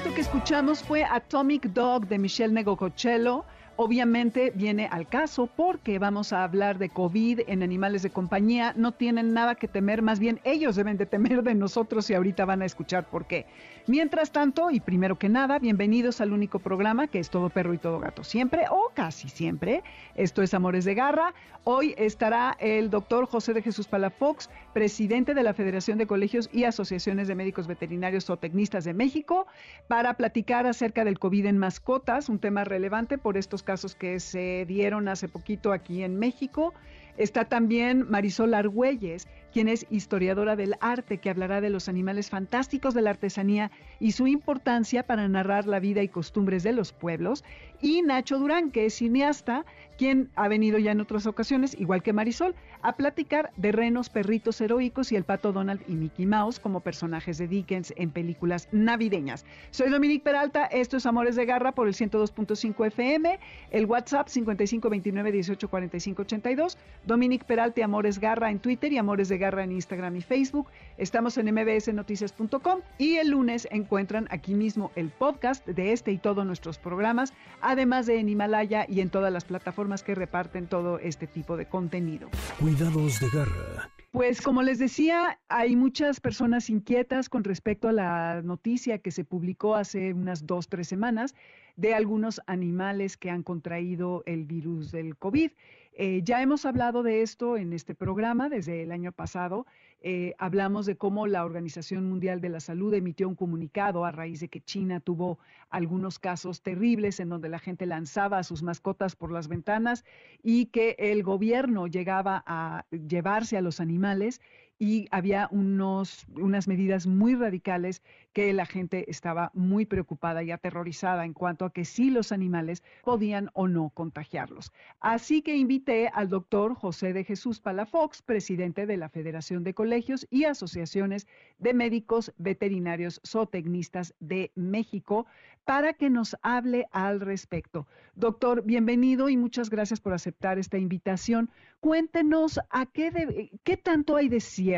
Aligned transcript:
Esto 0.00 0.14
que 0.14 0.22
escuchamos 0.22 0.82
fue 0.82 1.04
Atomic 1.04 1.64
Dog 1.74 2.08
de 2.08 2.16
Michelle 2.16 2.54
Negococello. 2.54 3.44
Obviamente 3.82 4.52
viene 4.54 4.88
al 4.92 5.08
caso 5.08 5.46
porque 5.46 5.98
vamos 5.98 6.34
a 6.34 6.44
hablar 6.44 6.76
de 6.76 6.90
COVID 6.90 7.40
en 7.46 7.62
animales 7.62 8.02
de 8.02 8.10
compañía. 8.10 8.74
No 8.76 8.92
tienen 8.92 9.32
nada 9.32 9.54
que 9.54 9.68
temer, 9.68 10.02
más 10.02 10.20
bien 10.20 10.38
ellos 10.44 10.76
deben 10.76 10.98
de 10.98 11.06
temer 11.06 11.42
de 11.42 11.54
nosotros 11.54 12.10
y 12.10 12.14
ahorita 12.14 12.44
van 12.44 12.60
a 12.60 12.66
escuchar 12.66 13.08
por 13.08 13.24
qué. 13.24 13.46
Mientras 13.86 14.32
tanto, 14.32 14.70
y 14.70 14.80
primero 14.80 15.18
que 15.18 15.30
nada, 15.30 15.58
bienvenidos 15.58 16.20
al 16.20 16.34
único 16.34 16.58
programa 16.58 17.06
que 17.06 17.20
es 17.20 17.30
Todo 17.30 17.48
Perro 17.48 17.72
y 17.72 17.78
Todo 17.78 18.00
Gato 18.00 18.22
siempre, 18.22 18.66
o 18.70 18.92
casi 18.92 19.30
siempre. 19.30 19.82
Esto 20.14 20.42
es 20.42 20.52
Amores 20.52 20.84
de 20.84 20.94
Garra. 20.94 21.32
Hoy 21.64 21.94
estará 21.98 22.56
el 22.58 22.88
doctor 22.88 23.26
José 23.26 23.52
de 23.52 23.62
Jesús 23.62 23.88
Palafox, 23.88 24.48
presidente 24.72 25.34
de 25.34 25.42
la 25.42 25.54
Federación 25.54 25.98
de 25.98 26.06
Colegios 26.06 26.48
y 26.52 26.64
Asociaciones 26.64 27.28
de 27.28 27.34
Médicos 27.34 27.66
Veterinarios 27.66 28.30
o 28.30 28.36
Tecnistas 28.36 28.84
de 28.84 28.94
México, 28.94 29.46
para 29.88 30.14
platicar 30.14 30.66
acerca 30.66 31.04
del 31.04 31.18
COVID 31.18 31.46
en 31.46 31.58
mascotas, 31.58 32.28
un 32.28 32.38
tema 32.38 32.64
relevante 32.64 33.18
por 33.18 33.36
estos 33.36 33.62
que 33.94 34.20
se 34.20 34.64
dieron 34.66 35.08
hace 35.08 35.28
poquito 35.28 35.72
aquí 35.72 36.02
en 36.02 36.18
México. 36.18 36.74
Está 37.20 37.44
también 37.44 38.06
Marisol 38.08 38.54
Argüelles, 38.54 39.28
quien 39.52 39.68
es 39.68 39.84
historiadora 39.90 40.56
del 40.56 40.76
arte, 40.80 41.18
que 41.18 41.28
hablará 41.28 41.60
de 41.60 41.68
los 41.68 41.86
animales 41.86 42.30
fantásticos 42.30 42.94
de 42.94 43.02
la 43.02 43.10
artesanía 43.10 43.70
y 43.98 44.12
su 44.12 44.26
importancia 44.26 45.02
para 45.02 45.28
narrar 45.28 45.66
la 45.66 45.80
vida 45.80 46.02
y 46.02 46.08
costumbres 46.08 46.62
de 46.62 46.72
los 46.72 46.94
pueblos. 46.94 47.44
Y 47.82 48.00
Nacho 48.00 48.38
Durán, 48.38 48.70
que 48.70 48.86
es 48.86 48.94
cineasta, 48.94 49.66
quien 49.98 50.30
ha 50.34 50.48
venido 50.48 50.78
ya 50.78 50.92
en 50.92 51.02
otras 51.02 51.26
ocasiones, 51.26 51.78
igual 51.78 52.02
que 52.02 52.14
Marisol, 52.14 52.54
a 52.80 52.96
platicar 52.96 53.52
de 53.58 53.72
renos, 53.72 54.08
perritos 54.08 54.58
heroicos 54.62 55.12
y 55.12 55.16
el 55.16 55.24
pato 55.24 55.52
Donald 55.52 55.82
y 55.88 55.92
Mickey 55.92 56.24
Mouse 56.24 56.58
como 56.58 56.80
personajes 56.80 57.36
de 57.36 57.48
Dickens 57.48 57.92
en 57.96 58.10
películas 58.10 58.66
navideñas. 58.72 59.44
Soy 59.72 59.90
Dominique 59.90 60.24
Peralta, 60.24 60.64
esto 60.64 60.96
es 60.96 61.04
Amores 61.04 61.36
de 61.36 61.44
Garra 61.44 61.72
por 61.72 61.86
el 61.86 61.92
102.5 61.92 62.86
FM, 62.86 63.38
el 63.72 63.84
WhatsApp 63.84 64.28
5529184582, 64.28 66.78
Dominique 67.10 67.44
Peralta 67.44 67.84
Amores 67.84 68.20
Garra 68.20 68.52
en 68.52 68.60
Twitter 68.60 68.92
y 68.92 68.96
Amores 68.96 69.28
de 69.28 69.36
Garra 69.36 69.64
en 69.64 69.72
Instagram 69.72 70.14
y 70.14 70.20
Facebook. 70.20 70.68
Estamos 70.96 71.36
en 71.38 71.52
mbsnoticias.com 71.52 72.82
y 72.98 73.16
el 73.16 73.30
lunes 73.30 73.66
encuentran 73.72 74.28
aquí 74.30 74.54
mismo 74.54 74.92
el 74.94 75.08
podcast 75.10 75.66
de 75.66 75.92
este 75.92 76.12
y 76.12 76.18
todos 76.18 76.46
nuestros 76.46 76.78
programas, 76.78 77.32
además 77.60 78.06
de 78.06 78.20
en 78.20 78.28
Himalaya 78.28 78.86
y 78.88 79.00
en 79.00 79.10
todas 79.10 79.32
las 79.32 79.44
plataformas 79.44 80.04
que 80.04 80.14
reparten 80.14 80.68
todo 80.68 81.00
este 81.00 81.26
tipo 81.26 81.56
de 81.56 81.66
contenido. 81.66 82.28
Cuidados 82.60 83.18
de 83.18 83.26
garra. 83.30 83.90
Pues 84.12 84.40
como 84.40 84.62
les 84.62 84.78
decía, 84.78 85.40
hay 85.48 85.74
muchas 85.74 86.20
personas 86.20 86.70
inquietas 86.70 87.28
con 87.28 87.42
respecto 87.42 87.88
a 87.88 87.92
la 87.92 88.40
noticia 88.42 88.98
que 88.98 89.10
se 89.10 89.24
publicó 89.24 89.74
hace 89.74 90.14
unas 90.14 90.46
dos, 90.46 90.68
tres 90.68 90.86
semanas 90.86 91.34
de 91.76 91.94
algunos 91.94 92.40
animales 92.46 93.16
que 93.16 93.30
han 93.30 93.42
contraído 93.42 94.22
el 94.26 94.44
virus 94.44 94.92
del 94.92 95.16
COVID. 95.16 95.50
Eh, 95.92 96.22
ya 96.22 96.40
hemos 96.40 96.64
hablado 96.64 97.02
de 97.02 97.22
esto 97.22 97.56
en 97.56 97.72
este 97.72 97.94
programa 97.94 98.48
desde 98.48 98.82
el 98.82 98.92
año 98.92 99.12
pasado. 99.12 99.66
Eh, 100.02 100.34
hablamos 100.38 100.86
de 100.86 100.96
cómo 100.96 101.26
la 101.26 101.44
Organización 101.44 102.08
Mundial 102.08 102.40
de 102.40 102.48
la 102.48 102.60
Salud 102.60 102.94
emitió 102.94 103.28
un 103.28 103.34
comunicado 103.34 104.04
a 104.04 104.12
raíz 104.12 104.40
de 104.40 104.48
que 104.48 104.62
China 104.62 105.00
tuvo 105.00 105.38
algunos 105.68 106.18
casos 106.18 106.62
terribles 106.62 107.20
en 107.20 107.28
donde 107.28 107.50
la 107.50 107.58
gente 107.58 107.84
lanzaba 107.84 108.38
a 108.38 108.42
sus 108.44 108.62
mascotas 108.62 109.14
por 109.14 109.30
las 109.30 109.48
ventanas 109.48 110.04
y 110.42 110.66
que 110.66 110.96
el 110.98 111.22
gobierno 111.22 111.86
llegaba 111.86 112.42
a 112.46 112.86
llevarse 112.90 113.58
a 113.58 113.60
los 113.60 113.80
animales 113.80 114.40
y 114.82 115.08
había 115.10 115.46
unos, 115.50 116.26
unas 116.34 116.66
medidas 116.66 117.06
muy 117.06 117.34
radicales 117.34 118.02
que 118.32 118.50
la 118.54 118.64
gente 118.64 119.10
estaba 119.10 119.50
muy 119.52 119.84
preocupada 119.84 120.42
y 120.42 120.52
aterrorizada 120.52 121.26
en 121.26 121.34
cuanto 121.34 121.66
a 121.66 121.72
que 121.72 121.84
si 121.84 122.08
los 122.08 122.32
animales 122.32 122.82
podían 123.04 123.50
o 123.52 123.68
no 123.68 123.90
contagiarlos. 123.90 124.72
Así 124.98 125.42
que 125.42 125.54
invité 125.54 126.08
al 126.08 126.30
doctor 126.30 126.74
José 126.74 127.12
de 127.12 127.24
Jesús 127.24 127.60
Palafox, 127.60 128.22
presidente 128.22 128.86
de 128.86 128.96
la 128.96 129.10
Federación 129.10 129.64
de 129.64 129.74
Colegios 129.74 130.26
y 130.30 130.44
Asociaciones 130.44 131.28
de 131.58 131.74
Médicos 131.74 132.32
Veterinarios 132.38 133.20
Zootecnistas 133.26 134.14
de 134.18 134.50
México, 134.54 135.26
para 135.66 135.92
que 135.92 136.08
nos 136.08 136.36
hable 136.40 136.86
al 136.90 137.20
respecto. 137.20 137.86
Doctor, 138.14 138.64
bienvenido 138.64 139.28
y 139.28 139.36
muchas 139.36 139.68
gracias 139.68 140.00
por 140.00 140.14
aceptar 140.14 140.58
esta 140.58 140.78
invitación. 140.78 141.50
Cuéntenos 141.80 142.58
a 142.70 142.86
qué, 142.86 143.50
qué 143.62 143.76
tanto 143.76 144.16
hay 144.16 144.30
de 144.30 144.40
cierto 144.40 144.69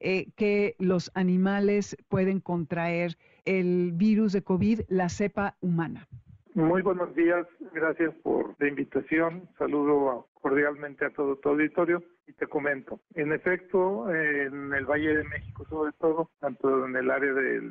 eh, 0.00 0.26
que 0.36 0.74
los 0.78 1.10
animales 1.14 1.96
pueden 2.08 2.40
contraer 2.40 3.16
el 3.44 3.92
virus 3.92 4.32
de 4.32 4.42
COVID, 4.42 4.80
la 4.88 5.08
cepa 5.08 5.56
humana. 5.60 6.06
Muy 6.54 6.82
buenos 6.82 7.14
días, 7.14 7.46
gracias 7.72 8.12
por 8.22 8.56
la 8.58 8.68
invitación. 8.68 9.48
Saludo 9.56 10.26
cordialmente 10.40 11.04
a 11.04 11.10
todo 11.10 11.36
tu 11.36 11.50
auditorio 11.50 12.02
y 12.26 12.32
te 12.32 12.46
comento. 12.48 12.98
En 13.14 13.32
efecto, 13.32 14.12
en 14.12 14.74
el 14.74 14.84
Valle 14.84 15.16
de 15.16 15.24
México 15.24 15.64
sobre 15.68 15.92
todo, 15.92 16.28
tanto 16.40 16.86
en 16.86 16.96
el 16.96 17.10
área 17.10 17.32
de 17.32 17.62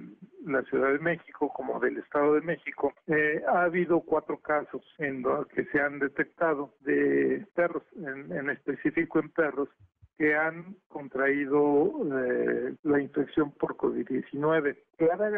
la 0.45 0.61
Ciudad 0.63 0.93
de 0.93 0.99
México 0.99 1.51
como 1.53 1.79
del 1.81 1.97
Estado 1.97 2.35
de 2.35 2.41
México, 2.41 2.93
eh, 3.07 3.41
ha 3.49 3.63
habido 3.63 3.99
cuatro 3.99 4.37
casos 4.37 4.81
en 4.97 5.23
los 5.23 5.45
que 5.47 5.65
se 5.65 5.81
han 5.81 5.99
detectado 5.99 6.73
de 6.81 7.45
perros, 7.55 7.83
en 7.97 8.49
específico 8.49 9.19
en 9.19 9.29
perros, 9.29 9.69
que 10.19 10.35
han 10.35 10.75
contraído 10.89 11.93
eh, 12.13 12.75
la 12.83 12.99
infección 12.99 13.51
por 13.51 13.77
COVID-19. 13.77 14.77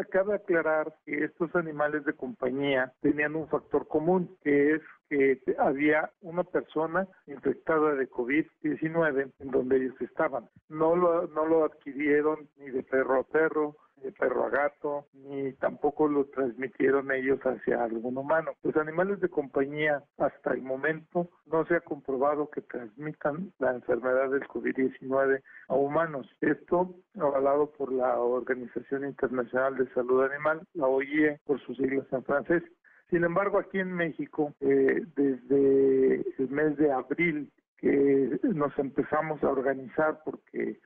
Cabe 0.10 0.34
aclarar 0.34 0.96
que 1.06 1.26
estos 1.26 1.56
animales 1.56 2.04
de 2.04 2.14
compañía 2.14 2.92
tenían 3.00 3.36
un 3.36 3.48
factor 3.48 3.88
común, 3.88 4.36
que 4.44 4.74
es 4.74 4.82
que 5.08 5.40
había 5.60 6.10
una 6.22 6.44
persona 6.44 7.08
infectada 7.28 7.94
de 7.94 8.10
COVID-19 8.10 9.32
en 9.40 9.52
donde 9.52 9.78
ellos 9.78 10.02
estaban. 10.02 10.50
No 10.68 10.96
lo, 10.96 11.28
no 11.28 11.46
lo 11.46 11.66
adquirieron 11.66 12.50
ni 12.58 12.72
de 12.72 12.82
perro 12.82 13.20
a 13.20 13.24
perro, 13.24 13.76
de 14.02 14.12
perro 14.12 14.46
a 14.46 14.50
gato, 14.50 15.08
ni 15.14 15.54
tampoco 15.54 16.08
lo 16.08 16.26
transmitieron 16.26 17.12
ellos 17.12 17.40
hacia 17.42 17.84
algún 17.84 18.18
humano. 18.18 18.52
Los 18.64 18.76
animales 18.78 19.20
de 19.20 19.30
compañía 19.30 20.04
hasta 20.18 20.54
el 20.54 20.62
momento 20.62 21.30
no 21.46 21.66
se 21.66 21.76
ha 21.76 21.82
comprobado 21.82 22.50
que 22.50 22.62
transmitan 22.62 23.52
la 23.60 23.72
enfermedad 23.72 24.30
del 24.30 24.48
COVID-19 24.48 25.42
a 25.68 25.76
humanos. 25.76 26.28
Esto 26.42 26.96
avalado 27.20 27.72
por 27.72 27.92
la 27.92 28.20
Organización 28.20 29.06
Internacional 29.06 29.78
de 29.78 29.92
Salud 29.94 30.24
Animal, 30.24 30.62
la 30.74 30.88
OIE 30.88 31.40
por 31.46 31.60
sus 31.62 31.78
siglas 31.78 32.08
en 32.12 32.24
francés. 32.24 32.64
Sin 33.10 33.24
embargo, 33.26 33.60
aquí 33.60 33.80
en 33.80 33.92
México, 33.94 34.54
eh, 34.62 35.02
desde 35.16 36.22
el 36.38 36.50
mes 36.50 36.78
de 36.78 36.92
abril 36.92 37.52
que 37.78 38.40
nos 38.44 38.78
empezamos 38.78 39.44
a 39.44 39.50
organizar 39.50 40.22
porque 40.24 40.80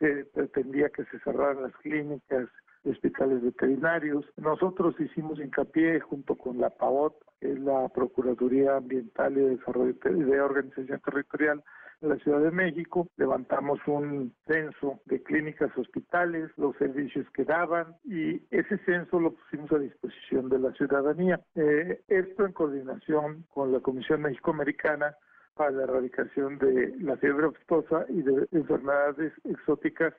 se 0.00 0.24
pretendía 0.24 0.88
que 0.88 1.04
se 1.04 1.20
cerraran 1.20 1.62
las 1.62 1.76
clínicas, 1.76 2.48
hospitales 2.84 3.42
veterinarios. 3.42 4.24
Nosotros 4.36 4.98
hicimos 4.98 5.38
hincapié 5.38 6.00
junto 6.00 6.34
con 6.34 6.58
la 6.58 6.70
PAOT, 6.70 7.14
que 7.38 7.52
es 7.52 7.60
la 7.60 7.88
Procuraduría 7.90 8.76
Ambiental 8.76 9.36
y 9.36 9.40
de 9.42 9.56
Desarrollo 9.56 9.94
de 10.02 10.40
Organización 10.40 11.00
Territorial 11.00 11.62
de 12.00 12.08
la 12.08 12.16
Ciudad 12.16 12.40
de 12.40 12.50
México, 12.50 13.08
levantamos 13.18 13.78
un 13.86 14.32
censo 14.46 15.00
de 15.04 15.22
clínicas, 15.22 15.70
hospitales, 15.76 16.50
los 16.56 16.74
servicios 16.76 17.26
que 17.34 17.44
daban 17.44 17.94
y 18.04 18.40
ese 18.50 18.78
censo 18.86 19.20
lo 19.20 19.34
pusimos 19.34 19.70
a 19.72 19.78
disposición 19.78 20.48
de 20.48 20.60
la 20.60 20.72
ciudadanía. 20.72 21.40
Eh, 21.54 22.00
esto 22.08 22.46
en 22.46 22.52
coordinación 22.52 23.44
con 23.52 23.72
la 23.72 23.80
Comisión 23.80 24.22
México-Americana 24.22 25.14
para 25.54 25.70
la 25.70 25.84
erradicación 25.84 26.58
de 26.58 26.94
la 27.00 27.16
fiebre 27.16 27.46
aftosa 27.46 28.04
y 28.08 28.22
de 28.22 28.46
enfermedades 28.52 29.32
exóticas 29.44 30.14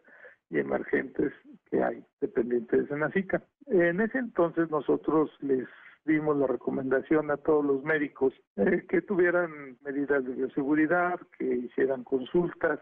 y 0.50 0.60
emergentes 0.60 1.32
que 1.70 1.82
hay 1.82 2.06
dependientes 2.20 2.82
de 2.82 2.88
Senacica. 2.88 3.42
En 3.68 4.02
ese 4.02 4.18
entonces 4.18 4.70
nosotros 4.70 5.32
les 5.40 5.68
dimos 6.06 6.38
la 6.38 6.48
recomendación 6.48 7.32
a 7.32 7.38
todos 7.38 7.64
los 7.64 7.84
médicos 7.84 8.34
eh, 8.58 8.86
que 8.90 9.02
tuvieran 9.02 9.78
medidas 9.84 10.26
de 10.26 10.34
bioseguridad, 10.34 11.20
que 11.38 11.46
hicieran 11.46 12.04
consultas 12.04 12.80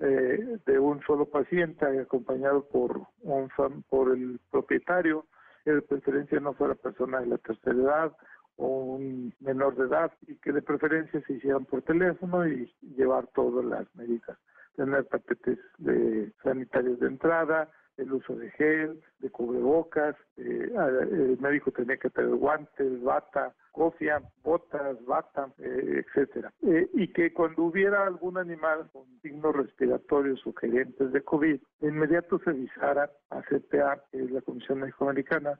eh, 0.00 0.58
de 0.66 0.78
un 0.78 1.00
solo 1.02 1.26
paciente 1.26 1.86
acompañado 2.00 2.66
por 2.68 3.02
un 3.20 3.48
por 3.88 4.16
el 4.16 4.40
propietario, 4.50 5.26
que 5.64 5.72
de 5.72 5.82
preferencia 5.82 6.40
no 6.40 6.54
fuera 6.54 6.74
persona 6.74 7.20
de 7.20 7.26
la 7.26 7.38
tercera 7.38 7.76
edad 7.76 8.12
o 8.56 8.66
un 8.96 9.34
menor 9.40 9.76
de 9.76 9.84
edad 9.84 10.12
y 10.26 10.36
que 10.36 10.52
de 10.52 10.62
preferencia 10.62 11.20
se 11.26 11.34
hicieran 11.34 11.64
por 11.64 11.82
teléfono 11.82 12.46
y 12.46 12.72
llevar 12.96 13.26
todas 13.34 13.64
las 13.64 13.94
medidas 13.94 14.38
tener 14.76 15.06
paquetes 15.06 15.58
de 15.78 16.32
sanitarios 16.42 16.98
de 17.00 17.08
entrada, 17.08 17.70
el 17.98 18.12
uso 18.12 18.34
de 18.34 18.50
gel, 18.52 19.00
de 19.18 19.30
cubrebocas, 19.30 20.16
eh, 20.38 20.72
el 20.74 21.38
médico 21.40 21.70
tenía 21.72 21.98
que 21.98 22.08
tener 22.08 22.34
guantes, 22.34 23.02
bata, 23.02 23.54
cofia, 23.70 24.22
botas, 24.42 25.04
bata, 25.04 25.50
eh, 25.58 26.02
etcétera. 26.04 26.52
Eh, 26.62 26.88
y 26.94 27.08
que 27.08 27.32
cuando 27.32 27.64
hubiera 27.64 28.06
algún 28.06 28.38
animal 28.38 28.88
con 28.92 29.04
signos 29.20 29.54
respiratorios 29.54 30.40
sugerentes 30.40 31.12
de 31.12 31.22
COVID, 31.22 31.60
de 31.80 31.88
inmediato 31.88 32.38
se 32.38 32.50
avisara 32.50 33.10
a 33.30 33.42
CPA, 33.42 34.02
que 34.10 34.22
es 34.22 34.30
la 34.30 34.40
Comisión 34.40 34.80
México-Americana, 34.80 35.58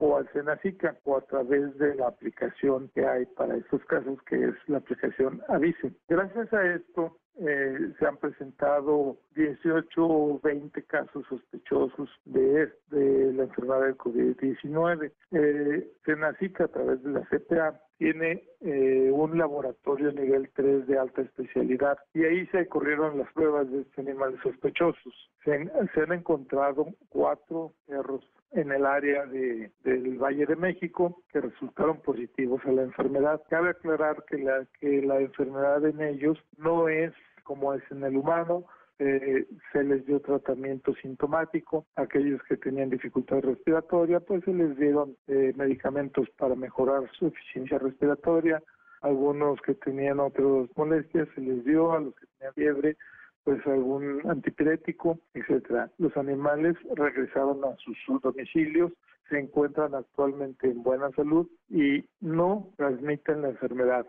o 0.00 0.16
al 0.16 0.28
Senacica 0.32 0.96
o 1.04 1.16
a 1.16 1.20
través 1.20 1.76
de 1.78 1.94
la 1.94 2.08
aplicación 2.08 2.90
que 2.94 3.06
hay 3.06 3.26
para 3.26 3.56
estos 3.56 3.84
casos, 3.84 4.18
que 4.22 4.48
es 4.48 4.54
la 4.66 4.78
aplicación 4.78 5.42
Avise. 5.48 5.92
Gracias 6.08 6.52
a 6.52 6.74
esto, 6.74 7.18
eh, 7.38 7.92
se 7.98 8.06
han 8.06 8.16
presentado 8.16 9.18
18 9.34 9.86
o 9.98 10.40
20 10.42 10.82
casos 10.84 11.24
sospechosos 11.28 12.10
de, 12.24 12.72
de 12.90 13.32
la 13.34 13.44
enfermedad 13.44 13.82
del 13.82 13.96
COVID-19. 13.98 15.12
Eh, 15.32 15.92
Senacica, 16.04 16.64
a 16.64 16.68
través 16.68 17.02
de 17.02 17.10
la 17.10 17.26
CPA, 17.26 17.80
tiene 17.98 18.44
eh, 18.60 19.10
un 19.12 19.36
laboratorio 19.38 20.12
nivel 20.12 20.50
3 20.54 20.86
de 20.86 20.98
alta 20.98 21.20
especialidad 21.22 21.98
y 22.14 22.24
ahí 22.24 22.46
se 22.46 22.66
corrieron 22.66 23.18
las 23.18 23.30
pruebas 23.32 23.70
de 23.70 23.82
estos 23.82 23.98
animales 23.98 24.40
sospechosos. 24.42 25.30
Se, 25.44 25.70
se 25.94 26.00
han 26.00 26.12
encontrado 26.12 26.86
cuatro 27.10 27.74
perros 27.86 28.24
en 28.52 28.72
el 28.72 28.84
área 28.84 29.26
de, 29.26 29.70
del 29.84 30.18
Valle 30.18 30.46
de 30.46 30.56
México 30.56 31.22
que 31.32 31.40
resultaron 31.40 32.00
positivos 32.00 32.60
a 32.64 32.72
la 32.72 32.82
enfermedad. 32.82 33.42
Cabe 33.48 33.70
aclarar 33.70 34.24
que 34.24 34.38
la, 34.38 34.66
que 34.80 35.02
la 35.02 35.20
enfermedad 35.20 35.84
en 35.86 36.00
ellos 36.00 36.38
no 36.56 36.88
es 36.88 37.12
como 37.44 37.74
es 37.74 37.82
en 37.90 38.04
el 38.04 38.16
humano, 38.16 38.64
eh, 39.00 39.46
se 39.72 39.82
les 39.82 40.04
dio 40.06 40.20
tratamiento 40.20 40.94
sintomático. 40.96 41.86
Aquellos 41.96 42.40
que 42.44 42.56
tenían 42.56 42.90
dificultad 42.90 43.40
respiratoria, 43.40 44.20
pues 44.20 44.44
se 44.44 44.52
les 44.52 44.76
dieron 44.76 45.16
eh, 45.26 45.52
medicamentos 45.56 46.28
para 46.36 46.54
mejorar 46.54 47.10
su 47.18 47.26
eficiencia 47.26 47.78
respiratoria. 47.78 48.62
Algunos 49.00 49.60
que 49.62 49.74
tenían 49.74 50.20
otras 50.20 50.68
molestias 50.76 51.28
se 51.34 51.40
les 51.40 51.64
dio, 51.64 51.92
a 51.92 52.00
los 52.00 52.14
que 52.14 52.26
tenían 52.38 52.54
fiebre 52.54 52.96
pues 53.44 53.66
algún 53.66 54.20
antipirético, 54.28 55.18
etcétera. 55.34 55.90
Los 55.98 56.16
animales 56.16 56.76
regresaron 56.94 57.64
a 57.64 57.76
sus, 57.76 57.96
domicilios, 58.22 58.92
se 59.28 59.38
encuentran 59.38 59.94
actualmente 59.94 60.68
en 60.68 60.82
buena 60.82 61.10
salud 61.12 61.48
y 61.68 62.04
no 62.20 62.72
transmiten 62.76 63.42
la 63.42 63.50
enfermedad 63.50 64.06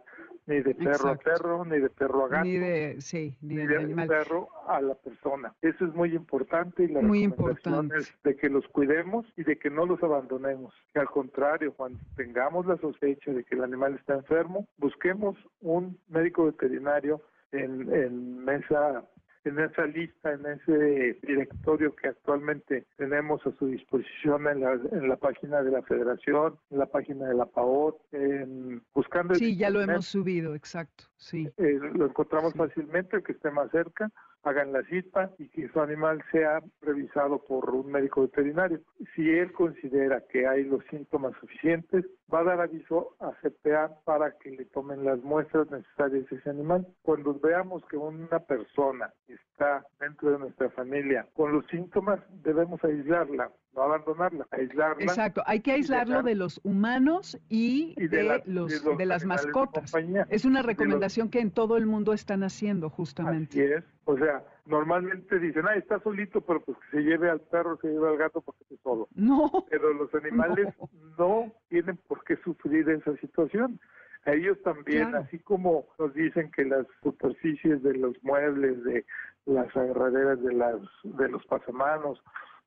ni 0.47 0.61
de 0.61 0.73
perro 0.73 1.09
a 1.09 1.15
perro, 1.15 1.65
ni 1.65 1.79
de 1.79 1.89
perro 1.89 2.25
a 2.25 2.27
gato, 2.27 2.45
ni 2.45 2.57
de, 2.57 2.99
sí, 2.99 3.37
ni, 3.41 3.55
de, 3.57 4.07
perro 4.07 4.49
a 4.67 4.81
la 4.81 4.95
persona. 4.95 5.53
Eso 5.61 5.85
es 5.85 5.93
muy 5.93 6.15
importante 6.15 6.83
y 6.83 6.87
la 6.87 7.01
muy 7.01 7.27
recomendación 7.27 7.91
es 7.95 8.13
de 8.23 8.35
que 8.35 8.49
los 8.49 8.67
cuidemos 8.69 9.25
y 9.37 9.43
de 9.43 9.57
que 9.57 9.69
no 9.69 9.85
los 9.85 10.01
abandonemos. 10.01 10.73
Que 10.93 10.99
al 10.99 11.09
contrario, 11.09 11.73
cuando 11.73 11.99
tengamos 12.15 12.65
la 12.65 12.77
sospecha 12.77 13.31
de 13.31 13.43
que 13.43 13.55
el 13.55 13.63
animal 13.63 13.95
está 13.95 14.15
enfermo, 14.15 14.67
busquemos 14.77 15.37
un 15.61 15.97
médico 16.09 16.45
veterinario 16.45 17.21
en, 17.51 17.93
en 17.93 18.43
mesa 18.43 19.05
en 19.43 19.59
esa 19.59 19.85
lista, 19.85 20.33
en 20.33 20.45
ese 20.45 21.19
directorio 21.23 21.95
que 21.95 22.09
actualmente 22.09 22.85
tenemos 22.97 23.45
a 23.45 23.51
su 23.57 23.67
disposición 23.67 24.47
en 24.47 24.61
la, 24.61 24.73
en 24.73 25.09
la 25.09 25.17
página 25.17 25.61
de 25.63 25.71
la 25.71 25.81
Federación, 25.83 26.57
en 26.69 26.79
la 26.79 26.85
página 26.85 27.27
de 27.27 27.35
la 27.35 27.45
PAOT, 27.45 27.97
en, 28.13 28.83
buscando... 28.93 29.35
Sí, 29.35 29.57
ya 29.57 29.69
lo 29.69 29.81
hemos 29.81 30.05
subido, 30.05 30.55
exacto, 30.55 31.05
sí. 31.17 31.49
Eh, 31.57 31.79
lo 31.93 32.05
encontramos 32.05 32.53
fácilmente, 32.53 33.17
el 33.17 33.23
que 33.23 33.31
esté 33.31 33.51
más 33.51 33.71
cerca, 33.71 34.11
hagan 34.43 34.73
la 34.73 34.83
cita 34.83 35.31
y 35.38 35.47
que 35.49 35.69
su 35.69 35.79
animal 35.81 36.23
sea 36.31 36.61
revisado 36.81 37.43
por 37.43 37.69
un 37.69 37.91
médico 37.91 38.21
veterinario. 38.21 38.81
Si 39.15 39.29
él 39.29 39.51
considera 39.51 40.23
que 40.31 40.47
hay 40.47 40.63
los 40.63 40.83
síntomas 40.89 41.33
suficientes, 41.39 42.05
va 42.33 42.39
a 42.39 42.43
dar 42.43 42.61
aviso 42.61 43.15
a 43.19 43.31
CPA 43.41 43.91
para 44.05 44.31
que 44.37 44.51
le 44.51 44.65
tomen 44.65 45.03
las 45.03 45.21
muestras 45.23 45.69
necesarias 45.69 46.29
de 46.29 46.37
ese 46.37 46.49
animal. 46.49 46.87
Cuando 47.01 47.33
veamos 47.39 47.83
que 47.85 47.97
una 47.97 48.39
persona 48.39 49.13
está 49.27 49.85
dentro 49.99 50.31
de 50.31 50.39
nuestra 50.39 50.69
familia 50.71 51.27
con 51.35 51.51
los 51.51 51.65
síntomas, 51.67 52.19
debemos 52.43 52.83
aislarla, 52.83 53.51
no 53.75 53.81
abandonarla, 53.81 54.47
aislarla. 54.51 55.03
Exacto, 55.03 55.43
hay 55.45 55.59
que 55.59 55.73
aislarlo 55.73 56.23
de 56.23 56.35
los 56.35 56.59
humanos 56.63 57.39
y, 57.49 57.95
de, 58.07 58.41
los, 58.45 58.97
de, 58.97 59.05
las 59.05 59.25
mascotas. 59.25 59.93
es 60.29 60.45
una 60.45 60.61
recomendación 60.61 61.29
que 61.29 61.39
en 61.39 61.51
todo 61.51 61.77
el 61.77 61.85
mundo 61.85 62.13
están 62.13 62.43
haciendo 62.43 62.89
justamente. 62.89 63.63
Así 63.63 63.73
es, 63.73 63.83
o 64.05 64.17
sea, 64.17 64.43
normalmente 64.65 65.39
dicen, 65.39 65.65
ah, 65.67 65.75
está 65.75 65.99
solito, 65.99 66.41
pero 66.41 66.61
pues 66.61 66.77
que 66.77 66.97
se 66.97 67.03
lleve 67.03 67.29
al 67.29 67.41
perro, 67.41 67.77
se 67.81 67.87
lleve 67.87 68.09
al 68.09 68.17
gato 68.17 68.41
porque 68.41 68.63
está 68.63 68.75
solo. 68.83 69.07
No. 69.15 69.49
Pero 69.69 69.93
los 69.93 70.13
animales 70.15 70.67
no, 71.17 71.51
tienen 71.69 71.97
por 72.07 72.23
qué 72.23 72.37
sufrir 72.37 72.89
esa 72.89 73.15
situación. 73.17 73.79
A 74.25 74.33
ellos 74.33 74.61
también, 74.61 75.15
así 75.15 75.39
como 75.39 75.87
nos 75.97 76.13
dicen 76.13 76.51
que 76.51 76.63
las 76.63 76.85
superficies 77.01 77.81
de 77.81 77.95
los 77.95 78.15
muebles, 78.23 78.83
de 78.83 79.03
las 79.45 79.75
agarraderas 79.75 80.41
de, 80.43 80.53
las, 80.53 80.77
de 81.03 81.27
los 81.27 81.43
pasamanos, 81.47 82.21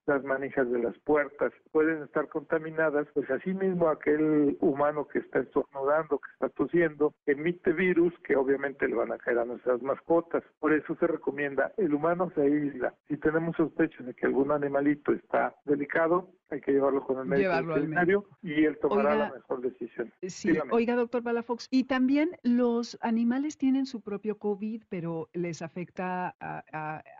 las 0.07 0.23
manijas 0.25 0.71
de 0.71 0.79
las 0.79 0.97
puertas 0.99 1.53
pueden 1.73 2.03
estar 2.03 2.29
contaminadas, 2.29 3.07
pues 3.15 3.31
así 3.31 3.55
mismo 3.55 3.89
aquel 3.89 4.57
humano 4.61 5.07
que 5.09 5.21
está 5.21 5.41
estornudando, 5.41 6.19
que 6.19 6.31
está 6.33 6.49
tosiendo, 6.51 7.15
emite 7.27 7.73
virus 7.73 8.13
que 8.21 8.37
obviamente 8.37 8.87
le 8.89 8.95
van 8.95 9.13
a 9.13 9.19
caer 9.19 9.39
a 9.39 9.45
nuestras 9.45 9.83
mascotas. 9.83 10.43
Por 10.61 10.73
eso 10.73 10.95
se 10.97 11.07
recomienda, 11.07 11.73
el 11.77 11.95
humano 11.95 12.31
se 12.35 12.43
aísla. 12.43 12.95
Si 13.09 13.17
tenemos 13.17 13.57
sospechas 13.57 14.07
de 14.07 14.15
que 14.15 14.27
algún 14.27 14.53
animalito 14.53 15.13
está 15.13 15.55
delicado, 15.65 16.29
hay 16.51 16.61
que 16.61 16.73
llevarlo 16.73 17.03
con 17.05 17.19
el 17.19 17.25
médico 17.25 17.51
veterinario 17.67 18.25
y 18.43 18.65
él 18.65 18.79
tomará 18.79 19.15
la 19.17 19.33
mejor 19.33 19.61
decisión. 19.61 20.13
Sí, 20.23 20.57
oiga, 20.71 20.95
doctor 20.95 21.23
Balafox, 21.23 21.69
y 21.71 21.85
también 21.85 22.31
los 22.43 22.99
animales 23.01 23.57
tienen 23.57 23.87
su 23.87 24.01
propio 24.03 24.39
COVID, 24.39 24.83
pero 24.89 25.29
les 25.33 25.63
afecta 25.63 26.35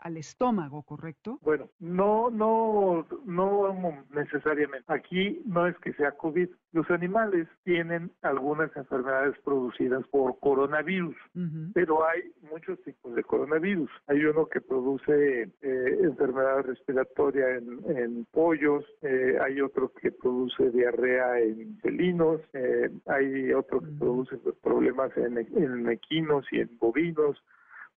al 0.01 0.17
estómago, 0.17 0.83
¿correcto? 0.83 1.39
Bueno, 1.41 1.69
no, 1.79 2.29
no, 2.29 2.74
no 3.25 4.03
necesariamente. 4.13 4.85
Aquí 4.91 5.41
no 5.45 5.67
es 5.67 5.77
que 5.77 5.93
sea 5.93 6.11
COVID. 6.11 6.49
Los 6.73 6.89
animales 6.91 7.47
tienen 7.63 8.11
algunas 8.21 8.75
enfermedades 8.75 9.35
producidas 9.43 10.05
por 10.07 10.37
coronavirus, 10.39 11.15
pero 11.73 12.05
hay 12.05 12.31
muchos 12.51 12.81
tipos 12.83 13.15
de 13.15 13.23
coronavirus. 13.23 13.89
Hay 14.07 14.25
uno 14.25 14.47
que 14.47 14.59
produce 14.61 15.43
eh, 15.61 15.97
enfermedad 16.01 16.63
respiratoria 16.63 17.55
en, 17.55 17.79
en 17.97 18.25
pollos, 18.25 18.83
eh, 19.01 19.37
hay 19.41 19.61
otro 19.61 19.91
que 19.93 20.11
produce 20.11 20.69
diarrea 20.71 21.39
en 21.39 21.77
felinos, 21.79 22.41
eh, 22.53 22.89
hay 23.05 23.53
otro 23.53 23.79
que 23.79 23.91
produce 23.97 24.37
problemas 24.61 25.15
en, 25.17 25.37
en 25.37 25.89
equinos 25.89 26.45
y 26.51 26.59
en 26.59 26.77
bovinos, 26.77 27.41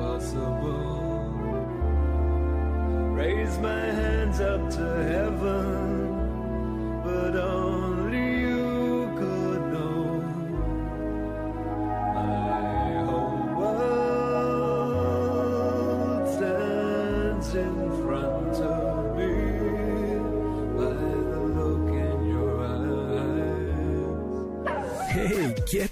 Life 0.01 0.21
possible. 0.21 1.01
Raise 3.13 3.57
my 3.59 3.79
hands 3.79 4.39
up 4.39 4.69
to 4.71 4.85
heaven, 5.03 7.01
but 7.03 7.35
only 7.35 8.00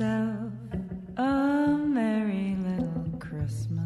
Yourself 0.00 0.52
a 1.18 1.76
merry 1.76 2.56
little 2.56 3.04
Christmas. 3.18 3.84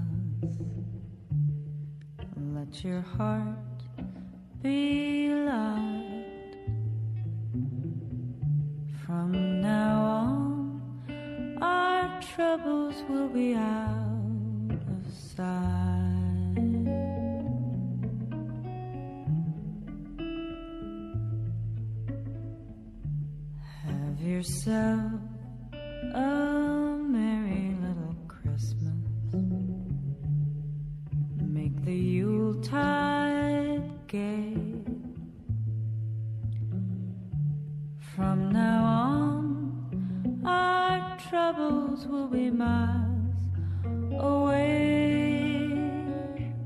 Let 2.37 2.85
your 2.85 3.00
heart 3.00 3.83
be 4.62 5.03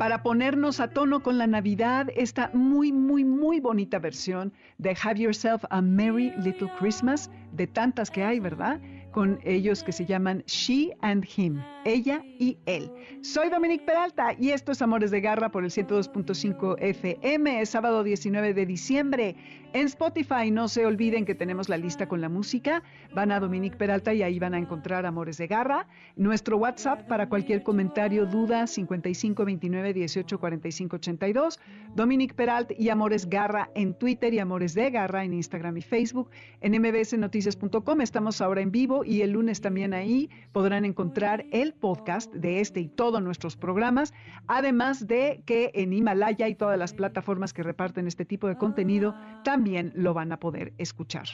Para 0.09 0.23
ponernos 0.23 0.81
a 0.81 0.89
tono 0.89 1.23
con 1.23 1.37
la 1.37 1.47
Navidad, 1.47 2.07
esta 2.17 2.51
muy, 2.55 2.93
muy, 2.93 3.27
muy 3.27 3.61
bonita 3.61 3.99
versión 3.99 4.55
de 4.79 4.97
Have 5.03 5.21
Yourself 5.21 5.65
a 5.69 5.83
Merry 5.83 6.33
Little 6.39 6.73
Christmas, 6.79 7.31
de 7.53 7.67
tantas 7.67 8.11
que 8.11 8.25
hay, 8.25 8.41
¿verdad? 8.41 8.81
Con 9.13 9.39
ellos 9.45 9.85
que 9.85 9.93
se 9.93 10.07
llaman 10.07 10.43
She 10.47 10.97
and 11.03 11.27
Him, 11.37 11.63
ella 11.85 12.23
y 12.39 12.57
él. 12.65 12.91
Soy 13.21 13.51
Dominique 13.51 13.85
Peralta 13.85 14.35
y 14.41 14.53
esto 14.53 14.73
es 14.73 14.81
Amores 14.81 15.11
de 15.11 15.21
Garra 15.21 15.51
por 15.51 15.63
el 15.63 15.71
102.5 15.71 16.77
FM, 16.79 17.67
sábado 17.67 18.03
19 18.03 18.55
de 18.55 18.65
diciembre. 18.65 19.37
En 19.75 19.85
Spotify 19.85 20.51
no 20.51 20.67
se 20.67 20.87
olviden 20.87 21.27
que 21.27 21.35
tenemos 21.35 21.69
la 21.69 21.77
lista 21.77 22.09
con 22.09 22.23
la 22.23 22.31
música. 22.31 22.83
Van 23.15 23.31
a 23.31 23.39
Dominique 23.39 23.77
Peralta 23.77 24.15
y 24.15 24.23
ahí 24.23 24.39
van 24.39 24.55
a 24.55 24.59
encontrar 24.59 25.05
Amores 25.05 25.37
de 25.37 25.47
Garra. 25.47 25.87
Nuestro 26.17 26.57
WhatsApp 26.57 27.07
para 27.07 27.29
cualquier 27.29 27.63
comentario, 27.63 28.25
duda 28.25 28.67
55 28.67 29.45
29 29.45 29.93
18 29.93 30.41
45 30.41 30.97
82. 30.97 31.61
Dominique 31.95 32.35
Peralta 32.35 32.73
y 32.79 32.89
Amores 32.89 33.29
Garra 33.29 33.71
en 33.75 33.93
Twitter 33.93 34.33
y 34.33 34.39
Amores 34.39 34.73
de 34.73 34.91
Garra 34.91 35.23
en 35.23 35.35
Instagram 35.35 35.77
y 35.77 35.83
Facebook. 35.83 36.31
En 36.63 36.73
mbsnoticias.com 36.81 38.01
estamos 38.01 38.41
ahora 38.41 38.63
en 38.63 38.73
vivo 38.73 39.05
y 39.05 39.21
el 39.21 39.33
lunes 39.33 39.61
también 39.61 39.93
ahí 39.93 40.31
podrán 40.53 40.87
encontrar 40.87 41.45
el 41.51 41.75
podcast 41.75 42.33
de 42.33 42.61
este 42.61 42.81
y 42.81 42.89
todos 42.89 43.23
nuestros 43.23 43.59
programas. 43.59 44.15
Además 44.47 45.07
de 45.07 45.43
que 45.45 45.73
en 45.75 45.93
Himalaya 45.93 46.49
y 46.49 46.55
todas 46.55 46.79
las 46.79 46.95
plataformas 46.95 47.53
que 47.53 47.63
reparten 47.63 48.07
este 48.07 48.25
tipo 48.25 48.49
de 48.49 48.57
contenido 48.57 49.15
también 49.45 49.58
lo 49.95 50.15
van 50.15 50.33
a 50.33 50.39
poder 50.39 50.73
escuchar. 50.79 51.29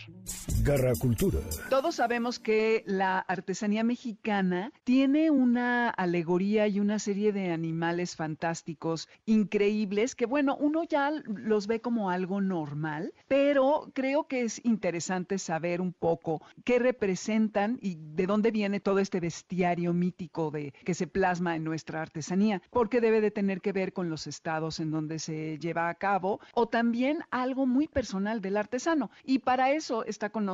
Garra 0.65 0.93
Cultura. 0.99 1.41
Todos 1.69 1.97
sabemos 1.97 2.39
que 2.39 2.85
la 2.87 3.19
artesanía 3.19 3.85
mexicana 3.85 4.73
tiene 4.83 5.31
una 5.31 5.91
alegoría 5.91 6.67
y 6.69 6.81
una 6.81 6.99
serie 6.99 7.35
de 7.35 7.51
animales 7.51 8.17
fantásticos 8.17 9.11
increíbles 9.27 10.15
que, 10.15 10.25
bueno, 10.25 10.57
uno 10.57 10.83
ya 10.85 11.11
los 11.27 11.67
ve 11.67 11.83
como 11.83 12.09
algo 12.09 12.41
normal, 12.41 13.13
pero 13.29 13.91
creo 13.93 14.27
que 14.27 14.41
es 14.41 14.65
interesante 14.65 15.39
saber 15.39 15.83
un 15.83 15.93
poco 15.93 16.41
qué 16.65 16.79
representan 16.79 17.79
y 17.83 17.99
de 17.99 18.27
dónde 18.27 18.51
viene 18.51 18.81
todo 18.81 19.01
este 19.01 19.21
bestiario 19.21 19.93
mítico 19.93 20.51
de 20.51 20.73
que 20.83 20.95
se 20.95 21.07
plasma 21.07 21.57
en 21.57 21.65
nuestra 21.65 22.01
artesanía, 22.01 22.63
porque 22.71 23.03
debe 23.03 23.21
de 23.21 23.31
tener 23.31 23.61
que 23.61 23.73
ver 23.73 23.93
con 23.93 24.09
los 24.09 24.27
estados 24.27 24.81
en 24.81 24.91
donde 24.91 25.19
se 25.19 25.59
lleva 25.59 25.91
a 25.91 25.95
cabo 25.95 26.41
o 26.55 26.69
también 26.69 27.19
algo 27.31 27.67
muy 27.67 27.87
personal 27.87 28.41
del 28.41 28.57
artesano. 28.57 29.11
Y 29.25 29.41
para 29.41 29.71
eso 29.71 30.07
está 30.07 30.31
con 30.31 30.54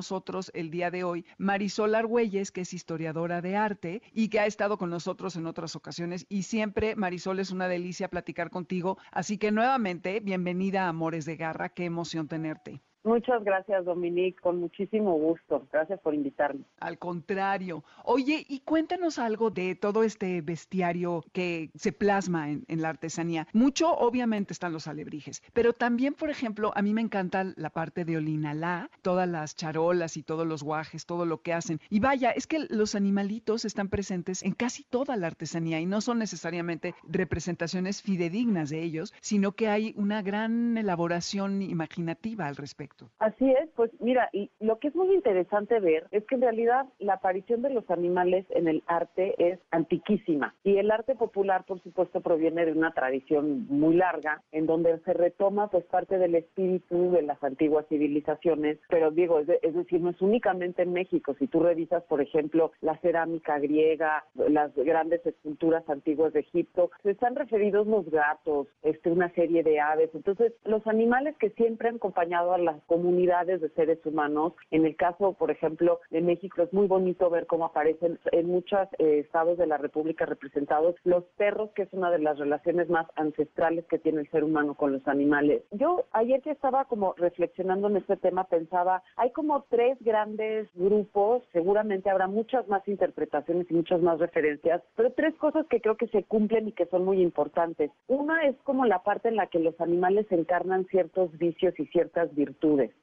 el 0.55 0.71
día 0.71 0.91
de 0.91 1.05
hoy 1.05 1.27
Marisol 1.37 1.95
Argüelles, 1.95 2.51
que 2.51 2.63
es 2.63 2.73
historiadora 2.73 3.43
de 3.43 3.57
arte 3.57 4.03
y 4.13 4.29
que 4.29 4.41
ha 4.41 4.47
estado 4.47 4.79
con 4.79 4.91
nosotros 4.91 5.37
en 5.37 5.47
otras 5.47 5.77
ocasiones. 5.77 6.27
Y 6.29 6.45
siempre, 6.45 6.97
Marisol, 6.97 7.39
es 7.39 7.51
una 7.51 7.69
delicia 7.69 8.09
platicar 8.09 8.51
contigo. 8.51 8.99
Así 9.13 9.37
que 9.37 9.53
nuevamente, 9.53 10.21
bienvenida 10.21 10.87
a 10.87 10.89
Amores 10.89 11.27
de 11.27 11.37
Garra. 11.37 11.69
Qué 11.69 11.85
emoción 11.85 12.29
tenerte. 12.29 12.81
Muchas 13.03 13.43
gracias, 13.43 13.87
Dominique, 13.87 14.39
con 14.43 14.61
muchísimo 14.61 15.15
gusto. 15.15 15.67
Gracias 15.73 15.99
por 16.01 16.15
invitarme. 16.15 16.65
Al 16.81 16.99
contrario. 16.99 17.83
Oye, 18.05 18.45
y 18.47 18.61
cuéntanos 18.61 19.19
algo 19.19 19.51
de 19.51 19.75
todo 19.75 20.03
este 20.03 20.43
bestiario 20.43 21.25
que 21.33 21.71
se 21.75 21.93
plasma 21.93 22.51
en, 22.51 22.65
en, 22.69 22.83
la 22.83 22.91
artesanía. 22.91 23.47
Mucho, 23.55 23.91
obviamente, 23.91 24.53
están 24.53 24.75
los 24.75 24.87
alebrijes, 24.87 25.43
pero 25.55 25.73
también, 25.73 26.13
por 26.13 26.29
ejemplo, 26.29 26.73
a 26.75 26.83
mí 26.83 26.93
me 26.93 27.01
encanta 27.01 27.45
la 27.57 27.71
parte 27.71 28.05
de 28.05 28.19
Olinalá, 28.19 28.91
todas 29.01 29.27
las 29.27 29.57
charolas 29.57 30.19
y 30.19 30.23
todos 30.23 30.47
los 30.47 30.63
guajes, 30.63 31.07
todo 31.07 31.25
lo 31.25 31.41
que 31.41 31.55
hacen. 31.55 31.81
Y 31.89 32.01
vaya, 32.01 32.31
es 32.33 32.47
que 32.47 32.67
los 32.69 32.95
animalitos 32.95 33.65
están 33.65 33.89
presentes 33.89 34.43
en 34.43 34.53
casi 34.53 34.85
toda 34.85 35.17
la 35.17 35.29
artesanía 35.29 35.81
y 35.81 35.87
no 35.87 36.03
son 36.03 36.19
necesariamente 36.19 36.95
representaciones 37.09 38.03
fidedignas 38.03 38.69
de 38.69 38.83
ellos, 38.83 39.15
sino 39.23 39.53
que 39.53 39.69
hay 39.69 39.95
una 39.97 40.21
gran 40.21 40.77
elaboración 40.77 41.63
imaginativa 41.63 42.47
al 42.47 42.57
respecto. 42.57 42.90
Así 43.19 43.51
es, 43.51 43.69
pues 43.77 43.91
mira, 44.01 44.29
y 44.33 44.51
lo 44.61 44.79
que 44.79 44.89
es 44.89 44.95
muy 44.95 45.13
interesante 45.15 45.81
ver 45.81 46.07
es 46.11 46.25
que 46.27 46.35
en 46.35 46.43
realidad 46.43 46.87
la 46.99 47.15
aparición 47.15 47.63
de 47.63 47.71
los 47.71 47.89
animales 47.91 48.47
en 48.51 48.69
el 48.69 48.83
arte 48.87 49.35
es 49.39 49.59
antiquísima. 49.71 50.55
Y 50.65 50.77
el 50.77 50.91
arte 50.91 51.15
popular, 51.15 51.65
por 51.65 51.83
supuesto, 51.83 52.21
proviene 52.21 52.67
de 52.67 52.73
una 52.73 52.93
tradición 52.93 53.67
muy 53.69 53.95
larga 53.95 54.43
en 54.53 54.67
donde 54.67 54.99
se 55.01 55.13
retoma 55.13 55.69
pues 55.69 55.85
parte 55.85 56.19
del 56.19 56.35
espíritu 56.35 57.11
de 57.13 57.23
las 57.23 57.43
antiguas 57.43 57.87
civilizaciones, 57.89 58.79
pero 58.89 59.11
digo, 59.11 59.41
es, 59.41 59.47
de, 59.47 59.59
es 59.63 59.75
decir, 59.75 60.01
no 60.01 60.11
es 60.11 60.21
únicamente 60.21 60.83
en 60.83 60.93
México, 60.93 61.35
si 61.39 61.47
tú 61.47 61.61
revisas, 61.61 62.03
por 62.05 62.21
ejemplo, 62.21 62.73
la 62.81 62.97
cerámica 62.99 63.59
griega, 63.59 64.25
las 64.35 64.75
grandes 64.75 65.25
esculturas 65.27 65.89
antiguas 65.89 66.33
de 66.33 66.41
Egipto, 66.41 66.91
se 67.03 67.11
están 67.11 67.35
referidos 67.35 67.87
los 67.87 68.09
gatos, 68.11 68.69
este, 68.83 69.11
una 69.11 69.31
serie 69.35 69.63
de 69.63 69.81
aves, 69.81 70.11
entonces 70.15 70.53
los 70.65 70.87
animales 70.87 71.37
que 71.39 71.51
siempre 71.51 71.89
han 71.89 71.97
acompañado 71.97 72.53
a 72.53 72.59
las 72.59 72.80
comunidades 72.85 73.61
de 73.61 73.69
seres 73.71 73.99
humanos. 74.05 74.55
En 74.71 74.87
el 74.87 74.97
caso, 74.97 75.33
por 75.33 75.51
ejemplo, 75.51 76.01
de 76.11 76.21
México 76.21 76.63
es 76.63 76.73
muy 76.73 76.87
bonito 76.87 77.31
ver 77.31 77.47
cómo 77.47 77.67
aparecen 77.67 78.19
en 78.33 78.47
muchos 78.47 78.89
eh, 78.99 79.21
estados 79.21 79.59
de 79.59 79.67
la 79.67 79.79
República 79.79 80.27
representados 80.27 80.95
los 81.05 81.25
perros, 81.37 81.71
que 81.75 81.83
es 81.83 81.93
una 81.93 82.11
de 82.11 82.19
las 82.19 82.39
relaciones 82.39 82.89
más 82.89 83.07
ancestrales 83.17 83.85
que 83.87 83.99
tiene 83.99 84.21
el 84.21 84.31
ser 84.31 84.45
humano 84.45 84.75
con 84.75 84.93
los 84.93 85.07
animales. 85.07 85.63
Yo 85.71 86.05
ayer 86.13 86.41
que 86.43 86.51
estaba 86.51 86.85
como 86.87 87.15
reflexionando 87.17 87.89
en 87.89 87.97
este 87.97 88.17
tema 88.17 88.45
pensaba, 88.45 89.03
hay 89.17 89.31
como 89.33 89.65
tres 89.69 89.99
grandes 90.01 90.69
grupos, 90.75 91.43
seguramente 91.53 92.11
habrá 92.11 92.27
muchas 92.27 92.67
más 92.69 92.87
interpretaciones 92.89 93.71
y 93.71 93.75
muchas 93.75 94.01
más 94.01 94.19
referencias, 94.19 94.83
pero 94.97 95.13
tres 95.13 95.35
cosas 95.37 95.67
que 95.67 95.81
creo 95.81 95.97
que 95.97 96.09
se 96.09 96.25
cumplen 96.25 96.69
y 96.69 96.73
que 96.73 96.87
son 96.87 97.05
muy 97.05 97.23
importantes. 97.23 97.91
Una 98.09 98.47
es 98.47 98.57
como 98.65 98.87
la 98.87 99.03
parte 99.03 99.29
en 99.29 99.37
la 99.37 99.47
que 99.47 99.59
los 99.59 99.81
animales 99.81 100.27
encarnan 100.31 100.87
ciertos 100.87 101.37
vicios 101.39 101.75
y 101.79 101.87
ciertas 101.87 102.35
virtudes 102.35 102.61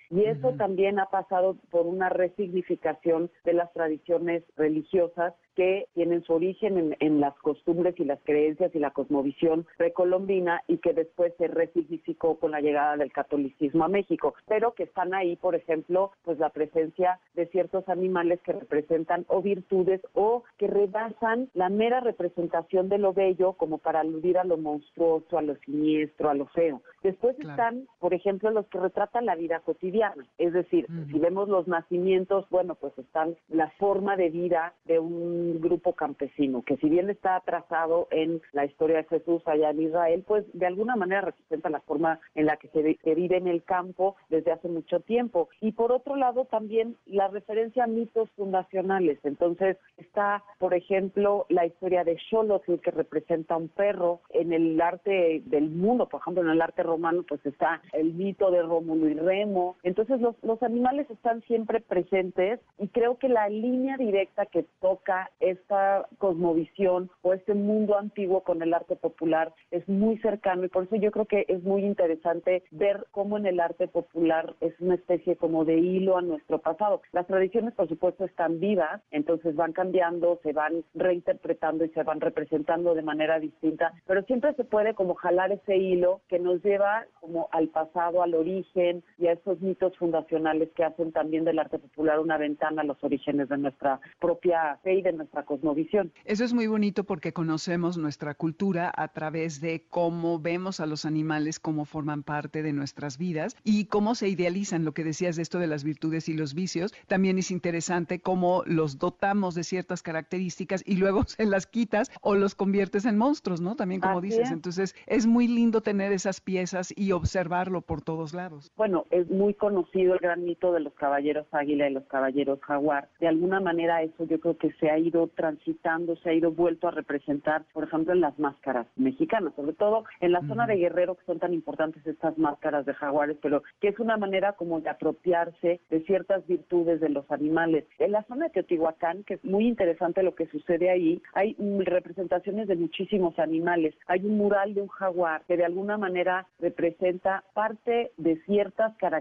y 0.09 0.23
eso 0.23 0.53
también 0.53 0.99
ha 0.99 1.07
pasado 1.07 1.57
por 1.69 1.85
una 1.85 2.09
resignificación 2.09 3.29
de 3.43 3.53
las 3.53 3.71
tradiciones 3.73 4.43
religiosas 4.55 5.33
que 5.55 5.87
tienen 5.95 6.23
su 6.23 6.33
origen 6.33 6.77
en, 6.77 6.97
en, 6.99 7.19
las 7.19 7.35
costumbres 7.39 7.95
y 7.97 8.05
las 8.05 8.19
creencias 8.23 8.73
y 8.75 8.79
la 8.79 8.91
cosmovisión 8.91 9.65
precolombina 9.77 10.61
y 10.67 10.77
que 10.77 10.93
después 10.93 11.33
se 11.37 11.47
resignificó 11.47 12.37
con 12.37 12.51
la 12.51 12.61
llegada 12.61 12.95
del 12.95 13.11
catolicismo 13.11 13.83
a 13.83 13.87
México, 13.87 14.35
pero 14.47 14.75
que 14.75 14.83
están 14.83 15.15
ahí, 15.15 15.35
por 15.35 15.55
ejemplo, 15.55 16.11
pues 16.23 16.37
la 16.37 16.49
presencia 16.49 17.19
de 17.33 17.47
ciertos 17.47 17.89
animales 17.89 18.39
que 18.41 18.53
representan 18.53 19.25
o 19.29 19.41
virtudes 19.41 19.99
o 20.13 20.43
que 20.57 20.67
rebasan 20.67 21.49
la 21.55 21.69
mera 21.69 22.01
representación 22.01 22.87
de 22.87 22.99
lo 22.99 23.13
bello 23.13 23.53
como 23.53 23.79
para 23.79 24.01
aludir 24.01 24.37
a 24.37 24.43
lo 24.43 24.57
monstruoso, 24.57 25.39
a 25.39 25.41
lo 25.41 25.55
siniestro, 25.55 26.29
a 26.29 26.35
lo 26.35 26.45
feo. 26.47 26.83
Después 27.01 27.35
claro. 27.37 27.51
están, 27.51 27.87
por 27.99 28.13
ejemplo, 28.13 28.51
los 28.51 28.67
que 28.67 28.79
retratan 28.79 29.25
la 29.25 29.35
vida 29.35 29.56
cotidiana, 29.59 30.25
es 30.37 30.53
decir, 30.53 30.85
uh 30.89 30.93
-huh. 30.93 31.11
si 31.11 31.19
vemos 31.19 31.49
los 31.49 31.67
nacimientos, 31.67 32.45
bueno, 32.49 32.75
pues 32.75 32.97
están 32.97 33.35
la 33.49 33.69
forma 33.71 34.15
de 34.15 34.29
vida 34.29 34.73
de 34.85 34.99
un 34.99 35.59
grupo 35.61 35.93
campesino, 35.93 36.63
que 36.63 36.77
si 36.77 36.89
bien 36.89 37.09
está 37.09 37.35
atrasado 37.35 38.07
en 38.11 38.41
la 38.53 38.65
historia 38.65 38.97
de 38.97 39.03
Jesús 39.05 39.41
allá 39.45 39.69
en 39.69 39.81
Israel, 39.81 40.23
pues 40.27 40.45
de 40.53 40.65
alguna 40.65 40.95
manera 40.95 41.21
representa 41.21 41.69
la 41.69 41.81
forma 41.81 42.19
en 42.35 42.45
la 42.45 42.57
que 42.57 42.67
se, 42.69 42.97
se 43.03 43.15
vive 43.15 43.37
en 43.37 43.47
el 43.47 43.63
campo 43.63 44.15
desde 44.29 44.51
hace 44.51 44.67
mucho 44.67 44.99
tiempo. 45.01 45.49
Y 45.61 45.71
por 45.71 45.91
otro 45.91 46.15
lado 46.15 46.45
también 46.45 46.95
la 47.05 47.27
referencia 47.27 47.83
a 47.83 47.87
mitos 47.87 48.29
fundacionales. 48.31 49.19
Entonces 49.23 49.77
está, 49.97 50.43
por 50.59 50.73
ejemplo, 50.73 51.45
la 51.49 51.65
historia 51.65 52.03
de 52.03 52.17
Xolotl, 52.29 52.75
que 52.75 52.91
representa 52.91 53.57
un 53.57 53.69
perro. 53.69 54.21
En 54.29 54.53
el 54.53 54.79
arte 54.81 55.41
del 55.45 55.69
mundo, 55.69 56.07
por 56.07 56.21
ejemplo, 56.21 56.43
en 56.43 56.49
el 56.49 56.61
arte 56.61 56.83
romano, 56.83 57.23
pues 57.27 57.45
está 57.45 57.81
el 57.93 58.13
mito 58.13 58.51
de 58.51 58.61
Rómulo 58.61 59.07
y 59.09 59.13
Remo. 59.13 59.46
Entonces 59.83 60.19
los, 60.19 60.35
los 60.43 60.61
animales 60.63 61.09
están 61.09 61.41
siempre 61.43 61.79
presentes 61.79 62.59
y 62.77 62.87
creo 62.89 63.17
que 63.17 63.29
la 63.29 63.49
línea 63.49 63.97
directa 63.97 64.45
que 64.45 64.63
toca 64.81 65.31
esta 65.39 66.07
cosmovisión 66.17 67.09
o 67.21 67.33
este 67.33 67.53
mundo 67.53 67.97
antiguo 67.97 68.41
con 68.41 68.61
el 68.61 68.73
arte 68.73 68.95
popular 68.95 69.53
es 69.71 69.87
muy 69.87 70.17
cercano 70.19 70.65
y 70.65 70.69
por 70.69 70.83
eso 70.83 70.95
yo 70.95 71.11
creo 71.11 71.25
que 71.25 71.45
es 71.47 71.63
muy 71.63 71.85
interesante 71.85 72.63
ver 72.71 73.05
cómo 73.11 73.37
en 73.37 73.45
el 73.45 73.59
arte 73.59 73.87
popular 73.87 74.55
es 74.61 74.73
una 74.79 74.95
especie 74.95 75.35
como 75.35 75.65
de 75.65 75.77
hilo 75.77 76.17
a 76.17 76.21
nuestro 76.21 76.59
pasado. 76.59 77.01
Las 77.11 77.27
tradiciones, 77.27 77.73
por 77.73 77.87
supuesto, 77.87 78.25
están 78.25 78.59
vivas, 78.59 79.01
entonces 79.11 79.55
van 79.55 79.73
cambiando, 79.73 80.39
se 80.43 80.53
van 80.53 80.83
reinterpretando 80.93 81.85
y 81.85 81.89
se 81.89 82.03
van 82.03 82.21
representando 82.21 82.95
de 82.95 83.01
manera 83.01 83.39
distinta, 83.39 83.93
pero 84.05 84.23
siempre 84.23 84.53
se 84.53 84.63
puede 84.63 84.93
como 84.93 85.15
jalar 85.15 85.51
ese 85.51 85.77
hilo 85.77 86.21
que 86.27 86.39
nos 86.39 86.63
lleva 86.63 87.05
como 87.19 87.47
al 87.51 87.69
pasado, 87.69 88.21
al 88.21 88.33
origen 88.33 89.03
y 89.17 89.27
a 89.27 89.33
esos 89.41 89.61
mitos 89.61 89.97
fundacionales 89.97 90.69
que 90.75 90.83
hacen 90.83 91.11
también 91.11 91.45
del 91.45 91.59
arte 91.59 91.79
popular 91.79 92.19
una 92.19 92.37
ventana 92.37 92.81
a 92.81 92.85
los 92.85 93.03
orígenes 93.03 93.49
de 93.49 93.57
nuestra 93.57 93.99
propia 94.19 94.77
fe 94.83 94.95
y 94.95 95.01
de 95.01 95.13
nuestra 95.13 95.43
cosmovisión. 95.43 96.11
Eso 96.25 96.43
es 96.43 96.53
muy 96.53 96.67
bonito 96.67 97.03
porque 97.03 97.33
conocemos 97.33 97.97
nuestra 97.97 98.33
cultura 98.33 98.91
a 98.95 99.07
través 99.09 99.61
de 99.61 99.85
cómo 99.89 100.39
vemos 100.39 100.79
a 100.79 100.85
los 100.85 101.05
animales, 101.05 101.59
cómo 101.59 101.85
forman 101.85 102.23
parte 102.23 102.63
de 102.63 102.73
nuestras 102.73 103.17
vidas 103.17 103.55
y 103.63 103.85
cómo 103.85 104.15
se 104.15 104.29
idealizan. 104.29 104.85
Lo 104.85 104.93
que 104.93 105.03
decías 105.03 105.35
de 105.35 105.41
esto 105.41 105.59
de 105.59 105.67
las 105.67 105.83
virtudes 105.83 106.29
y 106.29 106.33
los 106.33 106.53
vicios, 106.53 106.93
también 107.07 107.37
es 107.37 107.51
interesante 107.51 108.19
cómo 108.19 108.63
los 108.65 108.99
dotamos 108.99 109.55
de 109.55 109.63
ciertas 109.63 110.01
características 110.03 110.83
y 110.85 110.95
luego 110.95 111.23
se 111.27 111.45
las 111.45 111.67
quitas 111.67 112.11
o 112.21 112.35
los 112.35 112.55
conviertes 112.55 113.05
en 113.05 113.17
monstruos, 113.17 113.61
¿no? 113.61 113.75
También 113.75 114.01
como 114.01 114.19
Así 114.19 114.29
dices. 114.29 114.47
es. 114.47 114.51
Entonces 114.51 114.95
es 115.05 115.25
muy 115.25 115.47
lindo 115.47 115.81
tener 115.81 116.11
esas 116.11 116.41
piezas 116.41 116.93
y 116.95 117.11
observarlo 117.11 117.81
por 117.81 118.01
todos 118.01 118.33
lados. 118.33 118.71
Bueno, 118.75 119.05
es 119.11 119.26
es 119.27 119.31
muy 119.31 119.53
conocido 119.53 120.13
el 120.13 120.19
gran 120.19 120.43
mito 120.43 120.71
de 120.71 120.79
los 120.79 120.93
caballeros 120.93 121.45
águila 121.51 121.89
y 121.89 121.93
los 121.93 122.05
caballeros 122.05 122.59
jaguar. 122.61 123.09
De 123.19 123.27
alguna 123.27 123.59
manera 123.59 124.01
eso 124.01 124.25
yo 124.25 124.39
creo 124.39 124.57
que 124.57 124.71
se 124.73 124.89
ha 124.89 124.97
ido 124.97 125.27
transitando, 125.27 126.15
se 126.17 126.29
ha 126.29 126.33
ido 126.33 126.51
vuelto 126.51 126.87
a 126.87 126.91
representar, 126.91 127.63
por 127.73 127.83
ejemplo, 127.83 128.13
en 128.13 128.21
las 128.21 128.37
máscaras 128.39 128.87
mexicanas, 128.95 129.53
sobre 129.55 129.73
todo 129.73 130.05
en 130.21 130.31
la 130.31 130.41
zona 130.47 130.65
de 130.65 130.77
Guerrero 130.77 131.15
que 131.15 131.25
son 131.25 131.39
tan 131.39 131.53
importantes 131.53 132.05
estas 132.05 132.37
máscaras 132.37 132.85
de 132.85 132.93
jaguares, 132.93 133.37
pero 133.41 133.63
que 133.81 133.89
es 133.89 133.99
una 133.99 134.17
manera 134.17 134.53
como 134.53 134.79
de 134.81 134.89
apropiarse 134.89 135.81
de 135.89 136.01
ciertas 136.05 136.45
virtudes 136.47 136.99
de 137.01 137.09
los 137.09 137.29
animales. 137.31 137.85
En 137.99 138.11
la 138.11 138.23
zona 138.23 138.45
de 138.45 138.51
Teotihuacán, 138.51 139.23
que 139.23 139.35
es 139.35 139.43
muy 139.43 139.67
interesante 139.67 140.23
lo 140.23 140.35
que 140.35 140.47
sucede 140.47 140.89
ahí, 140.89 141.21
hay 141.33 141.55
representaciones 141.79 142.67
de 142.67 142.75
muchísimos 142.75 143.37
animales. 143.39 143.93
Hay 144.07 144.25
un 144.25 144.37
mural 144.37 144.73
de 144.73 144.81
un 144.81 144.87
jaguar 144.87 145.43
que 145.47 145.57
de 145.57 145.65
alguna 145.65 145.97
manera 145.97 146.47
representa 146.59 147.43
parte 147.53 148.11
de 148.17 148.37
ciertas 148.45 148.95
características 148.97 149.16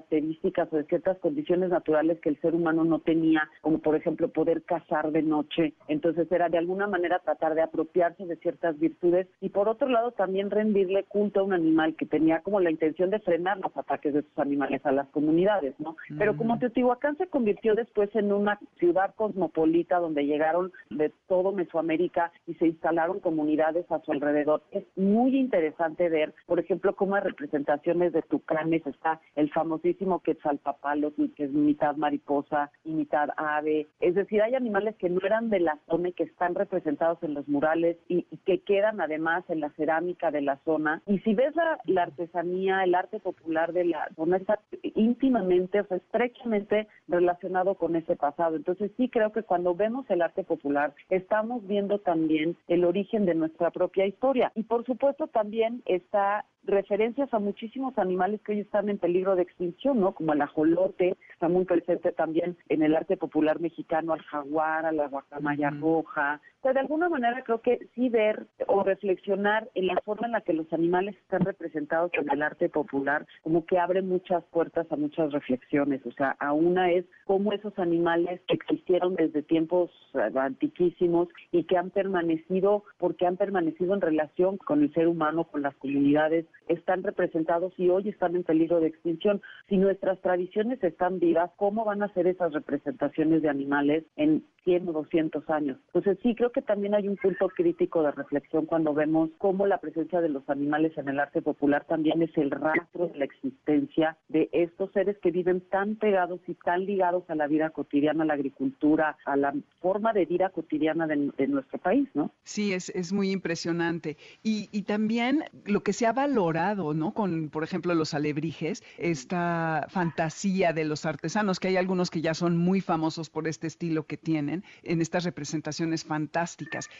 o 0.72 0.76
de 0.76 0.84
ciertas 0.84 1.18
condiciones 1.18 1.70
naturales 1.70 2.18
que 2.20 2.28
el 2.28 2.40
ser 2.40 2.54
humano 2.54 2.84
no 2.84 2.98
tenía, 3.00 3.48
como 3.60 3.78
por 3.78 3.96
ejemplo 3.96 4.28
poder 4.28 4.62
cazar 4.62 5.12
de 5.12 5.22
noche. 5.22 5.74
Entonces 5.88 6.30
era 6.30 6.48
de 6.48 6.58
alguna 6.58 6.86
manera 6.86 7.18
tratar 7.20 7.54
de 7.54 7.62
apropiarse 7.62 8.26
de 8.26 8.36
ciertas 8.36 8.78
virtudes 8.78 9.26
y 9.40 9.50
por 9.50 9.68
otro 9.68 9.88
lado 9.88 10.12
también 10.12 10.50
rendirle 10.50 11.04
culto 11.04 11.40
a 11.40 11.44
un 11.44 11.52
animal 11.52 11.94
que 11.96 12.06
tenía 12.06 12.40
como 12.40 12.60
la 12.60 12.70
intención 12.70 13.10
de 13.10 13.20
frenar 13.20 13.58
los 13.58 13.76
ataques 13.76 14.14
de 14.14 14.20
estos 14.20 14.38
animales 14.38 14.84
a 14.84 14.92
las 14.92 15.08
comunidades, 15.08 15.74
¿no? 15.78 15.96
Pero 16.18 16.36
como 16.36 16.58
Teotihuacán 16.58 17.16
se 17.16 17.26
convirtió 17.26 17.74
después 17.74 18.14
en 18.14 18.32
una 18.32 18.58
ciudad 18.78 19.14
cosmopolita 19.14 19.98
donde 19.98 20.26
llegaron 20.26 20.72
de 20.90 21.12
todo 21.28 21.52
Mesoamérica 21.52 22.32
y 22.46 22.54
se 22.54 22.66
instalaron 22.66 23.20
comunidades 23.20 23.90
a 23.90 24.00
su 24.00 24.12
alrededor, 24.12 24.62
es 24.70 24.84
muy 24.96 25.36
interesante 25.36 26.08
ver, 26.08 26.34
por 26.46 26.58
ejemplo, 26.60 26.94
cómo 26.94 27.16
hay 27.16 27.22
representaciones 27.22 28.12
de 28.12 28.22
tucanes, 28.22 28.86
está 28.86 29.20
el 29.34 29.50
famosísimo 29.76 30.20
Quetzalpapalo, 30.20 31.12
que 31.36 31.44
es 31.44 31.52
mitad 31.52 31.96
mariposa 31.96 32.70
y 32.84 32.90
mitad 32.90 33.28
ave, 33.36 33.86
es 34.00 34.14
decir, 34.14 34.42
hay 34.42 34.54
animales 34.54 34.96
que 34.96 35.10
no 35.10 35.20
eran 35.24 35.50
de 35.50 35.60
la 35.60 35.78
zona 35.88 36.08
y 36.08 36.12
que 36.12 36.24
están 36.24 36.54
representados 36.54 37.22
en 37.22 37.34
los 37.34 37.46
murales 37.48 37.96
y, 38.08 38.26
y 38.30 38.36
que 38.38 38.60
quedan 38.60 39.00
además 39.00 39.44
en 39.48 39.60
la 39.60 39.70
cerámica 39.70 40.30
de 40.30 40.42
la 40.42 40.58
zona. 40.64 41.02
Y 41.06 41.18
si 41.20 41.34
ves 41.34 41.54
la, 41.54 41.78
la 41.84 42.04
artesanía, 42.04 42.84
el 42.84 42.94
arte 42.94 43.20
popular 43.20 43.72
de 43.72 43.84
la 43.84 44.08
zona, 44.16 44.38
está 44.38 44.60
íntimamente, 44.82 45.80
o 45.80 45.86
sea, 45.86 45.98
estrechamente 45.98 46.88
relacionado 47.08 47.74
con 47.74 47.96
ese 47.96 48.16
pasado. 48.16 48.56
Entonces 48.56 48.90
sí 48.96 49.08
creo 49.08 49.32
que 49.32 49.42
cuando 49.42 49.74
vemos 49.74 50.08
el 50.10 50.22
arte 50.22 50.44
popular, 50.44 50.94
estamos 51.10 51.66
viendo 51.66 51.98
también 51.98 52.56
el 52.68 52.84
origen 52.84 53.26
de 53.26 53.34
nuestra 53.34 53.70
propia 53.70 54.06
historia. 54.06 54.52
Y 54.54 54.64
por 54.64 54.84
supuesto 54.84 55.26
también 55.26 55.82
está 55.86 56.44
referencias 56.66 57.32
a 57.32 57.38
muchísimos 57.38 57.96
animales 57.98 58.40
que 58.42 58.52
hoy 58.52 58.60
están 58.60 58.88
en 58.88 58.98
peligro 58.98 59.36
de 59.36 59.42
extinción, 59.42 60.00
¿no? 60.00 60.12
Como 60.12 60.32
el 60.32 60.42
ajolote, 60.42 61.16
está 61.32 61.48
muy 61.48 61.64
presente 61.64 62.12
también 62.12 62.56
en 62.68 62.82
el 62.82 62.94
arte 62.94 63.16
popular 63.16 63.60
mexicano, 63.60 64.12
al 64.12 64.22
jaguar, 64.22 64.86
a 64.86 64.92
la 64.92 65.08
guacamaya 65.08 65.70
roja. 65.70 66.40
Sea, 66.66 66.72
de 66.72 66.80
alguna 66.80 67.08
manera 67.08 67.44
creo 67.44 67.60
que 67.60 67.78
sí 67.94 68.08
ver 68.08 68.48
o 68.66 68.82
reflexionar 68.82 69.70
en 69.76 69.86
la 69.86 70.00
forma 70.04 70.26
en 70.26 70.32
la 70.32 70.40
que 70.40 70.52
los 70.52 70.72
animales 70.72 71.14
están 71.14 71.42
representados 71.42 72.10
en 72.14 72.28
el 72.28 72.42
arte 72.42 72.68
popular, 72.68 73.24
como 73.42 73.64
que 73.64 73.78
abre 73.78 74.02
muchas 74.02 74.42
puertas 74.46 74.90
a 74.90 74.96
muchas 74.96 75.30
reflexiones. 75.30 76.04
O 76.04 76.10
sea, 76.10 76.34
a 76.40 76.52
una 76.52 76.90
es 76.90 77.04
cómo 77.24 77.52
esos 77.52 77.78
animales 77.78 78.40
que 78.48 78.54
existieron 78.54 79.14
desde 79.14 79.44
tiempos 79.44 79.92
eh, 80.14 80.28
antiquísimos 80.36 81.28
y 81.52 81.62
que 81.62 81.76
han 81.76 81.90
permanecido, 81.90 82.82
porque 82.98 83.26
han 83.26 83.36
permanecido 83.36 83.94
en 83.94 84.00
relación 84.00 84.56
con 84.56 84.82
el 84.82 84.92
ser 84.92 85.06
humano, 85.06 85.44
con 85.44 85.62
las 85.62 85.76
comunidades, 85.76 86.46
están 86.66 87.04
representados 87.04 87.74
y 87.76 87.90
hoy 87.90 88.08
están 88.08 88.34
en 88.34 88.42
peligro 88.42 88.80
de 88.80 88.88
extinción. 88.88 89.40
Si 89.68 89.76
nuestras 89.76 90.20
tradiciones 90.20 90.82
están 90.82 91.20
vivas, 91.20 91.52
¿cómo 91.54 91.84
van 91.84 92.02
a 92.02 92.12
ser 92.12 92.26
esas 92.26 92.52
representaciones 92.52 93.42
de 93.42 93.50
animales 93.50 94.04
en 94.16 94.42
100 94.64 94.88
o 94.88 94.92
200 94.92 95.48
años? 95.48 95.78
Entonces 95.94 96.18
sí 96.24 96.34
creo 96.34 96.50
que 96.56 96.62
también 96.62 96.94
hay 96.94 97.06
un 97.06 97.18
punto 97.18 97.50
crítico 97.50 98.02
de 98.02 98.12
reflexión 98.12 98.64
cuando 98.64 98.94
vemos 98.94 99.28
cómo 99.36 99.66
la 99.66 99.76
presencia 99.76 100.22
de 100.22 100.30
los 100.30 100.48
animales 100.48 100.96
en 100.96 101.06
el 101.06 101.20
arte 101.20 101.42
popular 101.42 101.84
también 101.86 102.22
es 102.22 102.30
el 102.38 102.50
rastro 102.50 103.08
de 103.08 103.18
la 103.18 103.26
existencia 103.26 104.16
de 104.30 104.48
estos 104.52 104.90
seres 104.92 105.18
que 105.18 105.30
viven 105.30 105.60
tan 105.60 105.96
pegados 105.96 106.40
y 106.46 106.54
tan 106.54 106.86
ligados 106.86 107.28
a 107.28 107.34
la 107.34 107.46
vida 107.46 107.68
cotidiana, 107.68 108.22
a 108.22 108.26
la 108.26 108.32
agricultura, 108.32 109.18
a 109.26 109.36
la 109.36 109.52
forma 109.82 110.14
de 110.14 110.24
vida 110.24 110.48
cotidiana 110.48 111.06
de, 111.06 111.30
de 111.36 111.46
nuestro 111.46 111.76
país, 111.76 112.08
¿no? 112.14 112.30
Sí, 112.44 112.72
es, 112.72 112.88
es 112.88 113.12
muy 113.12 113.32
impresionante. 113.32 114.16
Y, 114.42 114.70
y 114.72 114.84
también 114.84 115.44
lo 115.66 115.82
que 115.82 115.92
se 115.92 116.06
ha 116.06 116.14
valorado, 116.14 116.94
¿no? 116.94 117.12
Con, 117.12 117.50
por 117.50 117.64
ejemplo, 117.64 117.94
los 117.94 118.14
alebrijes, 118.14 118.82
esta 118.96 119.88
fantasía 119.90 120.72
de 120.72 120.86
los 120.86 121.04
artesanos, 121.04 121.60
que 121.60 121.68
hay 121.68 121.76
algunos 121.76 122.08
que 122.10 122.22
ya 122.22 122.32
son 122.32 122.56
muy 122.56 122.80
famosos 122.80 123.28
por 123.28 123.46
este 123.46 123.66
estilo 123.66 124.06
que 124.06 124.16
tienen 124.16 124.64
en 124.84 125.02
estas 125.02 125.24
representaciones 125.24 126.04
fantásticas. 126.04 126.45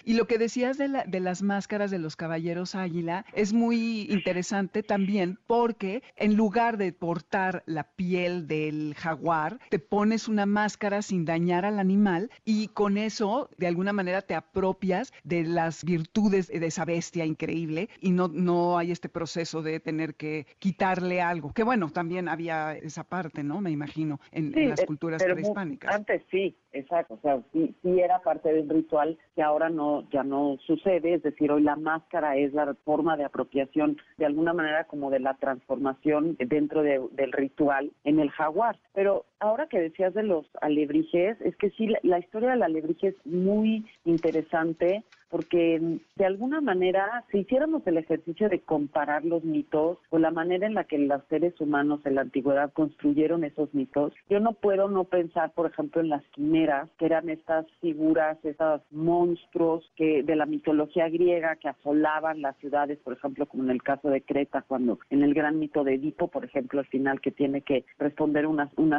Y 0.04 0.14
lo 0.14 0.26
que 0.26 0.38
decías 0.38 0.78
de, 0.78 0.88
la, 0.88 1.04
de 1.04 1.20
las 1.20 1.42
máscaras 1.42 1.90
de 1.90 1.98
los 1.98 2.16
caballeros 2.16 2.74
águila 2.74 3.24
es 3.32 3.52
muy 3.52 4.02
interesante 4.10 4.82
también 4.82 5.38
porque 5.46 6.02
en 6.16 6.36
lugar 6.36 6.78
de 6.78 6.92
portar 6.92 7.62
la 7.66 7.84
piel 7.84 8.46
del 8.46 8.94
jaguar, 8.96 9.58
te 9.70 9.78
pones 9.78 10.28
una 10.28 10.46
máscara 10.46 11.02
sin 11.02 11.24
dañar 11.24 11.64
al 11.64 11.78
animal 11.78 12.30
y 12.44 12.68
con 12.68 12.98
eso 12.98 13.50
de 13.58 13.66
alguna 13.66 13.92
manera 13.92 14.22
te 14.22 14.34
apropias 14.34 15.12
de 15.24 15.44
las 15.44 15.84
virtudes 15.84 16.48
de 16.48 16.66
esa 16.66 16.84
bestia 16.84 17.24
increíble 17.24 17.88
y 18.00 18.10
no, 18.10 18.28
no 18.28 18.78
hay 18.78 18.90
este 18.90 19.08
proceso 19.08 19.62
de 19.62 19.80
tener 19.80 20.14
que 20.14 20.46
quitarle 20.58 21.20
algo. 21.20 21.52
Que 21.52 21.62
bueno, 21.62 21.90
también 21.90 22.28
había 22.28 22.76
esa 22.76 23.04
parte, 23.04 23.42
¿no? 23.42 23.60
Me 23.60 23.70
imagino, 23.70 24.20
en, 24.32 24.52
Sí, 24.52 24.60
en 24.60 24.70
las 24.70 24.80
eh, 24.80 24.86
culturas 24.86 25.22
prehispánicas. 25.22 25.94
Antes 25.94 26.22
sí, 26.30 26.56
exacto. 26.78 27.14
O 27.14 27.18
sea, 27.20 27.40
sí, 27.52 27.74
sí 27.82 28.00
era 28.00 28.20
parte 28.20 28.52
del 28.52 28.68
ritual 28.68 29.18
que 29.34 29.42
ahora 29.42 29.68
no 29.68 30.08
ya 30.10 30.22
no 30.22 30.56
sucede. 30.66 31.14
Es 31.14 31.22
decir, 31.22 31.50
hoy 31.50 31.62
la 31.62 31.76
máscara 31.76 32.36
es 32.36 32.52
la 32.54 32.74
forma 32.84 33.16
de 33.16 33.24
apropiación, 33.24 33.96
de 34.18 34.26
alguna 34.26 34.52
manera, 34.52 34.84
como 34.84 35.10
de 35.10 35.20
la 35.20 35.34
transformación 35.34 36.36
dentro 36.38 36.82
de- 36.82 37.06
del 37.12 37.32
ritual 37.32 37.90
en 38.04 38.20
el 38.20 38.30
jaguar. 38.30 38.78
Pero 38.94 39.24
ahora 39.40 39.66
que 39.66 39.80
decías 39.80 40.14
de 40.14 40.22
los 40.22 40.46
alebrijes, 40.60 41.40
es 41.40 41.56
que 41.56 41.70
sí, 41.70 41.86
la, 41.88 41.98
la 42.02 42.18
historia 42.18 42.50
del 42.50 42.62
alebrije 42.62 43.08
es 43.08 43.26
muy 43.26 43.84
interesante 44.04 45.04
porque 45.28 45.78
mm, 45.80 45.96
de 46.16 46.24
alguna 46.24 46.60
manera, 46.60 47.24
si 47.30 47.38
hiciéramos 47.38 47.86
el 47.86 47.98
ejercicio 47.98 48.48
de 48.48 48.60
comparar 48.60 49.24
los 49.24 49.44
mitos 49.44 49.98
o 50.10 50.18
la 50.18 50.30
manera 50.30 50.66
en 50.66 50.74
la 50.74 50.84
que 50.84 50.98
los 50.98 51.22
seres 51.28 51.60
humanos 51.60 52.00
en 52.04 52.14
la 52.14 52.20
antigüedad 52.22 52.72
construyeron 52.72 53.44
esos 53.44 53.72
mitos, 53.74 54.12
yo 54.30 54.40
no 54.40 54.52
puedo 54.52 54.88
no 54.88 55.04
pensar, 55.04 55.52
por 55.52 55.66
ejemplo, 55.66 56.00
en 56.00 56.08
las 56.10 56.22
quimeras, 56.28 56.88
que 56.98 57.06
eran 57.06 57.28
estas 57.28 57.66
figuras, 57.80 58.38
estos 58.44 58.82
monstruos 58.90 59.90
que 59.96 60.22
de 60.22 60.36
la 60.36 60.46
mitología 60.46 61.08
griega 61.08 61.56
que 61.56 61.68
asolaban 61.68 62.40
las 62.40 62.56
ciudades, 62.58 62.98
por 63.00 63.14
ejemplo, 63.14 63.46
como 63.46 63.64
en 63.64 63.70
el 63.70 63.82
caso 63.82 64.08
de 64.10 64.22
Creta, 64.22 64.62
cuando 64.62 64.98
en 65.10 65.22
el 65.22 65.34
gran 65.34 65.58
mito 65.58 65.84
de 65.84 65.94
Edipo, 65.94 66.28
por 66.28 66.44
ejemplo, 66.44 66.80
al 66.80 66.86
final 66.86 67.20
que 67.20 67.30
tiene 67.30 67.62
que 67.62 67.84
responder 67.98 68.46
una- 68.46 68.70
un 68.76 68.94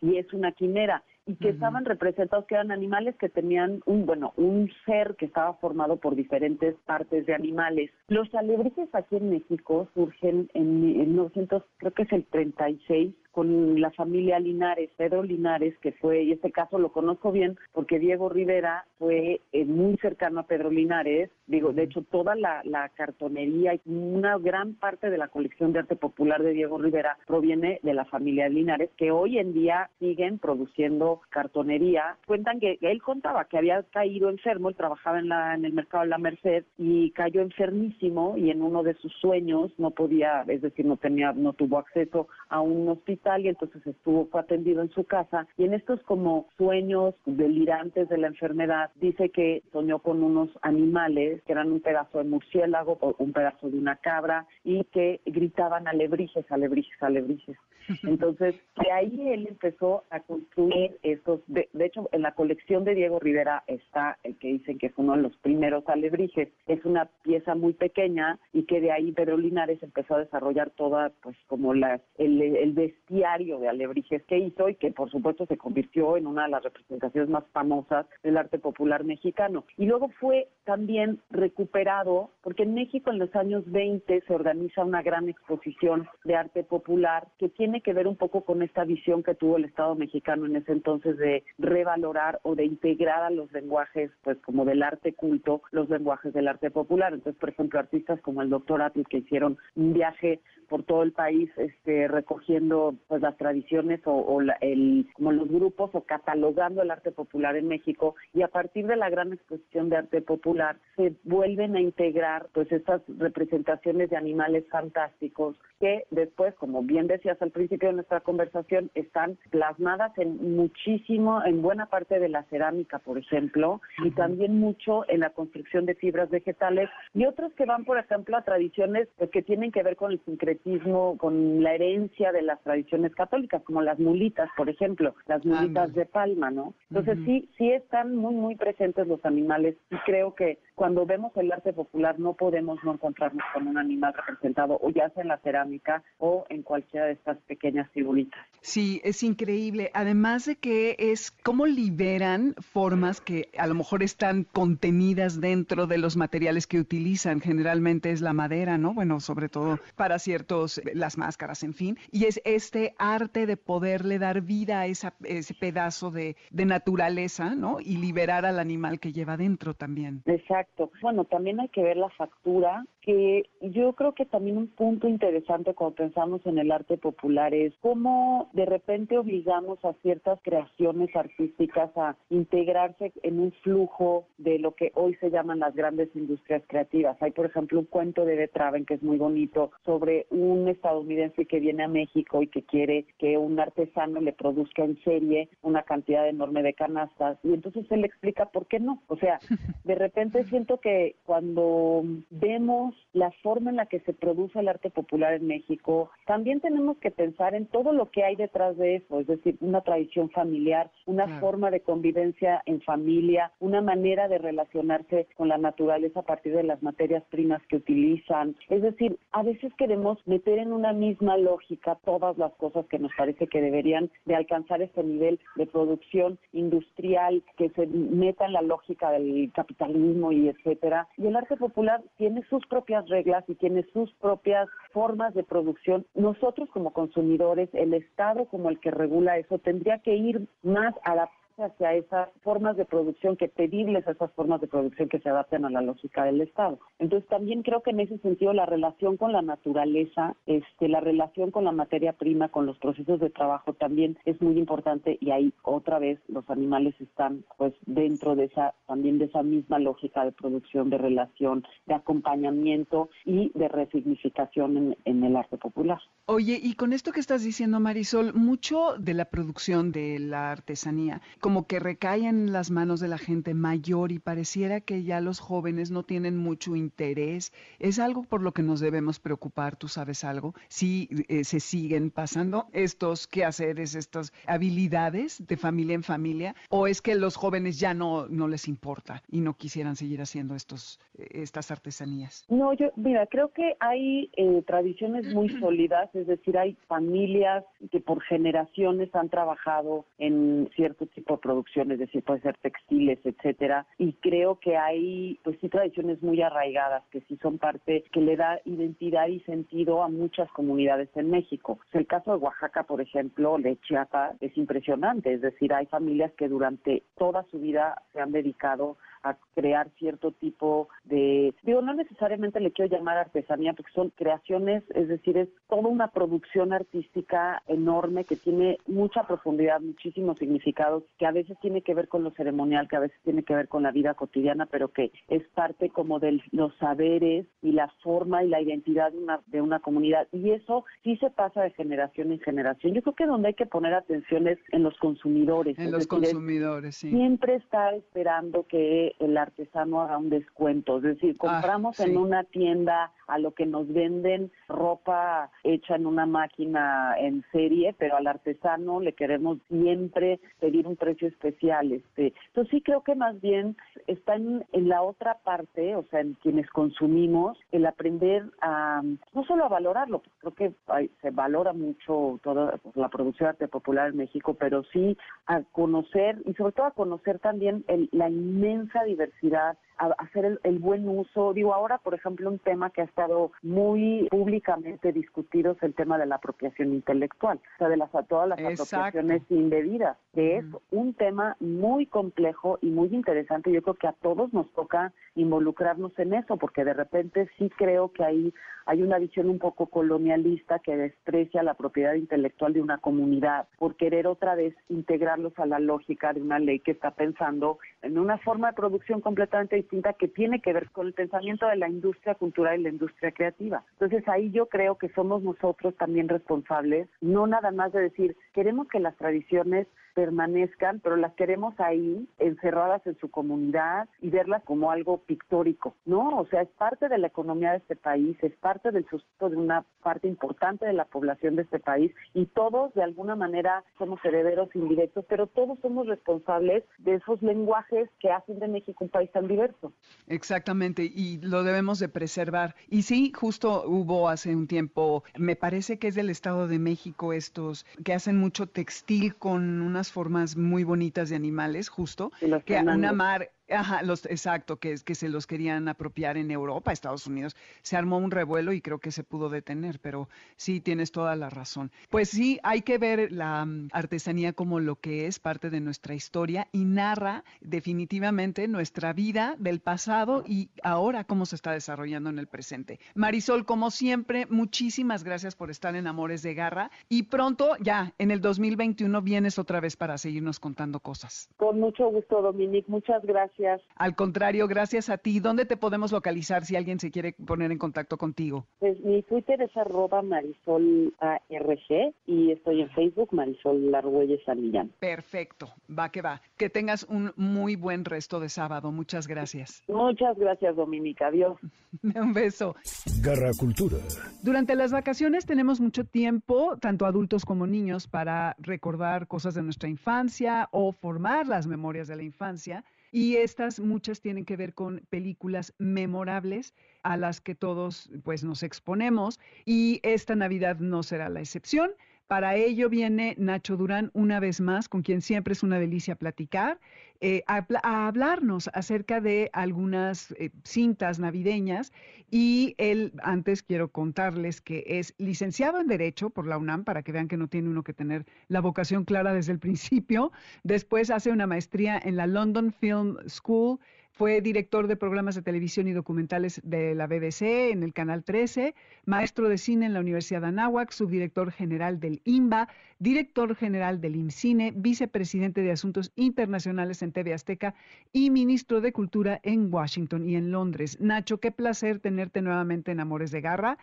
y 0.00 0.16
es 0.16 0.32
una 0.32 0.52
quimera 0.52 1.02
y 1.28 1.34
que 1.36 1.48
estaban 1.48 1.84
representados 1.84 2.46
que 2.46 2.54
eran 2.54 2.70
animales 2.70 3.16
que 3.16 3.28
tenían 3.28 3.80
un 3.84 4.06
bueno 4.06 4.32
un 4.36 4.70
ser 4.84 5.16
que 5.16 5.26
estaba 5.26 5.54
formado 5.54 5.96
por 5.96 6.14
diferentes 6.14 6.76
partes 6.86 7.26
de 7.26 7.34
animales. 7.34 7.90
Los 8.08 8.32
alebrijes 8.34 8.88
aquí 8.94 9.16
en 9.16 9.30
México 9.30 9.88
surgen 9.94 10.48
en 10.54 10.80
1900 10.80 11.64
creo 11.78 11.92
que 11.92 12.02
es 12.02 12.12
el 12.12 12.24
36 12.26 13.14
con 13.36 13.78
la 13.82 13.90
familia 13.90 14.38
Linares, 14.38 14.88
Pedro 14.96 15.22
Linares, 15.22 15.76
que 15.82 15.92
fue, 15.92 16.22
y 16.22 16.32
este 16.32 16.50
caso 16.50 16.78
lo 16.78 16.90
conozco 16.90 17.32
bien 17.32 17.58
porque 17.72 17.98
Diego 17.98 18.30
Rivera 18.30 18.86
fue 18.98 19.42
eh, 19.52 19.64
muy 19.66 19.98
cercano 19.98 20.40
a 20.40 20.46
Pedro 20.46 20.70
Linares, 20.70 21.28
digo, 21.46 21.72
de 21.72 21.84
hecho 21.84 22.02
toda 22.02 22.34
la, 22.34 22.60
la 22.64 22.88
cartonería 22.90 23.74
y 23.74 23.80
una 23.86 24.38
gran 24.38 24.74
parte 24.74 25.10
de 25.10 25.18
la 25.18 25.28
colección 25.28 25.72
de 25.72 25.80
arte 25.80 25.96
popular 25.96 26.42
de 26.42 26.52
Diego 26.52 26.78
Rivera 26.78 27.18
proviene 27.26 27.80
de 27.82 27.94
la 27.94 28.04
familia 28.04 28.48
Linares, 28.48 28.90
que 28.96 29.10
hoy 29.10 29.38
en 29.38 29.52
día 29.52 29.90
siguen 29.98 30.38
produciendo 30.38 31.20
cartonería. 31.30 32.16
Cuentan 32.26 32.60
que 32.60 32.78
él 32.80 33.02
contaba 33.02 33.46
que 33.46 33.58
había 33.58 33.82
caído 33.84 34.28
enfermo, 34.28 34.68
él 34.68 34.76
trabajaba 34.76 35.18
en, 35.18 35.28
la, 35.28 35.54
en 35.54 35.64
el 35.64 35.72
mercado 35.72 36.04
de 36.04 36.10
la 36.10 36.18
Merced 36.18 36.64
y 36.78 37.10
cayó 37.12 37.40
enfermísimo 37.40 38.36
y 38.36 38.50
en 38.50 38.62
uno 38.62 38.82
de 38.82 38.94
sus 38.94 39.12
sueños 39.14 39.72
no 39.78 39.90
podía, 39.90 40.44
es 40.48 40.62
decir, 40.62 40.84
no 40.86 40.96
tenía, 40.96 41.32
no 41.32 41.52
tuvo 41.52 41.78
acceso 41.78 42.28
a 42.48 42.60
un 42.60 42.88
hospital 42.88 43.44
y 43.44 43.48
entonces 43.48 43.86
estuvo, 43.86 44.26
fue 44.26 44.40
atendido 44.40 44.82
en 44.82 44.90
su 44.90 45.04
casa 45.04 45.46
y 45.56 45.64
en 45.64 45.74
estos 45.74 46.00
como 46.02 46.48
sueños 46.56 47.14
delirantes 47.24 48.08
de 48.08 48.18
la 48.18 48.28
enfermedad 48.28 48.90
dice 48.96 49.30
que 49.30 49.62
soñó 49.72 49.98
con 49.98 50.22
unos 50.22 50.50
animales 50.62 51.35
animales, 51.36 51.42
que 51.44 51.52
eran 51.52 51.72
un 51.72 51.80
pedazo 51.80 52.18
de 52.18 52.24
murciélago 52.24 52.98
un 53.18 53.32
pedazo 53.32 53.68
de 53.70 53.78
una 53.78 53.96
cabra 53.96 54.46
y 54.64 54.84
que 54.84 55.20
gritaban 55.26 55.88
alebrijes, 55.88 56.50
alebrijes, 56.50 57.02
alebrijes. 57.02 57.56
Entonces, 58.02 58.56
de 58.82 58.90
ahí 58.90 59.28
él 59.28 59.46
empezó 59.48 60.02
a 60.10 60.20
construir 60.20 60.98
estos, 61.02 61.40
de, 61.46 61.68
de, 61.72 61.86
hecho, 61.86 62.08
en 62.12 62.22
la 62.22 62.32
colección 62.32 62.84
de 62.84 62.94
Diego 62.94 63.20
Rivera 63.20 63.62
está 63.68 64.18
el 64.24 64.36
que 64.38 64.48
dicen 64.48 64.78
que 64.78 64.86
es 64.86 64.92
uno 64.96 65.14
de 65.14 65.22
los 65.22 65.36
primeros 65.36 65.88
alebrijes. 65.88 66.48
Es 66.66 66.84
una 66.84 67.08
pieza 67.22 67.54
muy 67.54 67.74
pequeña 67.74 68.38
y 68.52 68.64
que 68.64 68.80
de 68.80 68.90
ahí 68.90 69.12
Pedro 69.12 69.36
Linares 69.36 69.82
empezó 69.82 70.16
a 70.16 70.20
desarrollar 70.20 70.70
toda, 70.70 71.12
pues, 71.22 71.36
como 71.46 71.74
la, 71.74 72.00
el, 72.18 72.42
el 72.42 72.72
bestiario 72.72 73.60
de 73.60 73.68
alebrijes 73.68 74.24
que 74.24 74.38
hizo 74.38 74.68
y 74.68 74.74
que, 74.74 74.90
por 74.90 75.10
supuesto, 75.10 75.46
se 75.46 75.56
convirtió 75.56 76.16
en 76.16 76.26
una 76.26 76.44
de 76.44 76.50
las 76.50 76.64
representaciones 76.64 77.30
más 77.30 77.44
famosas 77.52 78.06
del 78.24 78.36
arte 78.36 78.58
popular 78.58 79.04
mexicano. 79.04 79.64
Y 79.76 79.86
luego 79.86 80.08
fue 80.20 80.48
también 80.64 81.20
recuperado, 81.30 82.30
porque 82.42 82.62
en 82.62 82.74
México 82.74 83.10
en 83.10 83.18
los 83.18 83.34
años 83.34 83.64
20 83.66 84.22
se 84.26 84.34
organiza 84.34 84.84
una 84.84 85.02
gran 85.02 85.28
exposición 85.28 86.08
de 86.24 86.36
arte 86.36 86.62
popular 86.62 87.28
que 87.38 87.48
tiene 87.48 87.80
que 87.80 87.92
ver 87.92 88.06
un 88.06 88.16
poco 88.16 88.44
con 88.44 88.62
esta 88.62 88.84
visión 88.84 89.22
que 89.22 89.34
tuvo 89.34 89.56
el 89.56 89.64
Estado 89.64 89.94
mexicano 89.94 90.46
en 90.46 90.56
ese 90.56 90.72
entonces 90.72 91.16
de 91.18 91.44
revalorar 91.58 92.38
o 92.42 92.54
de 92.54 92.64
integrar 92.64 93.22
a 93.22 93.30
los 93.30 93.50
lenguajes, 93.52 94.10
pues 94.22 94.38
como 94.38 94.64
del 94.64 94.82
arte 94.82 95.14
culto, 95.14 95.62
los 95.72 95.88
lenguajes 95.88 96.32
del 96.32 96.48
arte 96.48 96.70
popular. 96.70 97.12
Entonces, 97.12 97.38
por 97.40 97.50
ejemplo, 97.50 97.80
artistas 97.80 98.20
como 98.20 98.42
el 98.42 98.50
doctor 98.50 98.82
Atis 98.82 99.06
que 99.08 99.18
hicieron 99.18 99.58
un 99.74 99.92
viaje 99.92 100.40
por 100.68 100.82
todo 100.82 101.02
el 101.02 101.12
país 101.12 101.50
este, 101.56 102.08
recogiendo 102.08 102.94
pues 103.08 103.22
las 103.22 103.36
tradiciones 103.36 104.00
o, 104.04 104.12
o 104.14 104.40
la, 104.40 104.54
el, 104.60 105.06
como 105.14 105.32
los 105.32 105.48
grupos 105.48 105.90
o 105.94 106.02
catalogando 106.02 106.82
el 106.82 106.90
arte 106.90 107.12
popular 107.12 107.56
en 107.56 107.68
México 107.68 108.16
y 108.34 108.42
a 108.42 108.48
partir 108.48 108.86
de 108.86 108.96
la 108.96 109.10
gran 109.10 109.32
exposición 109.32 109.88
de 109.88 109.96
arte 109.96 110.22
popular 110.22 110.76
se 110.96 111.15
vuelven 111.24 111.76
a 111.76 111.80
integrar 111.80 112.48
pues 112.52 112.70
estas 112.72 113.02
representaciones 113.18 114.10
de 114.10 114.16
animales 114.16 114.64
fantásticos 114.70 115.56
que 115.80 116.04
después, 116.10 116.54
como 116.54 116.82
bien 116.82 117.06
decías 117.06 117.40
al 117.42 117.50
principio 117.50 117.88
de 117.88 117.96
nuestra 117.96 118.20
conversación, 118.20 118.90
están 118.94 119.36
plasmadas 119.50 120.16
en 120.18 120.56
muchísimo, 120.56 121.44
en 121.44 121.62
buena 121.62 121.86
parte 121.86 122.18
de 122.18 122.28
la 122.28 122.44
cerámica, 122.44 122.98
por 122.98 123.18
ejemplo, 123.18 123.80
y 124.04 124.10
también 124.12 124.58
mucho 124.58 125.08
en 125.08 125.20
la 125.20 125.30
construcción 125.30 125.86
de 125.86 125.94
fibras 125.94 126.30
vegetales 126.30 126.88
y 127.14 127.26
otros 127.26 127.52
que 127.54 127.66
van, 127.66 127.84
por 127.84 127.98
ejemplo, 127.98 128.36
a 128.36 128.42
tradiciones 128.42 129.08
pues, 129.18 129.30
que 129.30 129.42
tienen 129.42 129.72
que 129.72 129.82
ver 129.82 129.96
con 129.96 130.12
el 130.12 130.20
sincretismo, 130.24 131.16
con 131.18 131.62
la 131.62 131.74
herencia 131.74 132.32
de 132.32 132.42
las 132.42 132.60
tradiciones 132.62 133.14
católicas, 133.14 133.62
como 133.62 133.82
las 133.82 133.98
mulitas, 133.98 134.48
por 134.56 134.68
ejemplo, 134.68 135.14
las 135.26 135.44
mulitas 135.44 135.92
de 135.94 136.06
palma, 136.06 136.50
¿no? 136.50 136.74
Entonces 136.90 137.18
sí, 137.24 137.48
sí 137.56 137.70
están 137.72 138.16
muy, 138.16 138.34
muy 138.34 138.56
presentes 138.56 139.06
los 139.06 139.24
animales 139.24 139.76
y 139.90 139.96
creo 140.04 140.34
que 140.34 140.58
cuando 140.74 141.05
vemos 141.06 141.36
el 141.36 141.52
arte 141.52 141.72
popular 141.72 142.18
no 142.18 142.34
podemos 142.34 142.82
no 142.84 142.94
encontrarnos 142.94 143.44
con 143.52 143.66
un 143.66 143.78
animal 143.78 144.14
representado 144.14 144.78
o 144.80 144.90
ya 144.90 145.10
sea 145.10 145.22
en 145.22 145.28
la 145.28 145.38
cerámica 145.38 146.02
o 146.18 146.44
en 146.48 146.62
cualquiera 146.62 147.06
de 147.06 147.12
estas 147.12 147.38
pequeñas 147.46 147.90
figuritas. 147.92 148.40
Sí, 148.60 149.00
es 149.04 149.22
increíble. 149.22 149.90
Además 149.94 150.46
de 150.46 150.56
que 150.56 150.96
es 150.98 151.30
cómo 151.30 151.66
liberan 151.66 152.54
formas 152.58 153.20
que 153.20 153.48
a 153.56 153.66
lo 153.66 153.74
mejor 153.74 154.02
están 154.02 154.44
contenidas 154.44 155.40
dentro 155.40 155.86
de 155.86 155.98
los 155.98 156.16
materiales 156.16 156.66
que 156.66 156.80
utilizan. 156.80 157.40
Generalmente 157.40 158.10
es 158.10 158.20
la 158.20 158.32
madera, 158.32 158.78
¿no? 158.78 158.94
Bueno, 158.94 159.20
sobre 159.20 159.48
todo 159.48 159.78
para 159.94 160.18
ciertos, 160.18 160.80
las 160.94 161.16
máscaras, 161.18 161.62
en 161.62 161.74
fin. 161.74 161.98
Y 162.10 162.24
es 162.24 162.40
este 162.44 162.94
arte 162.98 163.46
de 163.46 163.56
poderle 163.56 164.18
dar 164.18 164.40
vida 164.40 164.80
a 164.80 164.86
esa, 164.86 165.14
ese 165.24 165.54
pedazo 165.54 166.10
de, 166.10 166.36
de 166.50 166.64
naturaleza, 166.66 167.54
¿no? 167.54 167.78
Y 167.80 167.98
liberar 167.98 168.46
al 168.46 168.58
animal 168.58 168.98
que 169.00 169.12
lleva 169.12 169.36
dentro 169.36 169.74
también. 169.74 170.22
Exacto. 170.26 170.90
Bueno, 171.00 171.24
también 171.24 171.60
hay 171.60 171.68
que 171.68 171.82
ver 171.82 171.96
la 171.96 172.10
factura, 172.10 172.84
que 173.06 173.48
yo 173.60 173.92
creo 173.92 174.14
que 174.14 174.26
también 174.26 174.58
un 174.58 174.66
punto 174.66 175.06
interesante 175.06 175.74
cuando 175.74 175.94
pensamos 175.94 176.44
en 176.44 176.58
el 176.58 176.72
arte 176.72 176.98
popular 176.98 177.54
es 177.54 177.72
cómo 177.80 178.50
de 178.52 178.66
repente 178.66 179.16
obligamos 179.16 179.82
a 179.84 179.92
ciertas 180.02 180.40
creaciones 180.42 181.14
artísticas 181.14 181.96
a 181.96 182.16
integrarse 182.30 183.12
en 183.22 183.38
un 183.38 183.52
flujo 183.62 184.26
de 184.38 184.58
lo 184.58 184.72
que 184.72 184.90
hoy 184.94 185.14
se 185.20 185.30
llaman 185.30 185.60
las 185.60 185.74
grandes 185.76 186.08
industrias 186.16 186.62
creativas. 186.66 187.16
Hay, 187.20 187.30
por 187.30 187.46
ejemplo, 187.46 187.78
un 187.78 187.86
cuento 187.86 188.24
de 188.24 188.34
Betraven 188.34 188.84
que 188.84 188.94
es 188.94 189.02
muy 189.02 189.18
bonito 189.18 189.70
sobre 189.84 190.26
un 190.30 190.66
estadounidense 190.66 191.46
que 191.46 191.60
viene 191.60 191.84
a 191.84 191.88
México 191.88 192.42
y 192.42 192.48
que 192.48 192.62
quiere 192.62 193.06
que 193.18 193.38
un 193.38 193.60
artesano 193.60 194.20
le 194.20 194.32
produzca 194.32 194.82
en 194.82 195.00
serie 195.04 195.48
una 195.62 195.82
cantidad 195.82 196.28
enorme 196.28 196.64
de 196.64 196.74
canastas 196.74 197.38
y 197.44 197.54
entonces 197.54 197.86
él 197.90 198.04
explica 198.04 198.46
por 198.46 198.66
qué 198.66 198.80
no. 198.80 199.02
O 199.06 199.16
sea, 199.16 199.38
de 199.84 199.94
repente 199.94 200.44
siento 200.44 200.78
que 200.80 200.85
cuando 201.24 202.02
vemos 202.30 202.94
la 203.12 203.30
forma 203.42 203.70
en 203.70 203.76
la 203.76 203.86
que 203.86 204.00
se 204.00 204.12
produce 204.12 204.58
el 204.58 204.68
arte 204.68 204.90
popular 204.90 205.32
en 205.34 205.46
México, 205.46 206.10
también 206.26 206.60
tenemos 206.60 206.96
que 206.98 207.10
pensar 207.10 207.54
en 207.54 207.66
todo 207.66 207.92
lo 207.92 208.10
que 208.10 208.22
hay 208.24 208.36
detrás 208.36 208.76
de 208.76 208.96
eso, 208.96 209.20
es 209.20 209.26
decir, 209.26 209.56
una 209.60 209.80
tradición 209.80 210.30
familiar, 210.30 210.90
una 211.06 211.24
Claro. 211.26 211.40
forma 211.40 211.70
de 211.70 211.80
convivencia 211.80 212.62
en 212.66 212.80
familia, 212.82 213.52
una 213.58 213.80
manera 213.80 214.28
de 214.28 214.38
relacionarse 214.38 215.26
con 215.36 215.48
la 215.48 215.58
naturaleza 215.58 216.20
a 216.20 216.24
partir 216.24 216.54
de 216.54 216.62
las 216.62 216.82
materias 216.82 217.24
primas 217.30 217.60
que 217.68 217.76
utilizan. 217.76 218.54
Es 218.68 218.82
decir, 218.82 219.18
a 219.32 219.42
veces 219.42 219.72
queremos 219.74 220.18
meter 220.26 220.58
en 220.58 220.72
una 220.72 220.92
misma 220.92 221.36
lógica 221.36 221.98
todas 222.04 222.38
las 222.38 222.52
cosas 222.54 222.86
que 222.86 222.98
nos 222.98 223.10
parece 223.16 223.46
que 223.48 223.60
deberían 223.60 224.10
de 224.24 224.36
alcanzar 224.36 224.82
este 224.82 225.02
nivel 225.02 225.40
de 225.56 225.66
producción 225.66 226.38
industrial, 226.52 227.42
que 227.56 227.70
se 227.70 227.86
meta 227.86 228.44
en 228.46 228.52
la 228.52 228.62
lógica 228.62 229.10
del 229.10 229.50
capitalismo 229.54 230.32
y 230.32 230.48
etcétera. 230.48 230.75
Y 231.16 231.26
el 231.26 231.36
arte 231.36 231.56
popular 231.56 232.02
tiene 232.16 232.42
sus 232.48 232.66
propias 232.66 233.08
reglas 233.08 233.44
y 233.48 233.54
tiene 233.54 233.84
sus 233.92 234.12
propias 234.14 234.68
formas 234.92 235.34
de 235.34 235.42
producción. 235.42 236.06
Nosotros 236.14 236.68
como 236.70 236.92
consumidores, 236.92 237.68
el 237.72 237.94
Estado 237.94 238.46
como 238.46 238.70
el 238.70 238.80
que 238.80 238.90
regula 238.90 239.38
eso, 239.38 239.58
tendría 239.58 239.98
que 239.98 240.14
ir 240.14 240.46
más 240.62 240.94
a 241.04 241.14
la 241.14 241.30
hacia 241.58 241.94
esas 241.94 242.28
formas 242.42 242.76
de 242.76 242.84
producción, 242.84 243.36
que 243.36 243.48
pedirles 243.48 244.06
a 244.06 244.12
esas 244.12 244.32
formas 244.32 244.60
de 244.60 244.66
producción 244.66 245.08
que 245.08 245.18
se 245.20 245.28
adapten 245.28 245.64
a 245.64 245.70
la 245.70 245.80
lógica 245.80 246.24
del 246.24 246.40
Estado. 246.40 246.78
Entonces 246.98 247.28
también 247.28 247.62
creo 247.62 247.82
que 247.82 247.90
en 247.90 248.00
ese 248.00 248.18
sentido 248.18 248.52
la 248.52 248.66
relación 248.66 249.16
con 249.16 249.32
la 249.32 249.42
naturaleza, 249.42 250.36
este, 250.46 250.88
la 250.88 251.00
relación 251.00 251.50
con 251.50 251.64
la 251.64 251.72
materia 251.72 252.12
prima, 252.12 252.48
con 252.48 252.66
los 252.66 252.78
procesos 252.78 253.20
de 253.20 253.30
trabajo 253.30 253.72
también 253.74 254.18
es 254.24 254.40
muy 254.40 254.58
importante 254.58 255.18
y 255.20 255.30
ahí 255.30 255.52
otra 255.62 255.98
vez 255.98 256.18
los 256.28 256.48
animales 256.50 256.94
están 257.00 257.44
pues 257.56 257.72
dentro 257.86 258.36
de 258.36 258.44
esa, 258.44 258.74
también 258.86 259.18
de 259.18 259.26
esa 259.26 259.42
misma 259.42 259.78
lógica 259.78 260.24
de 260.24 260.32
producción, 260.32 260.90
de 260.90 260.98
relación, 260.98 261.64
de 261.86 261.94
acompañamiento 261.94 263.08
y 263.24 263.50
de 263.54 263.68
resignificación 263.68 264.76
en, 264.76 264.96
en 265.04 265.24
el 265.24 265.36
arte 265.36 265.56
popular. 265.56 266.00
Oye, 266.28 266.58
y 266.60 266.74
con 266.74 266.92
esto 266.92 267.12
que 267.12 267.20
estás 267.20 267.44
diciendo, 267.44 267.78
Marisol, 267.78 268.34
mucho 268.34 268.96
de 268.98 269.14
la 269.14 269.26
producción 269.26 269.92
de 269.92 270.18
la 270.18 270.50
artesanía 270.50 271.20
como 271.38 271.68
que 271.68 271.78
recae 271.78 272.26
en 272.26 272.52
las 272.52 272.72
manos 272.72 272.98
de 272.98 273.06
la 273.06 273.16
gente 273.16 273.54
mayor 273.54 274.10
y 274.10 274.18
pareciera 274.18 274.80
que 274.80 275.04
ya 275.04 275.20
los 275.20 275.38
jóvenes 275.38 275.92
no 275.92 276.02
tienen 276.02 276.36
mucho 276.36 276.74
interés. 276.74 277.52
¿Es 277.78 278.00
algo 278.00 278.24
por 278.24 278.42
lo 278.42 278.50
que 278.50 278.64
nos 278.64 278.80
debemos 278.80 279.20
preocupar? 279.20 279.76
¿Tú 279.76 279.86
sabes 279.86 280.24
algo? 280.24 280.52
Si 280.66 281.08
eh, 281.28 281.44
se 281.44 281.60
siguen 281.60 282.10
pasando 282.10 282.66
estos 282.72 283.28
quehaceres, 283.28 283.94
estas 283.94 284.32
habilidades 284.48 285.46
de 285.46 285.56
familia 285.56 285.94
en 285.94 286.02
familia, 286.02 286.56
o 286.70 286.88
es 286.88 287.02
que 287.02 287.14
los 287.14 287.36
jóvenes 287.36 287.78
ya 287.78 287.94
no, 287.94 288.26
no 288.26 288.48
les 288.48 288.66
importa 288.66 289.22
y 289.30 289.42
no 289.42 289.54
quisieran 289.54 289.94
seguir 289.94 290.20
haciendo 290.20 290.56
estos, 290.56 290.98
eh, 291.18 291.28
estas 291.34 291.70
artesanías. 291.70 292.44
No, 292.48 292.72
yo, 292.72 292.90
mira, 292.96 293.28
creo 293.28 293.52
que 293.52 293.76
hay 293.78 294.28
eh, 294.36 294.64
tradiciones 294.66 295.32
muy 295.32 295.48
sólidas, 295.60 296.10
es 296.16 296.26
decir, 296.26 296.58
hay 296.58 296.76
familias 296.86 297.64
que 297.90 298.00
por 298.00 298.22
generaciones 298.22 299.14
han 299.14 299.28
trabajado 299.28 300.04
en 300.18 300.68
cierto 300.74 301.06
tipo 301.06 301.34
de 301.34 301.40
producción, 301.40 301.92
es 301.92 301.98
decir, 301.98 302.22
puede 302.22 302.40
ser 302.40 302.56
textiles, 302.58 303.18
etcétera, 303.24 303.86
y 303.98 304.12
creo 304.14 304.58
que 304.58 304.76
hay, 304.76 305.38
pues 305.44 305.58
sí, 305.60 305.68
tradiciones 305.68 306.22
muy 306.22 306.42
arraigadas 306.42 307.04
que 307.10 307.20
sí 307.22 307.38
son 307.42 307.58
parte, 307.58 308.04
que 308.12 308.20
le 308.20 308.36
da 308.36 308.60
identidad 308.64 309.28
y 309.28 309.40
sentido 309.40 310.02
a 310.02 310.08
muchas 310.08 310.50
comunidades 310.50 311.08
en 311.14 311.30
México. 311.30 311.78
El 311.92 312.06
caso 312.06 312.32
de 312.32 312.38
Oaxaca, 312.38 312.84
por 312.84 313.00
ejemplo, 313.00 313.56
de 313.58 313.78
Chiapas, 313.80 314.36
es 314.40 314.56
impresionante, 314.56 315.32
es 315.32 315.40
decir, 315.40 315.72
hay 315.72 315.86
familias 315.86 316.32
que 316.32 316.48
durante 316.48 317.02
toda 317.16 317.44
su 317.50 317.58
vida 317.58 318.02
se 318.12 318.20
han 318.20 318.32
dedicado 318.32 318.96
a 319.30 319.38
crear 319.54 319.90
cierto 319.98 320.32
tipo 320.32 320.88
de, 321.04 321.54
digo, 321.62 321.82
no 321.82 321.94
necesariamente 321.94 322.60
le 322.60 322.72
quiero 322.72 322.94
llamar 322.94 323.18
artesanía, 323.18 323.72
porque 323.72 323.92
son 323.92 324.10
creaciones, 324.10 324.82
es 324.94 325.08
decir, 325.08 325.36
es 325.36 325.48
toda 325.68 325.88
una 325.88 326.08
producción 326.08 326.72
artística 326.72 327.62
enorme 327.66 328.24
que 328.24 328.36
tiene 328.36 328.78
mucha 328.86 329.26
profundidad, 329.26 329.80
muchísimos 329.80 330.38
significados, 330.38 331.04
que 331.18 331.26
a 331.26 331.32
veces 331.32 331.56
tiene 331.60 331.82
que 331.82 331.94
ver 331.94 332.08
con 332.08 332.22
lo 332.22 332.30
ceremonial, 332.32 332.88
que 332.88 332.96
a 332.96 333.00
veces 333.00 333.18
tiene 333.24 333.42
que 333.42 333.54
ver 333.54 333.68
con 333.68 333.82
la 333.82 333.90
vida 333.90 334.14
cotidiana, 334.14 334.66
pero 334.66 334.88
que 334.88 335.12
es 335.28 335.42
parte 335.54 335.90
como 335.90 336.18
de 336.18 336.40
los 336.52 336.74
saberes 336.76 337.46
y 337.62 337.72
la 337.72 337.88
forma 338.02 338.44
y 338.44 338.48
la 338.48 338.60
identidad 338.60 339.12
de 339.12 339.18
una, 339.18 339.40
de 339.46 339.60
una 339.60 339.80
comunidad. 339.80 340.28
Y 340.32 340.50
eso 340.50 340.84
sí 341.02 341.16
se 341.16 341.30
pasa 341.30 341.62
de 341.62 341.70
generación 341.70 342.32
en 342.32 342.40
generación. 342.40 342.94
Yo 342.94 343.02
creo 343.02 343.14
que 343.14 343.26
donde 343.26 343.48
hay 343.48 343.54
que 343.54 343.66
poner 343.66 343.94
atención 343.94 344.46
es 344.48 344.58
en 344.72 344.82
los 344.82 344.96
consumidores. 344.98 345.78
En 345.78 345.86
es 345.86 345.90
los 345.90 346.08
decir, 346.08 346.08
consumidores, 346.08 346.96
sí. 346.96 347.10
siempre 347.10 347.56
estar 347.56 347.94
esperando 347.94 348.66
que 348.66 349.12
el 349.18 349.36
artesano 349.36 350.00
haga 350.02 350.18
un 350.18 350.30
descuento. 350.30 350.98
Es 350.98 351.02
decir, 351.04 351.34
Ah, 351.38 351.38
compramos 351.38 351.96
sí. 351.96 352.04
en 352.04 352.16
una 352.16 352.44
tienda 352.44 353.12
a 353.26 353.38
lo 353.38 353.52
que 353.52 353.66
nos 353.66 353.92
venden 353.92 354.50
ropa 354.68 355.50
hecha 355.64 355.96
en 355.96 356.06
una 356.06 356.26
máquina 356.26 357.14
en 357.18 357.44
serie, 357.52 357.94
pero 357.98 358.16
al 358.16 358.26
artesano 358.26 359.00
le 359.00 359.12
queremos 359.14 359.58
siempre 359.68 360.38
pedir 360.60 360.86
un 360.86 360.96
precio 360.96 361.28
especial. 361.28 361.92
Este. 361.92 362.32
Entonces 362.48 362.70
sí 362.70 362.80
creo 362.82 363.02
que 363.02 363.14
más 363.14 363.40
bien 363.40 363.76
está 364.06 364.36
en, 364.36 364.64
en 364.72 364.88
la 364.88 365.02
otra 365.02 365.38
parte, 365.44 365.96
o 365.96 366.04
sea, 366.04 366.20
en 366.20 366.34
quienes 366.34 366.68
consumimos, 366.70 367.58
el 367.72 367.86
aprender 367.86 368.44
a 368.60 369.02
no 369.32 369.44
solo 369.44 369.64
a 369.64 369.68
valorarlo, 369.68 370.20
pues 370.20 370.32
creo 370.38 370.54
que 370.54 370.72
ay, 370.88 371.10
se 371.22 371.30
valora 371.30 371.72
mucho 371.72 372.38
toda 372.42 372.76
pues, 372.78 372.96
la 372.96 373.08
producción 373.08 373.46
de 373.46 373.50
arte 373.50 373.68
popular 373.68 374.08
en 374.10 374.16
México, 374.18 374.54
pero 374.54 374.84
sí 374.92 375.16
a 375.46 375.62
conocer 375.72 376.40
y 376.44 376.54
sobre 376.54 376.72
todo 376.72 376.86
a 376.86 376.90
conocer 376.92 377.38
también 377.38 377.84
el- 377.88 378.08
la 378.12 378.28
inmensa 378.28 379.05
diversidad, 379.06 379.78
a 379.98 380.06
hacer 380.18 380.44
el, 380.44 380.60
el 380.62 380.78
buen 380.78 381.08
uso. 381.08 381.52
Digo, 381.52 381.74
ahora, 381.74 381.98
por 381.98 382.14
ejemplo, 382.14 382.50
un 382.50 382.58
tema 382.58 382.90
que 382.90 383.02
ha 383.02 383.04
estado 383.04 383.52
muy 383.62 384.28
públicamente 384.30 385.12
discutido 385.12 385.72
es 385.72 385.82
el 385.82 385.94
tema 385.94 386.18
de 386.18 386.26
la 386.26 386.36
apropiación 386.36 386.92
intelectual, 386.92 387.58
o 387.58 387.78
sea, 387.78 387.88
de 387.88 387.96
las, 387.96 388.10
todas 388.28 388.48
las 388.48 388.58
Exacto. 388.58 388.96
apropiaciones 388.96 389.42
indebidas, 389.50 390.16
que 390.34 390.58
es 390.58 390.64
un 390.90 391.14
tema 391.14 391.56
muy 391.60 392.06
complejo 392.06 392.78
y 392.82 392.90
muy 392.90 393.08
interesante. 393.08 393.72
Yo 393.72 393.82
creo 393.82 393.94
que 393.94 394.08
a 394.08 394.12
todos 394.12 394.52
nos 394.52 394.70
toca 394.72 395.12
involucrarnos 395.34 396.18
en 396.18 396.34
eso, 396.34 396.56
porque 396.56 396.84
de 396.84 396.94
repente 396.94 397.48
sí 397.58 397.70
creo 397.76 398.12
que 398.12 398.24
ahí 398.24 398.54
hay 398.86 399.02
una 399.02 399.18
visión 399.18 399.50
un 399.50 399.58
poco 399.58 399.86
colonialista 399.86 400.78
que 400.78 400.96
desprecia 400.96 401.62
la 401.64 401.74
propiedad 401.74 402.14
intelectual 402.14 402.72
de 402.72 402.80
una 402.80 402.98
comunidad 402.98 403.66
por 403.78 403.96
querer 403.96 404.28
otra 404.28 404.54
vez 404.54 404.74
integrarlos 404.88 405.58
a 405.58 405.66
la 405.66 405.80
lógica 405.80 406.32
de 406.32 406.40
una 406.40 406.60
ley 406.60 406.78
que 406.78 406.92
está 406.92 407.10
pensando 407.10 407.78
en 408.02 408.16
una 408.16 408.38
forma 408.38 408.68
de 408.68 408.74
producción 408.74 409.20
completamente 409.20 409.76
distinta 409.86 410.14
que 410.14 410.26
tiene 410.26 410.60
que 410.60 410.72
ver 410.72 410.90
con 410.90 411.06
el 411.06 411.12
pensamiento 411.12 411.66
de 411.68 411.76
la 411.76 411.88
industria 411.88 412.34
cultural 412.34 412.80
y 412.80 412.82
la 412.82 412.88
industria 412.88 413.30
creativa. 413.30 413.84
Entonces 413.92 414.26
ahí 414.28 414.50
yo 414.50 414.66
creo 414.66 414.98
que 414.98 415.08
somos 415.10 415.42
nosotros 415.42 415.94
también 415.96 416.28
responsables, 416.28 417.08
no 417.20 417.46
nada 417.46 417.70
más 417.70 417.92
de 417.92 418.00
decir, 418.00 418.36
queremos 418.52 418.88
que 418.88 418.98
las 418.98 419.16
tradiciones 419.16 419.86
permanezcan, 420.16 421.00
pero 421.00 421.16
las 421.16 421.34
queremos 421.34 421.78
ahí, 421.78 422.26
encerradas 422.38 423.06
en 423.06 423.18
su 423.18 423.30
comunidad 423.30 424.08
y 424.22 424.30
verlas 424.30 424.62
como 424.64 424.90
algo 424.90 425.18
pictórico, 425.18 425.94
¿no? 426.06 426.38
O 426.38 426.46
sea, 426.46 426.62
es 426.62 426.70
parte 426.70 427.10
de 427.10 427.18
la 427.18 427.26
economía 427.26 427.72
de 427.72 427.76
este 427.76 427.96
país, 427.96 428.34
es 428.42 428.54
parte 428.54 428.90
del 428.92 429.06
sustento 429.10 429.50
de 429.50 429.56
una 429.56 429.84
parte 430.02 430.26
importante 430.26 430.86
de 430.86 430.94
la 430.94 431.04
población 431.04 431.56
de 431.56 431.62
este 431.62 431.80
país 431.80 432.12
y 432.32 432.46
todos 432.46 432.94
de 432.94 433.02
alguna 433.02 433.36
manera 433.36 433.84
somos 433.98 434.18
herederos 434.24 434.74
indirectos, 434.74 435.26
pero 435.28 435.48
todos 435.48 435.78
somos 435.82 436.06
responsables 436.06 436.82
de 436.96 437.16
esos 437.16 437.42
lenguajes 437.42 438.08
que 438.18 438.30
hacen 438.30 438.58
de 438.58 438.68
México 438.68 439.04
un 439.04 439.10
país 439.10 439.30
tan 439.32 439.46
diverso. 439.46 439.92
Exactamente, 440.28 441.02
y 441.04 441.38
lo 441.42 441.62
debemos 441.62 441.98
de 441.98 442.08
preservar. 442.08 442.74
Y 442.88 443.02
sí, 443.02 443.32
justo 443.36 443.84
hubo 443.86 444.30
hace 444.30 444.56
un 444.56 444.66
tiempo, 444.66 445.24
me 445.36 445.56
parece 445.56 445.98
que 445.98 446.08
es 446.08 446.14
del 446.14 446.30
Estado 446.30 446.68
de 446.68 446.78
México 446.78 447.34
estos 447.34 447.84
que 448.02 448.14
hacen 448.14 448.38
mucho 448.38 448.66
textil 448.66 449.34
con 449.34 449.82
unas 449.82 450.05
formas 450.10 450.56
muy 450.56 450.84
bonitas 450.84 451.28
de 451.30 451.36
animales, 451.36 451.88
justo, 451.88 452.32
que 452.64 452.78
a 452.78 452.82
una 452.82 453.12
mar, 453.12 453.52
ajá, 453.68 454.02
los, 454.02 454.26
exacto, 454.26 454.76
que, 454.76 454.96
que 455.04 455.14
se 455.14 455.28
los 455.28 455.46
querían 455.46 455.88
apropiar 455.88 456.36
en 456.36 456.50
Europa, 456.50 456.92
Estados 456.92 457.26
Unidos. 457.26 457.56
Se 457.82 457.96
armó 457.96 458.18
un 458.18 458.30
revuelo 458.30 458.72
y 458.72 458.80
creo 458.80 458.98
que 458.98 459.10
se 459.10 459.24
pudo 459.24 459.48
detener, 459.48 459.98
pero 460.00 460.28
sí, 460.56 460.80
tienes 460.80 461.12
toda 461.12 461.36
la 461.36 461.50
razón. 461.50 461.90
Pues 462.10 462.28
sí, 462.28 462.58
hay 462.62 462.82
que 462.82 462.98
ver 462.98 463.32
la 463.32 463.64
mm, 463.64 463.88
artesanía 463.92 464.52
como 464.52 464.80
lo 464.80 464.96
que 464.96 465.26
es 465.26 465.38
parte 465.38 465.70
de 465.70 465.80
nuestra 465.80 466.14
historia 466.14 466.68
y 466.72 466.84
narra 466.84 467.44
definitivamente 467.60 468.68
nuestra 468.68 469.12
vida 469.12 469.56
del 469.58 469.80
pasado 469.80 470.44
y 470.46 470.70
ahora 470.82 471.24
cómo 471.24 471.46
se 471.46 471.56
está 471.56 471.72
desarrollando 471.72 472.30
en 472.30 472.38
el 472.38 472.46
presente. 472.46 473.00
Marisol, 473.14 473.64
como 473.64 473.90
siempre, 473.90 474.46
muchísimas 474.46 475.24
gracias 475.24 475.56
por 475.56 475.70
estar 475.70 475.96
en 475.96 476.06
Amores 476.06 476.42
de 476.42 476.54
Garra 476.54 476.90
y 477.08 477.24
pronto 477.24 477.76
ya 477.80 478.12
en 478.18 478.30
el 478.30 478.40
2021 478.40 479.22
vienes 479.22 479.58
otra 479.58 479.80
vez 479.80 479.96
para 479.96 480.18
seguirnos 480.18 480.60
contando 480.60 481.00
cosas. 481.00 481.48
Con 481.56 481.80
mucho 481.80 482.08
gusto, 482.10 482.42
Dominique, 482.42 482.90
muchas 482.90 483.24
gracias. 483.24 483.55
Al 483.96 484.14
contrario, 484.14 484.68
gracias 484.68 485.08
a 485.08 485.18
ti. 485.18 485.40
¿Dónde 485.40 485.64
te 485.64 485.76
podemos 485.76 486.12
localizar 486.12 486.64
si 486.64 486.76
alguien 486.76 487.00
se 487.00 487.10
quiere 487.10 487.32
poner 487.32 487.72
en 487.72 487.78
contacto 487.78 488.16
contigo? 488.16 488.66
Pues 488.78 488.98
mi 489.00 489.22
Twitter 489.22 489.60
es 489.62 489.76
arroba 489.76 490.22
Marisol 490.22 491.14
ARG 491.20 492.14
y 492.26 492.52
estoy 492.52 492.82
en 492.82 492.90
Facebook 492.90 493.32
Marisol 493.32 493.90
Largüelles 493.90 494.42
San 494.44 494.60
Millán. 494.60 494.90
Perfecto, 494.98 495.68
va 495.88 496.10
que 496.10 496.22
va. 496.22 496.40
Que 496.56 496.70
tengas 496.70 497.04
un 497.04 497.32
muy 497.36 497.76
buen 497.76 498.04
resto 498.04 498.40
de 498.40 498.48
sábado. 498.48 498.92
Muchas 498.92 499.26
gracias. 499.26 499.82
Muchas 499.88 500.36
gracias, 500.38 500.76
Dominica. 500.76 501.28
Adiós. 501.28 501.58
Un 502.14 502.32
beso. 502.32 502.76
Garra 503.22 503.50
Cultura. 503.58 503.96
Durante 504.42 504.74
las 504.74 504.92
vacaciones 504.92 505.46
tenemos 505.46 505.80
mucho 505.80 506.04
tiempo, 506.04 506.76
tanto 506.78 507.06
adultos 507.06 507.44
como 507.44 507.66
niños, 507.66 508.06
para 508.06 508.54
recordar 508.58 509.26
cosas 509.26 509.54
de 509.54 509.62
nuestra 509.62 509.88
infancia 509.88 510.68
o 510.72 510.92
formar 510.92 511.46
las 511.46 511.66
memorias 511.66 512.08
de 512.08 512.16
la 512.16 512.22
infancia. 512.22 512.84
Y 513.16 513.36
estas 513.36 513.80
muchas 513.80 514.20
tienen 514.20 514.44
que 514.44 514.58
ver 514.58 514.74
con 514.74 515.00
películas 515.08 515.72
memorables 515.78 516.74
a 517.02 517.16
las 517.16 517.40
que 517.40 517.54
todos 517.54 518.10
pues 518.24 518.44
nos 518.44 518.62
exponemos 518.62 519.40
y 519.64 520.00
esta 520.02 520.36
Navidad 520.36 520.80
no 520.80 521.02
será 521.02 521.30
la 521.30 521.40
excepción. 521.40 521.92
Para 522.26 522.56
ello 522.56 522.90
viene 522.90 523.34
Nacho 523.38 523.78
Durán 523.78 524.10
una 524.12 524.38
vez 524.38 524.60
más, 524.60 524.90
con 524.90 525.00
quien 525.00 525.22
siempre 525.22 525.54
es 525.54 525.62
una 525.62 525.78
delicia 525.78 526.16
platicar, 526.16 526.78
eh, 527.20 527.42
a, 527.46 527.66
hablarnos 528.06 528.68
acerca 528.72 529.20
de 529.20 529.50
algunas 529.52 530.32
eh, 530.32 530.50
cintas 530.64 531.18
navideñas. 531.18 531.92
Y 532.30 532.74
él, 532.78 533.12
antes 533.22 533.62
quiero 533.62 533.88
contarles 533.92 534.60
que 534.60 534.84
es 534.86 535.14
licenciado 535.18 535.80
en 535.80 535.86
Derecho 535.86 536.30
por 536.30 536.46
la 536.46 536.58
UNAM, 536.58 536.84
para 536.84 537.02
que 537.02 537.12
vean 537.12 537.28
que 537.28 537.36
no 537.36 537.48
tiene 537.48 537.68
uno 537.68 537.84
que 537.84 537.92
tener 537.92 538.26
la 538.48 538.60
vocación 538.60 539.04
clara 539.04 539.32
desde 539.32 539.52
el 539.52 539.58
principio. 539.58 540.32
Después 540.64 541.10
hace 541.10 541.30
una 541.30 541.46
maestría 541.46 542.00
en 542.02 542.16
la 542.16 542.26
London 542.26 542.72
Film 542.72 543.16
School. 543.28 543.78
Fue 544.16 544.40
director 544.40 544.86
de 544.86 544.96
programas 544.96 545.34
de 545.34 545.42
televisión 545.42 545.88
y 545.88 545.92
documentales 545.92 546.62
de 546.64 546.94
la 546.94 547.06
BBC 547.06 547.70
en 547.70 547.82
el 547.82 547.92
Canal 547.92 548.24
13, 548.24 548.74
maestro 549.04 549.50
de 549.50 549.58
cine 549.58 549.84
en 549.84 549.92
la 549.92 550.00
Universidad 550.00 550.40
de 550.40 550.46
Anáhuac, 550.46 550.90
subdirector 550.90 551.52
general 551.52 552.00
del 552.00 552.22
IMBA, 552.24 552.66
director 552.98 553.54
general 553.54 554.00
del 554.00 554.16
IMCINE, 554.16 554.72
vicepresidente 554.74 555.60
de 555.60 555.70
Asuntos 555.70 556.12
Internacionales 556.16 557.02
TV 557.12 557.34
Azteca 557.34 557.74
y 558.12 558.30
ministro 558.30 558.80
de 558.80 558.92
Cultura 558.92 559.40
en 559.42 559.72
Washington 559.72 560.28
y 560.28 560.36
en 560.36 560.50
Londres. 560.50 560.98
Nacho, 561.00 561.38
qué 561.38 561.50
placer 561.52 562.00
tenerte 562.00 562.42
nuevamente 562.42 562.92
en 562.92 563.00
Amores 563.00 563.30
de 563.30 563.40
Garra. 563.40 563.78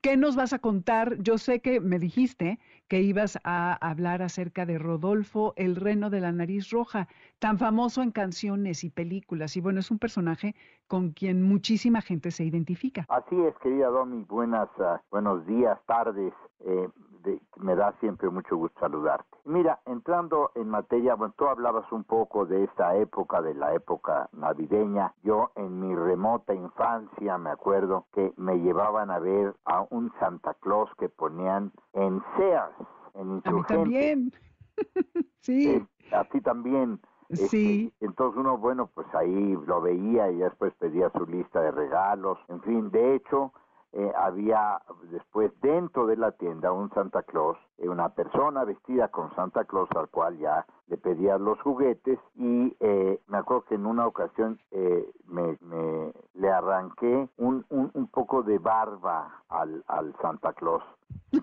¿Qué 0.00 0.16
nos 0.16 0.34
vas 0.34 0.54
a 0.54 0.58
contar? 0.60 1.18
Yo 1.18 1.36
sé 1.36 1.60
que 1.60 1.78
me 1.78 1.98
dijiste 1.98 2.58
que 2.88 3.02
ibas 3.02 3.38
a 3.44 3.74
hablar 3.86 4.22
acerca 4.22 4.64
de 4.64 4.78
Rodolfo, 4.78 5.52
el 5.56 5.76
reno 5.76 6.08
de 6.08 6.20
la 6.20 6.32
nariz 6.32 6.70
roja, 6.70 7.06
tan 7.38 7.58
famoso 7.58 8.02
en 8.02 8.10
canciones 8.10 8.82
y 8.82 8.88
películas. 8.88 9.58
Y 9.58 9.60
bueno, 9.60 9.80
es 9.80 9.90
un 9.90 9.98
personaje 9.98 10.54
con 10.86 11.10
quien 11.10 11.42
muchísima 11.42 12.00
gente 12.00 12.30
se 12.30 12.44
identifica. 12.44 13.04
Así 13.10 13.36
es, 13.42 13.54
querida 13.58 13.88
Domi, 13.88 14.24
buenas, 14.24 14.70
ah, 14.78 15.02
buenos 15.10 15.46
días, 15.46 15.78
tardes. 15.86 16.32
eh, 16.60 16.88
de- 17.24 17.40
me 17.56 17.74
da 17.74 17.92
siempre 18.00 18.28
mucho 18.30 18.56
gusto 18.56 18.78
saludarte. 18.80 19.26
Mira, 19.44 19.80
entrando 19.86 20.50
en 20.54 20.68
materia, 20.68 21.14
bueno, 21.14 21.34
tú 21.36 21.46
hablabas 21.46 21.90
un 21.92 22.04
poco 22.04 22.46
de 22.46 22.64
esta 22.64 22.96
época, 22.96 23.42
de 23.42 23.54
la 23.54 23.74
época 23.74 24.28
navideña. 24.32 25.14
Yo 25.22 25.50
en 25.56 25.80
mi 25.80 25.94
remota 25.94 26.54
infancia 26.54 27.38
me 27.38 27.50
acuerdo 27.50 28.06
que 28.12 28.32
me 28.36 28.56
llevaban 28.60 29.10
a 29.10 29.18
ver 29.18 29.54
a 29.64 29.86
un 29.90 30.12
Santa 30.20 30.54
Claus 30.54 30.90
que 30.98 31.08
ponían 31.08 31.72
en 31.94 32.22
Sears, 32.36 32.74
en 33.14 33.42
A 33.44 33.52
mí 33.52 33.62
también. 33.68 34.32
sí, 35.40 35.68
Eh, 35.68 35.86
a 36.12 36.24
ti 36.24 36.40
también. 36.40 37.00
Este, 37.30 37.48
sí. 37.48 37.92
entonces 38.00 38.38
uno, 38.38 38.58
bueno, 38.58 38.88
pues 38.94 39.06
ahí 39.14 39.56
lo 39.66 39.80
veía 39.80 40.30
y 40.30 40.36
después 40.36 40.74
pedía 40.74 41.10
su 41.10 41.26
lista 41.26 41.60
de 41.60 41.70
regalos. 41.70 42.38
En 42.48 42.60
fin, 42.62 42.90
de 42.90 43.14
hecho, 43.16 43.52
eh, 43.96 44.12
había 44.16 44.80
después 45.10 45.52
dentro 45.60 46.06
de 46.06 46.16
la 46.16 46.32
tienda 46.32 46.72
un 46.72 46.90
Santa 46.92 47.22
Claus, 47.22 47.56
eh, 47.78 47.88
una 47.88 48.08
persona 48.10 48.64
vestida 48.64 49.08
con 49.08 49.32
Santa 49.34 49.64
Claus 49.64 49.88
al 49.94 50.08
cual 50.08 50.36
ya 50.38 50.66
le 50.88 50.98
pedía 50.98 51.38
los 51.38 51.60
juguetes 51.62 52.18
y 52.34 52.76
eh, 52.80 53.20
me 53.28 53.38
acuerdo 53.38 53.62
que 53.64 53.76
en 53.76 53.86
una 53.86 54.06
ocasión 54.06 54.58
eh, 54.72 55.10
me, 55.26 55.56
me- 55.60 56.12
le 56.34 56.50
arranqué 56.50 57.28
un, 57.38 57.64
un, 57.70 57.90
un 57.94 58.06
poco 58.08 58.42
de 58.42 58.58
barba 58.58 59.42
al, 59.48 59.84
al 59.86 60.14
Santa 60.20 60.52
Claus. 60.54 60.82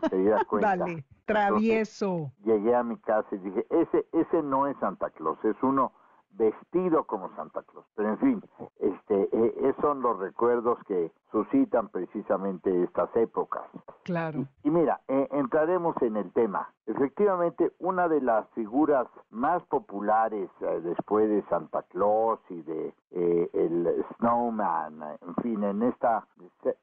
¿Te 0.10 0.24
das 0.26 0.44
cuenta? 0.48 0.76
Dale, 0.76 1.06
travieso. 1.26 2.32
llegué 2.44 2.76
a 2.76 2.84
mi 2.84 2.98
casa 2.98 3.28
y 3.32 3.38
dije, 3.38 3.66
ese, 3.70 4.06
ese 4.12 4.44
no 4.44 4.68
es 4.68 4.78
Santa 4.80 5.10
Claus, 5.12 5.38
es 5.46 5.56
uno 5.64 5.94
vestido 6.34 7.06
como 7.06 7.30
Santa 7.36 7.64
Claus. 7.64 7.86
Pero 7.96 8.10
en 8.10 8.18
fin, 8.20 8.44
este, 8.80 9.30
eh, 9.32 9.54
esos 9.64 9.82
son 9.82 10.02
los 10.02 10.20
recuerdos 10.20 10.78
que 10.88 11.12
suscitan 11.32 11.90
precisamente 11.90 12.84
estas 12.84 13.14
épocas. 13.16 13.64
Claro. 14.04 14.46
Y 14.64 14.70
mira, 14.70 15.02
eh, 15.08 15.28
entraremos 15.32 15.96
en 16.02 16.18
el 16.18 16.32
tema. 16.34 16.70
Efectivamente, 16.86 17.72
una 17.80 18.08
de 18.08 18.22
las 18.22 18.48
figuras 18.50 19.08
más 19.30 19.64
populares 19.64 20.50
eh, 20.62 20.82
después 20.84 21.30
de 21.30 21.42
Santa 21.50 21.84
Claus 21.84 22.40
y 22.50 22.62
de 22.62 22.94
eh, 23.12 23.50
el 23.54 24.06
Snowman, 24.18 25.02
en 25.22 25.36
fin, 25.42 25.64
en 25.64 25.84
esta 25.84 26.26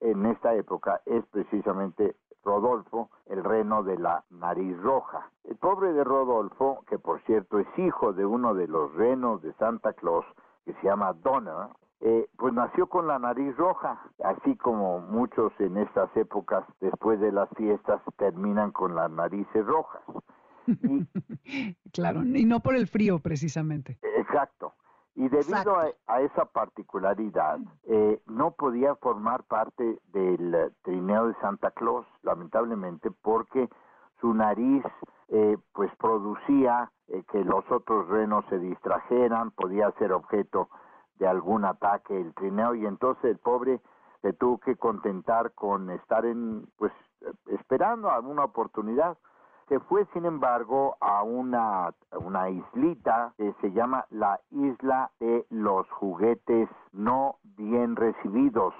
en 0.00 0.26
esta 0.26 0.54
época 0.54 1.00
es 1.06 1.24
precisamente 1.26 2.16
Rodolfo, 2.44 3.11
el 3.26 3.44
reno 3.44 3.82
de 3.82 3.98
la 3.98 4.24
nariz 4.30 4.76
roja. 4.80 5.30
El 5.44 5.56
pobre 5.56 5.92
de 5.92 6.04
Rodolfo, 6.04 6.82
que 6.88 6.98
por 6.98 7.20
cierto 7.22 7.58
es 7.58 7.66
hijo 7.78 8.12
de 8.12 8.24
uno 8.24 8.54
de 8.54 8.66
los 8.66 8.94
renos 8.94 9.38
de 9.42 9.53
Santa 9.55 9.92
Claus, 9.92 10.24
que 10.64 10.72
se 10.74 10.83
llama 10.83 11.12
Donner, 11.14 11.68
eh, 12.01 12.29
pues 12.37 12.55
nació 12.55 12.87
con 12.87 13.07
la 13.07 13.18
nariz 13.18 13.57
roja, 13.57 14.01
así 14.22 14.57
como 14.57 15.01
muchos 15.01 15.53
en 15.59 15.77
estas 15.79 16.14
épocas, 16.16 16.64
después 16.81 17.18
de 17.20 17.33
las 17.33 17.48
fiestas, 17.57 18.01
terminan 18.16 18.70
con 18.70 18.94
las 18.94 19.11
narices 19.11 19.66
rojas. 19.66 20.03
Y, 20.66 21.07
claro, 21.92 22.22
y 22.22 22.44
no 22.44 22.61
por 22.61 22.77
el 22.77 22.87
frío 22.87 23.18
precisamente. 23.18 23.98
exacto. 24.16 24.74
Y 25.14 25.29
debido 25.29 25.77
a, 25.77 25.88
a 26.07 26.20
esa 26.20 26.44
particularidad, 26.44 27.59
eh, 27.88 28.22
no 28.27 28.53
podía 28.53 28.94
formar 28.94 29.42
parte 29.42 29.98
del 30.12 30.73
trineo 30.83 31.27
de 31.27 31.35
Santa 31.40 31.73
Claus, 31.73 32.06
lamentablemente, 32.23 33.10
porque 33.10 33.69
su 34.21 34.33
nariz 34.33 34.85
eh, 35.29 35.56
pues 35.73 35.90
producía 35.96 36.92
eh, 37.09 37.23
que 37.31 37.44
los 37.44 37.65
otros 37.71 38.09
renos 38.09 38.44
se 38.48 38.59
distrajeran, 38.59 39.50
podía 39.52 39.90
ser 39.92 40.13
objeto 40.13 40.69
de 41.19 41.27
algún 41.27 41.65
ataque 41.65 42.19
el 42.21 42.35
trineo 42.35 42.75
y 42.75 42.87
entonces 42.87 43.25
el 43.25 43.38
pobre 43.38 43.81
se 44.23 44.33
tuvo 44.33 44.59
que 44.59 44.77
contentar 44.77 45.52
con 45.52 45.90
estar 45.90 46.25
en 46.25 46.67
pues 46.77 46.92
esperando 47.46 48.11
alguna 48.11 48.44
oportunidad 48.44 49.17
se 49.69 49.81
fue 49.81 50.06
sin 50.15 50.25
embargo 50.25 50.96
a 51.00 51.23
una, 51.23 51.88
a 51.88 52.19
una 52.19 52.48
islita 52.48 53.33
que 53.37 53.52
se 53.61 53.71
llama 53.73 54.06
la 54.11 54.40
isla 54.50 55.11
de 55.21 55.46
los 55.50 55.88
juguetes 55.90 56.69
no 56.92 57.37
bien 57.56 57.96
recibidos 57.96 58.75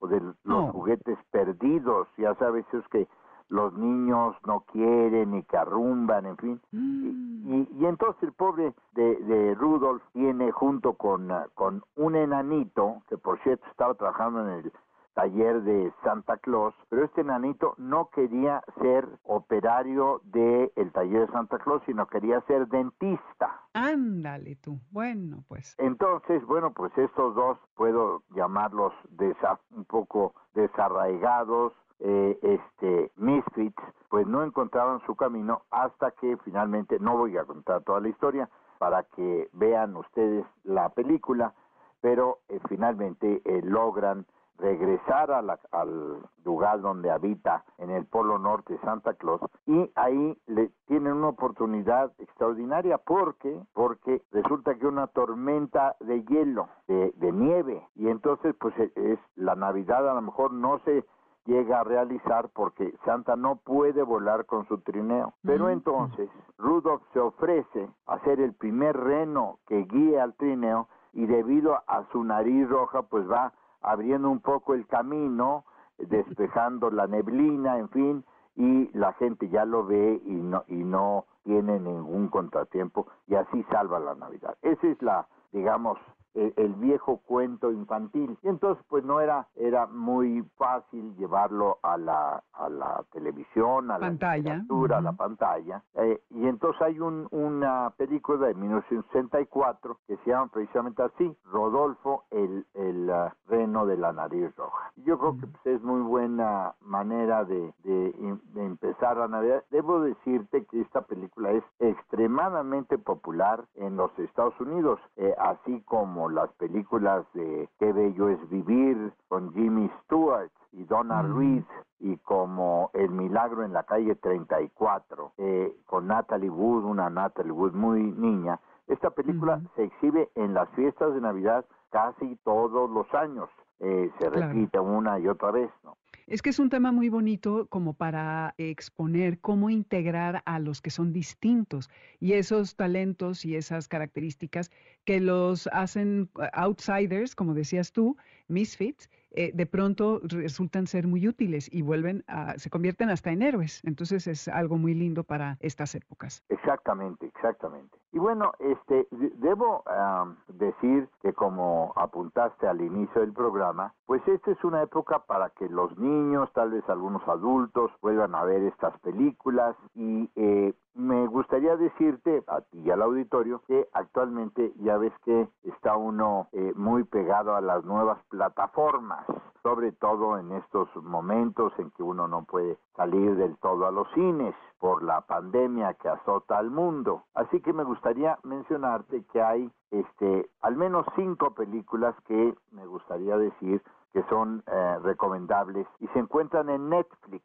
o 0.00 0.06
de 0.06 0.20
los 0.20 0.34
Oh. 0.46 0.72
juguetes 0.72 1.18
perdidos 1.30 2.08
ya 2.16 2.34
sabes 2.34 2.66
es 2.74 2.86
que 2.88 3.08
los 3.48 3.72
niños 3.74 4.36
no 4.46 4.60
quieren 4.60 5.34
y 5.34 5.42
que 5.44 5.56
arrumban 5.56 6.26
en 6.26 6.36
fin 6.38 6.60
Mm. 6.72 7.52
y, 7.52 7.68
y 7.80 7.86
entonces 7.86 8.22
el 8.22 8.32
pobre 8.32 8.74
de, 8.92 9.16
de 9.16 9.54
Rudolf 9.54 10.02
tiene 10.12 10.50
junto 10.50 10.94
con, 10.94 11.30
con 11.54 11.82
un 11.96 12.16
enanito, 12.16 13.02
que 13.08 13.18
por 13.18 13.38
cierto 13.42 13.66
estaba 13.70 13.94
trabajando 13.94 14.40
en 14.48 14.48
el 14.64 14.72
taller 15.12 15.62
de 15.62 15.92
Santa 16.02 16.38
Claus, 16.38 16.74
pero 16.88 17.04
este 17.04 17.20
enanito 17.20 17.74
no 17.78 18.08
quería 18.08 18.62
ser 18.80 19.06
operario 19.22 20.20
del 20.24 20.72
taller 20.92 21.26
de 21.26 21.32
Santa 21.32 21.58
Claus, 21.58 21.82
sino 21.86 22.06
quería 22.06 22.40
ser 22.48 22.66
dentista. 22.66 23.60
Ándale 23.74 24.56
tú. 24.56 24.80
Bueno, 24.90 25.44
pues. 25.46 25.76
Entonces, 25.78 26.44
bueno, 26.46 26.72
pues 26.72 26.96
estos 26.98 27.34
dos 27.36 27.58
puedo 27.76 28.22
llamarlos 28.34 28.92
desa- 29.16 29.60
un 29.76 29.84
poco 29.84 30.34
desarraigados, 30.54 31.72
eh, 32.00 32.38
este, 32.42 33.12
misfits, 33.16 33.82
pues 34.08 34.26
no 34.26 34.42
encontraban 34.44 35.00
su 35.06 35.14
camino 35.16 35.62
hasta 35.70 36.10
que 36.12 36.36
finalmente, 36.44 36.98
no 37.00 37.16
voy 37.16 37.36
a 37.36 37.44
contar 37.44 37.82
toda 37.84 38.00
la 38.00 38.08
historia 38.08 38.48
para 38.78 39.04
que 39.04 39.48
vean 39.52 39.96
ustedes 39.96 40.44
la 40.64 40.88
película, 40.90 41.54
pero 42.00 42.38
eh, 42.48 42.60
finalmente 42.68 43.40
eh, 43.44 43.62
logran 43.62 44.26
regresar 44.58 45.32
a 45.32 45.42
la- 45.42 45.58
al 45.72 46.18
lugar 46.44 46.80
donde 46.80 47.10
habita 47.10 47.64
en 47.78 47.90
el 47.90 48.06
Polo 48.06 48.38
Norte 48.38 48.78
Santa 48.84 49.14
Claus 49.14 49.40
y 49.66 49.90
ahí 49.96 50.38
le 50.46 50.70
tienen 50.86 51.14
una 51.14 51.30
oportunidad 51.30 52.12
extraordinaria 52.18 52.98
porque 52.98 53.60
porque 53.74 54.22
resulta 54.30 54.76
que 54.76 54.86
una 54.86 55.08
tormenta 55.08 55.96
de 56.00 56.22
hielo 56.24 56.68
de, 56.86 57.12
de 57.16 57.32
nieve 57.32 57.84
y 57.96 58.08
entonces 58.08 58.54
pues 58.60 58.78
e- 58.78 58.92
es 58.94 59.18
la 59.34 59.56
Navidad 59.56 60.08
a 60.08 60.14
lo 60.14 60.22
mejor 60.22 60.52
no 60.52 60.78
se 60.84 61.04
llega 61.46 61.80
a 61.80 61.84
realizar 61.84 62.48
porque 62.50 62.94
Santa 63.04 63.36
no 63.36 63.56
puede 63.56 64.02
volar 64.02 64.46
con 64.46 64.66
su 64.66 64.78
trineo. 64.78 65.34
Pero 65.42 65.68
entonces 65.68 66.30
Rudolf 66.58 67.02
se 67.12 67.20
ofrece 67.20 67.88
a 68.06 68.18
ser 68.20 68.40
el 68.40 68.54
primer 68.54 68.96
reno 68.96 69.58
que 69.66 69.84
guíe 69.84 70.20
al 70.20 70.34
trineo 70.34 70.88
y 71.12 71.26
debido 71.26 71.74
a 71.86 72.04
su 72.12 72.24
nariz 72.24 72.68
roja 72.68 73.02
pues 73.02 73.30
va 73.30 73.52
abriendo 73.82 74.30
un 74.30 74.40
poco 74.40 74.74
el 74.74 74.86
camino, 74.86 75.64
despejando 75.98 76.90
la 76.90 77.06
neblina, 77.06 77.78
en 77.78 77.88
fin, 77.90 78.24
y 78.56 78.90
la 78.96 79.12
gente 79.14 79.48
ya 79.48 79.64
lo 79.64 79.84
ve 79.84 80.20
y 80.24 80.34
no 80.34 80.64
y 80.68 80.76
no 80.76 81.26
tiene 81.44 81.78
ningún 81.78 82.28
contratiempo 82.28 83.06
y 83.26 83.34
así 83.34 83.62
salva 83.64 83.98
la 83.98 84.14
Navidad. 84.14 84.56
Esa 84.62 84.86
es 84.86 85.02
la, 85.02 85.26
digamos, 85.52 85.98
el, 86.34 86.52
el 86.56 86.74
viejo 86.74 87.18
cuento 87.26 87.70
infantil. 87.72 88.36
Y 88.42 88.48
entonces 88.48 88.84
pues 88.88 89.04
no 89.04 89.20
era 89.20 89.46
era 89.56 89.86
muy 89.86 90.42
fácil 90.56 91.14
llevarlo 91.16 91.78
a 91.82 91.96
la 91.96 92.42
a 92.52 92.68
la 92.68 93.04
televisión, 93.12 93.90
a 93.90 93.98
Pantalla. 93.98 94.36
la 94.36 94.36
literatura, 94.36 94.98
a 94.98 95.00
la 95.00 95.12
pantalla. 95.12 95.82
Eh, 95.94 96.20
y 96.30 96.46
entonces 96.46 96.80
hay 96.82 97.00
un, 97.00 97.26
una 97.30 97.90
película 97.96 98.46
de 98.46 98.54
1964 98.54 99.98
que 100.06 100.16
se 100.18 100.30
llama 100.30 100.48
precisamente 100.52 101.02
así, 101.02 101.36
Rodolfo, 101.44 102.24
el, 102.30 102.66
el 102.74 103.10
ah, 103.10 103.34
reno 103.48 103.86
de 103.86 103.96
la 103.96 104.12
nariz 104.12 104.54
roja. 104.56 104.92
Yo 104.96 105.18
creo 105.18 105.38
que 105.38 105.46
pues, 105.46 105.76
es 105.76 105.82
muy 105.82 106.00
buena 106.02 106.74
manera 106.80 107.44
de, 107.44 107.72
de, 107.84 108.38
de 108.54 108.64
empezar 108.64 109.16
la 109.16 109.28
Navidad. 109.28 109.64
Debo 109.70 110.00
decirte 110.00 110.64
que 110.66 110.80
esta 110.80 111.02
película 111.02 111.50
es 111.50 111.64
extremadamente 111.80 112.98
popular 112.98 113.64
en 113.76 113.96
los 113.96 114.16
Estados 114.18 114.58
Unidos, 114.60 115.00
eh, 115.16 115.34
así 115.38 115.82
como 115.82 116.23
las 116.28 116.50
películas 116.54 117.24
de 117.34 117.68
Qué 117.78 117.92
bello 117.92 118.28
es 118.28 118.48
vivir 118.50 119.12
con 119.28 119.52
Jimmy 119.52 119.90
Stewart 120.04 120.50
y 120.72 120.84
Donna 120.84 121.22
Mm. 121.22 121.38
Reed 121.38 121.64
y 122.00 122.16
como 122.18 122.90
El 122.94 123.10
Milagro 123.10 123.62
en 123.64 123.72
la 123.72 123.84
calle 123.84 124.14
34 124.16 125.32
eh, 125.38 125.74
con 125.86 126.06
Natalie 126.08 126.50
Wood, 126.50 126.84
una 126.84 127.08
Natalie 127.10 127.52
Wood 127.52 127.72
muy 127.72 128.00
niña. 128.12 128.58
Esta 128.86 129.10
película 129.10 129.60
se 129.76 129.84
exhibe 129.84 130.28
en 130.34 130.52
las 130.54 130.68
fiestas 130.70 131.14
de 131.14 131.20
Navidad 131.20 131.64
casi 131.90 132.36
todos 132.44 132.90
los 132.90 133.12
años. 133.14 133.48
Eh, 133.80 134.10
se 134.18 134.30
Claro. 134.30 134.48
repite 134.48 134.78
una 134.80 135.18
y 135.18 135.28
otra 135.28 135.50
vez, 135.52 135.70
¿no? 135.82 135.96
Es 136.26 136.40
que 136.40 136.50
es 136.50 136.58
un 136.58 136.70
tema 136.70 136.90
muy 136.90 137.10
bonito 137.10 137.66
como 137.68 137.92
para 137.92 138.54
exponer 138.56 139.40
cómo 139.40 139.68
integrar 139.68 140.42
a 140.46 140.58
los 140.58 140.80
que 140.80 140.90
son 140.90 141.12
distintos 141.12 141.90
y 142.18 142.32
esos 142.32 142.76
talentos 142.76 143.44
y 143.44 143.56
esas 143.56 143.88
características 143.88 144.70
que 145.04 145.20
los 145.20 145.66
hacen 145.66 146.30
eh, 146.40 146.48
outsiders, 146.54 147.34
como 147.34 147.52
decías 147.52 147.92
tú, 147.92 148.16
misfits, 148.48 149.10
eh, 149.34 149.50
de 149.54 149.66
pronto 149.66 150.20
resultan 150.24 150.86
ser 150.86 151.06
muy 151.06 151.26
útiles 151.28 151.68
y 151.72 151.82
vuelven 151.82 152.24
a, 152.28 152.58
se 152.58 152.70
convierten 152.70 153.10
hasta 153.10 153.30
en 153.30 153.42
héroes. 153.42 153.82
Entonces 153.84 154.26
es 154.26 154.48
algo 154.48 154.76
muy 154.78 154.94
lindo 154.94 155.24
para 155.24 155.56
estas 155.60 155.94
épocas. 155.94 156.42
Exactamente, 156.48 157.26
exactamente. 157.26 157.98
Y 158.12 158.18
bueno, 158.18 158.52
este, 158.60 159.06
de- 159.10 159.32
debo 159.36 159.82
am, 159.88 160.36
decir 160.48 161.08
que 161.20 161.32
como 161.32 161.92
apuntaste 161.96 162.66
al 162.66 162.80
inicio 162.80 163.20
del 163.20 163.32
programa, 163.32 163.92
pues 164.06 164.22
esta 164.28 164.52
es 164.52 164.62
una 164.64 164.82
época 164.82 165.18
para 165.26 165.50
que 165.50 165.68
los 165.68 165.96
niños, 165.98 166.48
tal 166.54 166.70
vez 166.70 166.84
algunos 166.88 167.26
adultos, 167.28 167.90
vuelvan 168.00 168.34
a 168.34 168.44
ver 168.44 168.62
estas 168.62 168.98
películas 169.00 169.74
y 169.94 170.30
eh, 170.36 170.72
me 170.94 171.26
gustaría 171.26 171.76
decirte 171.76 172.44
a 172.46 172.60
ti 172.60 172.78
y 172.78 172.90
al 172.90 173.02
auditorio 173.02 173.62
que 173.66 173.88
actualmente 173.92 174.72
ya 174.80 174.96
ves 174.96 175.12
que 175.24 175.48
está 175.64 175.96
uno 175.96 176.48
eh, 176.52 176.72
muy 176.76 177.04
pegado 177.04 177.56
a 177.56 177.60
las 177.60 177.84
nuevas 177.84 178.18
plataformas, 178.28 179.24
sobre 179.62 179.92
todo 179.92 180.38
en 180.38 180.52
estos 180.52 180.88
momentos 180.96 181.72
en 181.78 181.90
que 181.92 182.02
uno 182.02 182.28
no 182.28 182.44
puede 182.44 182.78
salir 182.96 183.36
del 183.36 183.56
todo 183.58 183.86
a 183.86 183.90
los 183.90 184.08
cines 184.12 184.54
por 184.78 185.02
la 185.02 185.22
pandemia 185.22 185.94
que 185.94 186.08
azota 186.08 186.58
al 186.58 186.70
mundo. 186.70 187.24
Así 187.34 187.60
que 187.60 187.72
me 187.72 187.84
gustaría 187.84 188.38
mencionarte 188.44 189.24
que 189.32 189.42
hay 189.42 189.70
este 189.90 190.48
al 190.62 190.76
menos 190.76 191.06
cinco 191.16 191.54
películas 191.54 192.14
que 192.26 192.54
me 192.70 192.86
gustaría 192.86 193.36
decir 193.36 193.82
que 194.12 194.22
son 194.28 194.62
eh, 194.66 194.98
recomendables 195.02 195.88
y 195.98 196.06
se 196.08 196.20
encuentran 196.20 196.68
en 196.70 196.88
Netflix 196.88 197.44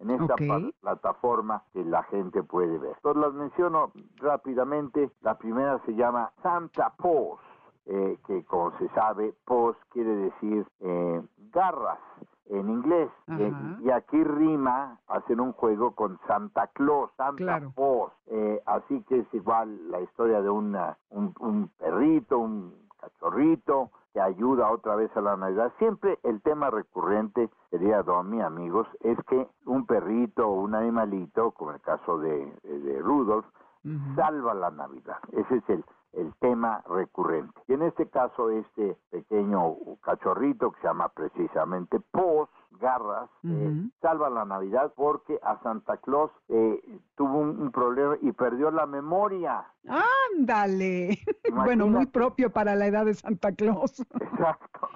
en 0.00 0.10
esta 0.10 0.34
Ok. 0.34 0.40
pa- 0.48 0.70
plataforma 0.80 1.62
que 1.72 1.84
la 1.84 2.02
gente 2.04 2.42
puede 2.42 2.78
ver. 2.78 2.92
Entonces 2.96 3.20
las 3.22 3.32
menciono 3.34 3.92
rápidamente. 4.16 5.10
La 5.20 5.36
primera 5.36 5.78
se 5.84 5.94
llama 5.94 6.32
Santa 6.42 6.92
Paws, 6.96 7.38
eh, 7.86 8.18
que 8.26 8.44
como 8.44 8.76
se 8.78 8.88
sabe, 8.90 9.34
Paws 9.44 9.76
quiere 9.90 10.14
decir 10.16 10.66
eh, 10.80 11.22
garras 11.52 11.98
en 12.46 12.68
inglés. 12.68 13.10
Y- 13.28 13.44
Ajá. 13.44 13.76
Y, 13.80 13.90
aquí 13.90 14.22
rima, 14.24 14.98
hacen 15.08 15.40
un 15.40 15.52
juego 15.52 15.92
con 15.94 16.18
Santa 16.26 16.66
Claus, 16.68 17.10
Santa 17.16 17.36
Claro. 17.36 17.72
Eh, 18.26 18.60
así 18.66 19.02
que 19.04 19.20
es 19.20 19.34
igual 19.34 19.90
la 19.90 20.00
historia 20.00 20.40
de 20.42 20.50
una, 20.50 20.96
un, 21.10 21.34
un 21.40 21.68
perrito, 21.78 22.38
un 22.38 22.74
cachorrito 23.00 23.90
que 24.12 24.20
ayuda 24.20 24.70
otra 24.70 24.96
vez 24.96 25.14
a 25.16 25.20
la 25.20 25.36
Navidad. 25.36 25.72
Siempre 25.78 26.18
el 26.22 26.40
tema 26.42 26.70
recurrente, 26.70 27.50
querida 27.70 28.02
Domi, 28.02 28.40
amigos, 28.40 28.86
es 29.00 29.18
que 29.28 29.48
un 29.66 29.86
perrito 29.86 30.48
o 30.48 30.60
un 30.60 30.74
animalito, 30.74 31.52
como 31.52 31.72
el 31.72 31.80
caso 31.80 32.18
de, 32.18 32.52
de 32.62 32.98
Rudolf, 33.00 33.46
salva 34.16 34.54
la 34.54 34.70
Navidad. 34.70 35.18
Ese 35.32 35.56
es 35.56 35.68
el, 35.68 35.84
el 36.12 36.34
tema 36.40 36.82
recurrente. 36.88 37.60
Y 37.68 37.74
en 37.74 37.82
este 37.82 38.08
caso, 38.08 38.50
este 38.50 38.96
pequeño 39.10 39.76
cachorrito 40.02 40.72
que 40.72 40.80
se 40.80 40.88
llama 40.88 41.08
precisamente 41.08 42.00
Pos, 42.10 42.48
Garras, 42.78 43.28
eh, 43.44 43.48
Ujú. 43.48 43.90
salva 44.00 44.30
la 44.30 44.44
Navidad 44.44 44.92
porque 44.96 45.38
a 45.42 45.58
Santa 45.62 45.96
Claus 45.98 46.30
eh, 46.48 46.80
tuvo 47.16 47.38
un, 47.38 47.60
un 47.60 47.70
problema 47.72 48.16
y 48.22 48.32
perdió 48.32 48.70
la 48.70 48.86
memoria. 48.86 49.64
Ándale. 50.38 51.18
Bueno, 51.52 51.88
muy 51.88 52.06
propio 52.06 52.50
para 52.50 52.76
la 52.76 52.86
edad 52.86 53.04
de 53.04 53.14
Santa 53.14 53.52
Claus. 53.52 54.00
Exacto. 54.20 54.88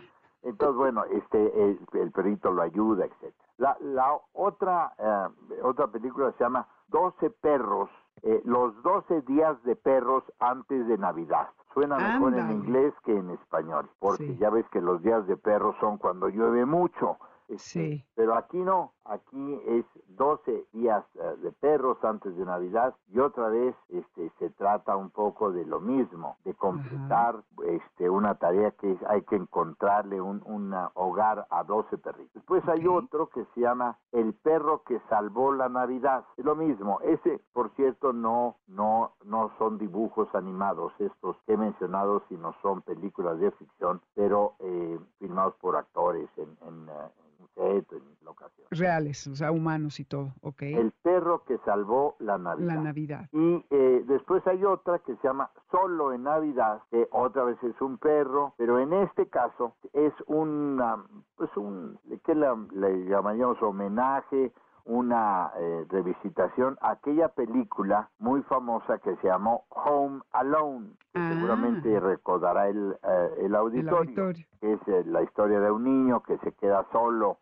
Entonces, 0.43 0.77
bueno, 0.77 1.05
este 1.07 1.39
el, 1.71 1.81
el 1.95 2.13
perrito 2.13 2.53
lo 2.53 2.63
ayuda, 2.63 3.07
etcétera. 3.07 3.35
La, 3.59 3.77
la 3.81 4.19
otra 4.35 4.93
eh, 4.99 5.61
otra 5.63 5.89
película 5.89 6.33
se 6.39 6.45
llama 6.45 6.67
12 6.89 7.31
perros, 7.31 7.91
eh, 8.23 8.41
los 8.45 8.81
12 8.83 9.23
días 9.23 9.61
de 9.65 9.75
perros 9.75 10.23
antes 10.39 10.87
de 10.87 10.97
Navidad. 10.97 11.49
Suena 11.73 11.99
mejor 11.99 12.35
en 12.35 12.51
inglés 12.53 12.95
que 13.05 13.17
en 13.17 13.31
español, 13.31 13.91
porque 13.99 14.27
Sí. 14.29 14.37
ya 14.39 14.51
ves 14.51 14.65
que 14.71 14.81
los 14.81 15.03
días 15.03 15.27
de 15.27 15.37
perros 15.37 15.75
son 15.81 15.99
cuando 15.99 16.29
llueve 16.29 16.65
mucho. 16.67 17.19
Este, 17.49 17.59
Sí. 17.59 18.07
Pero 18.15 18.35
aquí 18.37 18.59
no, 18.59 18.94
aquí 19.05 19.61
es 19.67 19.85
12 20.09 20.67
días 20.73 21.05
eh, 21.17 21.37
de 21.43 21.53
perros 21.53 21.99
antes 22.05 22.37
de 22.37 22.45
Navidad 22.45 22.95
y 23.13 23.19
otra 23.19 23.49
vez 23.49 23.75
este 23.89 24.31
se 24.39 24.51
trata 24.51 24.97
un 24.97 25.11
poco 25.11 25.53
de 25.53 25.65
lo 25.65 25.81
mismo, 25.81 26.37
de 26.45 26.55
completar 26.55 27.43
este 27.65 28.09
una 28.09 28.35
tarea 28.37 28.71
que 28.73 28.93
es, 28.93 28.99
hay 29.09 29.23
que 29.23 29.37
encontrarle 29.37 30.21
un 30.21 30.43
una 30.47 30.91
hogar 30.95 31.47
a 31.51 31.65
12 31.65 31.99
perritos. 31.99 32.35
Después 32.35 32.67
hay 32.69 32.87
otro 32.87 33.29
que 33.29 33.45
se 33.55 33.61
llama 33.61 33.99
El 34.13 34.35
perro 34.35 34.83
que 34.85 35.01
salvó 35.09 35.53
la 35.53 35.69
Navidad. 35.69 36.25
Es 36.37 36.45
lo 36.45 36.55
mismo, 36.55 37.01
ese 37.03 37.41
por 37.53 37.71
cierto 37.77 38.13
no 38.13 38.57
no 38.67 39.13
no 39.25 39.51
son 39.59 39.79
dibujos 39.79 40.29
animados 40.35 40.93
estos 40.99 41.37
que 41.47 41.55
he 41.55 41.57
mencionado, 41.57 42.23
sino 42.29 42.55
son 42.63 42.83
películas 42.83 43.39
de 43.39 43.51
ficción, 43.53 44.01
pero 44.15 44.55
eh, 44.61 44.99
filmados 45.19 45.55
por 45.61 45.77
actores 45.77 46.29
en, 46.37 46.57
en, 46.67 46.89
eh, 46.89 47.11
en 47.41 47.44
set, 47.55 47.93
en 47.93 48.03
locación. 48.25 48.67
Reales, 48.71 49.27
o 49.27 49.35
sea, 49.37 49.53
humanos 49.53 50.01
y 50.01 50.05
todo, 50.05 50.33
¿ok? 50.43 50.63
El 50.63 50.91
perro 51.03 51.45
que 51.45 51.59
salvó 51.59 52.17
la 52.19 52.39
Navidad. 52.39 52.67
La 52.75 52.81
Navidad. 52.83 53.29
Y 53.33 53.65
eh, 53.71 54.05
después 54.07 54.45
hay 54.47 54.65
otra 54.65 54.99
que 55.01 55.15
se 55.17 55.23
llama 55.29 55.51
Solo 55.71 56.13
en 56.13 56.25
Navidad, 56.25 56.83
que 56.91 57.09
otra 57.13 57.45
vez 57.45 57.63
es 57.63 57.81
un 57.81 57.99
perro, 57.99 58.55
pero 58.57 58.79
en 58.81 58.93
este 58.93 59.27
caso 59.29 59.75
es 59.93 60.13
una, 60.27 61.05
pues 61.37 61.51
un, 61.57 61.99
¿qué 62.25 62.35
la- 62.35 62.57
le 62.73 63.05
llamaríamos? 63.07 63.63
Homenaje, 63.63 64.53
una 64.87 65.51
eh, 65.57 65.87
revisitación 65.89 66.77
a 66.81 66.91
aquella 66.93 67.29
película 67.29 68.11
muy 68.19 68.43
famosa 68.43 68.99
que 68.99 69.17
se 69.17 69.29
llamó 69.29 69.65
Home 69.71 70.21
Alone, 70.33 70.91
que 71.13 71.19
Ah. 71.21 71.31
seguramente 71.33 72.01
recordará 72.01 72.69
el, 72.69 72.97
eh, 73.03 73.35
el 73.39 73.45
El 73.47 73.55
auditorio 73.55 74.15
que 74.61 74.73
es 74.75 74.81
eh, 74.89 75.05
la 75.07 75.23
historia 75.23 75.61
de 75.61 75.71
un 75.71 75.85
niño 75.85 76.23
que 76.23 76.37
se 76.39 76.53
queda 76.53 76.85
solo 76.93 77.39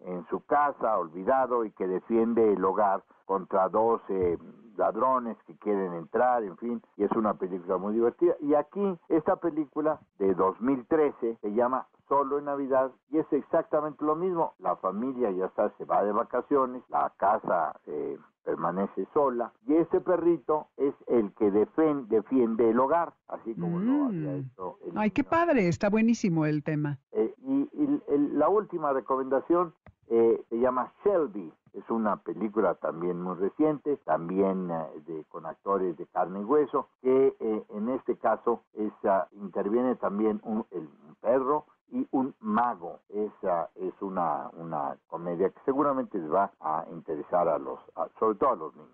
en 0.00 0.26
su 0.28 0.40
casa, 0.46 0.98
olvidado, 0.98 1.64
y 1.64 1.70
que 1.72 1.86
defiende 1.86 2.52
el 2.52 2.64
hogar 2.64 3.02
contra 3.24 3.68
dos 3.68 4.00
eh, 4.08 4.38
ladrones 4.76 5.36
que 5.46 5.54
quieren 5.56 5.92
entrar, 5.94 6.42
en 6.44 6.56
fin, 6.56 6.82
y 6.96 7.04
es 7.04 7.12
una 7.12 7.34
película 7.34 7.76
muy 7.78 7.94
divertida. 7.94 8.34
Y 8.40 8.54
aquí, 8.54 8.98
esta 9.08 9.36
película 9.36 9.98
de 10.18 10.34
2013 10.34 11.38
se 11.40 11.54
llama 11.54 11.86
Solo 12.08 12.38
en 12.38 12.44
Navidad 12.44 12.90
y 13.10 13.18
es 13.18 13.26
exactamente 13.32 14.04
lo 14.04 14.14
mismo. 14.14 14.52
La 14.58 14.76
familia 14.76 15.30
ya 15.30 15.46
está, 15.46 15.70
se 15.76 15.84
va 15.84 16.04
de 16.04 16.12
vacaciones, 16.12 16.82
la 16.88 17.12
casa 17.16 17.78
eh, 17.86 18.16
permanece 18.44 19.06
sola 19.12 19.50
y 19.66 19.74
ese 19.74 20.00
perrito 20.00 20.68
es 20.76 20.94
el 21.08 21.32
que 21.32 21.50
defen- 21.52 22.06
defiende 22.06 22.70
el 22.70 22.78
hogar, 22.78 23.12
así 23.28 23.54
como 23.56 23.80
lo 23.80 24.04
había 24.06 24.30
Mm. 24.32 24.38
hecho 24.52 24.78
el 24.86 24.92
Ay, 24.96 25.10
qué 25.10 25.24
padre, 25.24 25.66
está 25.68 25.90
buenísimo 25.90 26.46
el 26.46 26.62
tema. 26.62 26.98
Eh, 27.12 27.34
y 27.42 27.68
y 27.72 28.02
el- 28.08 28.38
la 28.38 28.48
última 28.48 28.92
recomendación 28.92 29.74
eh, 30.08 30.40
se 30.48 30.58
llama 30.60 30.92
Shelby. 31.04 31.52
Es 31.76 31.88
una 31.90 32.16
película 32.16 32.74
también 32.76 33.22
muy 33.22 33.36
reciente, 33.36 33.98
también 33.98 34.70
eh, 34.70 35.02
de, 35.06 35.24
con 35.26 35.46
actores 35.46 35.96
de 35.98 36.06
carne 36.06 36.40
y 36.40 36.44
hueso, 36.44 36.88
que 37.02 37.36
eh, 37.38 37.64
en 37.70 37.88
este 37.90 38.16
caso 38.16 38.62
es, 38.74 38.92
interviene 39.32 39.94
también 39.96 40.40
un, 40.44 40.64
el- 40.72 40.88
un 41.08 41.14
perro 41.20 41.66
y 41.92 42.08
un 42.12 42.34
mago. 42.40 43.00
Esa 43.10 43.70
es 43.76 43.94
una, 44.00 44.50
una 44.54 44.96
comedia 45.08 45.50
que 45.50 45.60
seguramente 45.64 46.18
les 46.18 46.32
va 46.32 46.50
a 46.60 46.84
interesar 46.92 47.48
a 47.48 47.58
los, 47.58 47.78
a- 47.94 48.08
sobre 48.18 48.36
todo 48.38 48.50
a 48.52 48.56
los 48.56 48.74
niños. 48.74 48.90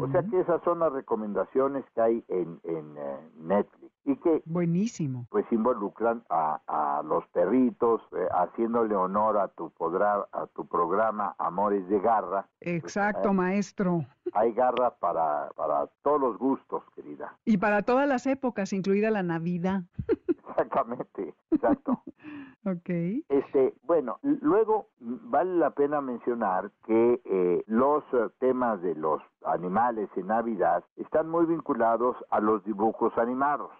O 0.00 0.08
sea 0.08 0.22
que 0.30 0.40
esas 0.40 0.62
son 0.62 0.80
las 0.80 0.92
recomendaciones 0.92 1.84
que 1.94 2.00
hay 2.00 2.24
en, 2.28 2.60
en 2.64 2.96
eh, 2.98 3.30
Netflix 3.36 3.89
y 4.04 4.16
que 4.16 4.42
Buenísimo. 4.46 5.26
pues 5.30 5.44
involucran 5.50 6.22
a, 6.30 6.60
a 6.66 7.02
los 7.02 7.26
perritos, 7.28 8.00
eh, 8.12 8.26
haciéndole 8.32 8.94
honor 8.94 9.38
a 9.38 9.48
tu 9.48 9.70
podrá, 9.70 10.26
a 10.32 10.46
tu 10.48 10.66
programa 10.66 11.34
Amores 11.38 11.86
de 11.88 12.00
Garra. 12.00 12.46
Exacto, 12.60 13.28
eh, 13.30 13.32
maestro. 13.32 14.04
Hay 14.32 14.52
garra 14.52 14.90
para, 14.98 15.50
para 15.56 15.88
todos 16.02 16.20
los 16.20 16.38
gustos, 16.38 16.82
querida. 16.94 17.36
Y 17.44 17.58
para 17.58 17.82
todas 17.82 18.08
las 18.08 18.26
épocas, 18.26 18.72
incluida 18.72 19.10
la 19.10 19.22
Navidad. 19.22 19.82
Exactamente, 20.38 21.34
exacto. 21.50 22.02
Ok. 22.66 22.90
Este, 23.30 23.72
bueno, 23.84 24.18
luego 24.20 24.88
vale 25.00 25.54
la 25.56 25.70
pena 25.70 26.02
mencionar 26.02 26.70
que 26.84 27.22
eh, 27.24 27.64
los 27.66 28.04
temas 28.38 28.82
de 28.82 28.94
los 28.96 29.22
animales 29.46 30.10
en 30.14 30.26
Navidad 30.26 30.84
están 30.96 31.30
muy 31.30 31.46
vinculados 31.46 32.16
a 32.28 32.38
los 32.40 32.62
dibujos 32.64 33.16
animados. 33.16 33.70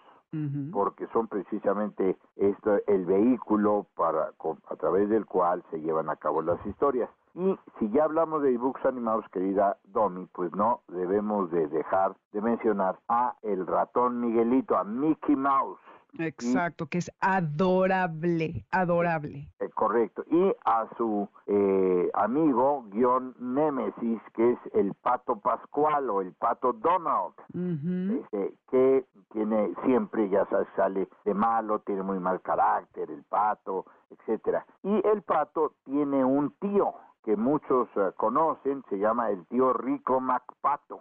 Porque 0.72 1.08
son 1.08 1.26
precisamente 1.26 2.16
esto 2.36 2.78
el 2.86 3.04
vehículo 3.04 3.86
para 3.96 4.30
a 4.68 4.76
través 4.76 5.08
del 5.08 5.26
cual 5.26 5.64
se 5.70 5.80
llevan 5.80 6.08
a 6.08 6.16
cabo 6.16 6.40
las 6.40 6.64
historias. 6.66 7.10
Y 7.34 7.56
si 7.78 7.90
ya 7.90 8.04
hablamos 8.04 8.42
de 8.42 8.50
dibujos 8.50 8.84
animados, 8.84 9.24
querida 9.32 9.76
Domi, 9.84 10.26
pues 10.32 10.52
no 10.52 10.80
debemos 10.88 11.50
de 11.50 11.68
dejar 11.68 12.14
de 12.32 12.40
mencionar 12.40 12.98
a 13.08 13.34
el 13.42 13.66
ratón 13.66 14.20
Miguelito, 14.20 14.76
a 14.76 14.84
Mickey 14.84 15.36
Mouse. 15.36 15.80
Exacto, 16.18 16.86
que 16.86 16.98
es 16.98 17.10
adorable, 17.20 18.64
adorable. 18.70 19.48
Correcto. 19.74 20.24
Y 20.30 20.54
a 20.66 20.86
su 20.96 21.28
eh, 21.46 22.10
amigo, 22.14 22.84
guion 22.90 23.34
Némesis, 23.38 24.20
que 24.34 24.52
es 24.52 24.58
el 24.74 24.92
pato 24.94 25.36
Pascual 25.36 26.10
o 26.10 26.20
el 26.20 26.32
pato 26.34 26.74
Donald. 26.74 27.34
Este, 27.54 28.54
que 28.70 29.06
tiene 29.32 29.72
siempre, 29.84 30.28
ya 30.28 30.44
sabes, 30.46 30.68
sale 30.76 31.08
de 31.24 31.34
malo, 31.34 31.78
tiene 31.80 32.02
muy 32.02 32.18
mal 32.18 32.40
carácter, 32.42 33.10
el 33.10 33.22
pato, 33.24 33.86
etcétera. 34.10 34.66
Y 34.82 35.00
el 35.06 35.22
pato 35.22 35.72
tiene 35.84 36.24
un 36.24 36.52
tío 36.60 36.92
que 37.24 37.36
muchos 37.36 37.88
eh, 37.96 38.10
conocen, 38.16 38.82
se 38.90 38.98
llama 38.98 39.30
el 39.30 39.46
tío 39.46 39.72
Rico 39.72 40.20
MacPato. 40.20 41.00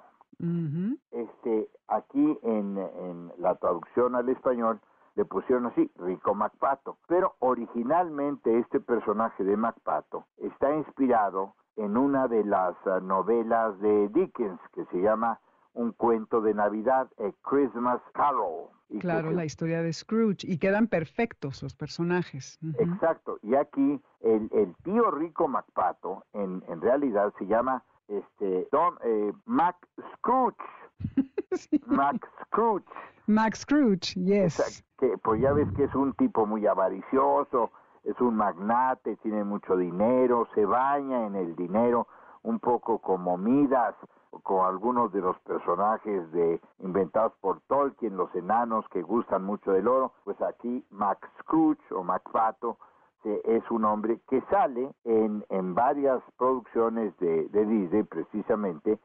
Este, 1.11 1.67
aquí 1.89 2.39
en, 2.43 2.77
en 2.77 3.33
la 3.39 3.55
traducción 3.55 4.15
al 4.15 4.29
español 4.29 4.79
le 5.19 5.25
pusieron 5.25 5.65
así, 5.65 5.91
Rico 5.97 6.33
MacPato. 6.33 6.97
Pero 7.09 7.35
originalmente 7.39 8.57
este 8.57 8.79
personaje 8.79 9.43
de 9.43 9.57
MacPato 9.57 10.25
está 10.37 10.73
inspirado 10.73 11.55
en 11.75 11.97
una 11.97 12.29
de 12.29 12.45
las 12.45 12.73
eh, 12.85 13.01
novelas 13.01 13.77
de 13.81 14.07
Dickens 14.07 14.61
que 14.73 14.85
se 14.85 15.01
llama 15.01 15.41
Un 15.73 15.91
cuento 15.91 16.39
de 16.39 16.53
Navidad, 16.53 17.09
A 17.17 17.31
Christmas 17.41 17.99
Carol. 18.13 18.69
Y 18.87 18.99
Claro, 18.99 19.31
la 19.31 19.43
historia 19.43 19.81
de 19.81 19.91
Scrooge. 19.91 20.45
Y 20.47 20.57
quedan 20.57 20.87
perfectos 20.87 21.61
los 21.63 21.75
personajes. 21.75 22.57
Exacto. 22.79 23.39
Y 23.41 23.55
aquí 23.55 24.01
el, 24.21 24.49
el 24.53 24.73
tío 24.85 25.11
Rico 25.11 25.49
MacPato 25.49 26.23
en, 26.31 26.63
en 26.69 26.79
realidad 26.79 27.33
se 27.37 27.45
llama 27.45 27.83
este 28.07 28.69
Don 28.71 28.95
eh, 29.03 29.33
Mac 29.45 29.75
Scrooge. 30.15 30.55
Sí. 31.51 31.81
Mac 31.87 32.29
Scrooge. 32.45 32.85
Max 33.25 33.61
Scrooge, 33.61 34.13
yes. 34.15 34.59
Exacto, 34.59 34.87
que 34.99 35.17
pues 35.17 35.41
ya 35.41 35.51
ves 35.51 35.67
que 35.75 35.85
es 35.85 35.95
un 35.95 36.13
tipo 36.13 36.45
muy 36.45 36.67
avaricioso, 36.67 37.71
es 38.03 38.19
un 38.21 38.35
magnate, 38.35 39.15
tiene 39.17 39.43
mucho 39.43 39.75
dinero, 39.75 40.47
se 40.53 40.65
baña 40.65 41.25
en 41.25 41.35
el 41.35 41.55
dinero, 41.55 42.07
un 42.43 42.59
poco 42.59 42.99
como 42.99 43.37
Midas, 43.37 43.95
o 44.31 44.39
con 44.39 44.65
algunos 44.65 45.11
de 45.11 45.21
los 45.21 45.39
personajes 45.39 46.31
de 46.31 46.61
inventados 46.79 47.33
por 47.41 47.61
Tolkien, 47.61 48.15
los 48.15 48.33
enanos 48.35 48.87
que 48.89 49.01
gustan 49.01 49.43
mucho 49.43 49.71
del 49.71 49.87
oro, 49.87 50.13
pues 50.23 50.39
aquí 50.41 50.85
Max 50.91 51.27
Scrooge 51.39 51.81
o 51.91 52.03
MacPato 52.03 52.77
eh, 53.25 53.41
es 53.45 53.69
un 53.71 53.85
hombre 53.85 54.19
que 54.29 54.41
sale 54.49 54.93
en, 55.03 55.43
en 55.49 55.75
varias 55.75 56.21
producciones 56.37 57.17
de, 57.17 57.47
de 57.49 57.65
Disney 57.65 58.03
precisamente 58.03 58.99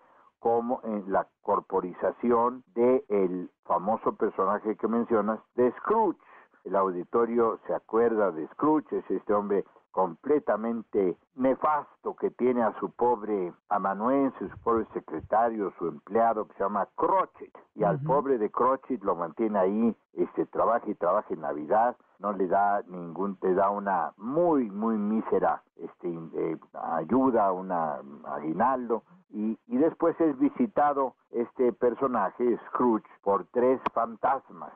como 0.45 0.83
en 0.85 1.11
la 1.11 1.27
corporización 1.41 2.65
del 2.75 3.03
el 3.09 3.51
famoso 3.65 4.15
personaje 4.15 4.77
que 4.77 4.87
mencionas 4.87 5.41
de 5.55 5.73
Scrooge. 5.79 6.19
El 6.65 6.77
auditorio 6.77 7.59
se 7.67 7.73
acuerda 7.73 8.31
de 8.31 8.47
Scrooge, 8.49 8.99
es 8.99 9.11
este 9.11 9.33
hombre 9.33 9.65
completamente 9.95 11.17
nefasto 11.37 12.17
que 12.17 12.33
tiene 12.33 12.65
a 12.65 12.77
su 12.81 12.91
pobre 12.91 13.53
amanuense, 13.69 14.49
su 14.49 14.59
pobre 14.59 14.87
secretario, 14.93 15.73
su 15.79 15.87
empleado 15.87 16.49
que 16.49 16.55
se 16.55 16.65
llama 16.65 16.89
Crochet. 16.97 17.57
Y 17.77 17.85
al 17.85 18.01
pobre 18.01 18.37
de 18.39 18.51
Crochet 18.51 19.01
lo 19.05 19.15
mantiene 19.15 19.57
ahí, 19.57 19.97
este, 20.15 20.47
trabaja 20.47 20.91
y 20.91 20.97
trabaja 20.97 21.33
en 21.33 21.43
Navidad, 21.43 21.97
no 22.19 22.33
le 22.33 22.49
da 22.49 22.83
ningún, 22.89 23.37
te 23.37 23.55
da 23.55 23.71
una 23.71 24.13
muy, 24.17 24.69
muy 24.69 24.99
mísera 24.99 25.63
este, 25.77 26.09
eh, 26.09 26.59
ayuda, 26.97 27.53
una 27.53 28.01
aguinaldo. 28.25 29.05
Y, 29.31 29.57
y 29.69 29.77
después 29.77 30.21
es 30.21 30.37
visitado 30.41 31.15
este 31.31 31.73
personaje, 31.73 32.59
Scrooge, 32.67 33.07
por 33.23 33.47
tres 33.53 33.81
fantasmas 33.93 34.73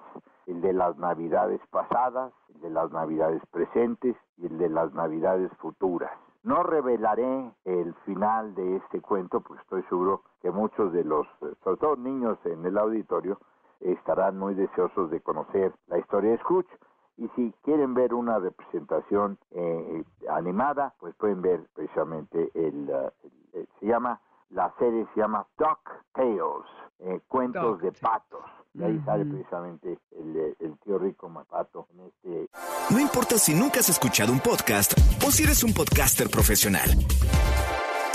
el 0.48 0.60
de 0.60 0.72
las 0.72 0.96
navidades 0.98 1.60
pasadas, 1.70 2.32
el 2.54 2.60
de 2.62 2.70
las 2.70 2.90
navidades 2.90 3.42
presentes 3.50 4.16
y 4.38 4.46
el 4.46 4.58
de 4.58 4.68
las 4.70 4.92
navidades 4.94 5.50
futuras. 5.58 6.12
No 6.42 6.62
revelaré 6.62 7.52
el 7.64 7.94
final 8.06 8.54
de 8.54 8.76
este 8.76 9.00
cuento, 9.02 9.40
pues 9.42 9.60
estoy 9.60 9.82
seguro 9.84 10.22
que 10.40 10.50
muchos 10.50 10.92
de 10.92 11.04
los, 11.04 11.26
eh, 11.42 11.54
sobre 11.64 11.76
todo 11.78 11.96
niños 11.96 12.38
en 12.44 12.64
el 12.64 12.78
auditorio, 12.78 13.38
estarán 13.80 14.38
muy 14.38 14.54
deseosos 14.54 15.10
de 15.10 15.20
conocer 15.20 15.72
la 15.88 15.98
historia 15.98 16.32
de 16.32 16.38
Scrooge. 16.38 16.68
Y 17.16 17.28
si 17.36 17.52
quieren 17.62 17.94
ver 17.94 18.14
una 18.14 18.38
representación 18.38 19.38
eh, 19.50 20.04
animada, 20.30 20.94
pues 21.00 21.14
pueden 21.16 21.42
ver 21.42 21.66
precisamente 21.74 22.50
el, 22.54 22.88
el- 22.88 23.12
el- 23.52 23.68
se 23.80 23.86
llama, 23.86 24.20
la 24.50 24.72
serie 24.78 25.06
se 25.14 25.20
llama 25.20 25.46
Duck 25.58 25.80
Tales, 26.12 26.64
eh, 27.00 27.20
cuentos 27.28 27.80
de 27.80 27.92
patos. 28.00 28.44
Y 28.74 28.82
ahí 28.82 29.00
sale 29.04 29.24
precisamente 29.24 29.98
el, 30.12 30.56
el 30.60 30.78
tío 30.84 30.98
rico 30.98 31.28
Mapato 31.28 31.88
en 31.94 32.06
este 32.06 32.48
No 32.90 33.00
importa 33.00 33.38
si 33.38 33.54
nunca 33.54 33.80
has 33.80 33.88
escuchado 33.88 34.32
un 34.32 34.40
podcast 34.40 34.92
o 35.26 35.30
si 35.30 35.44
eres 35.44 35.64
un 35.64 35.72
podcaster 35.72 36.28
profesional. 36.30 36.88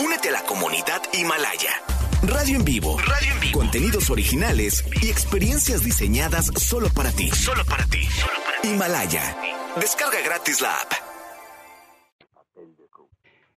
Únete 0.03 0.29
a 0.29 0.31
la 0.31 0.43
comunidad 0.43 1.01
Himalaya. 1.13 1.71
Radio 2.23 2.57
en 2.57 2.65
vivo. 2.65 2.97
Radio 2.99 3.33
en 3.33 3.39
vivo. 3.41 3.59
Contenidos 3.59 4.09
originales 4.09 4.85
y 5.01 5.09
experiencias 5.09 5.83
diseñadas 5.83 6.51
solo 6.57 6.87
para 6.89 7.11
ti. 7.11 7.29
Solo 7.31 7.65
para 7.65 7.85
ti. 7.85 8.07
Himalaya. 8.63 9.35
Descarga 9.75 10.21
gratis 10.21 10.61
la 10.61 10.73
app. 10.73 11.12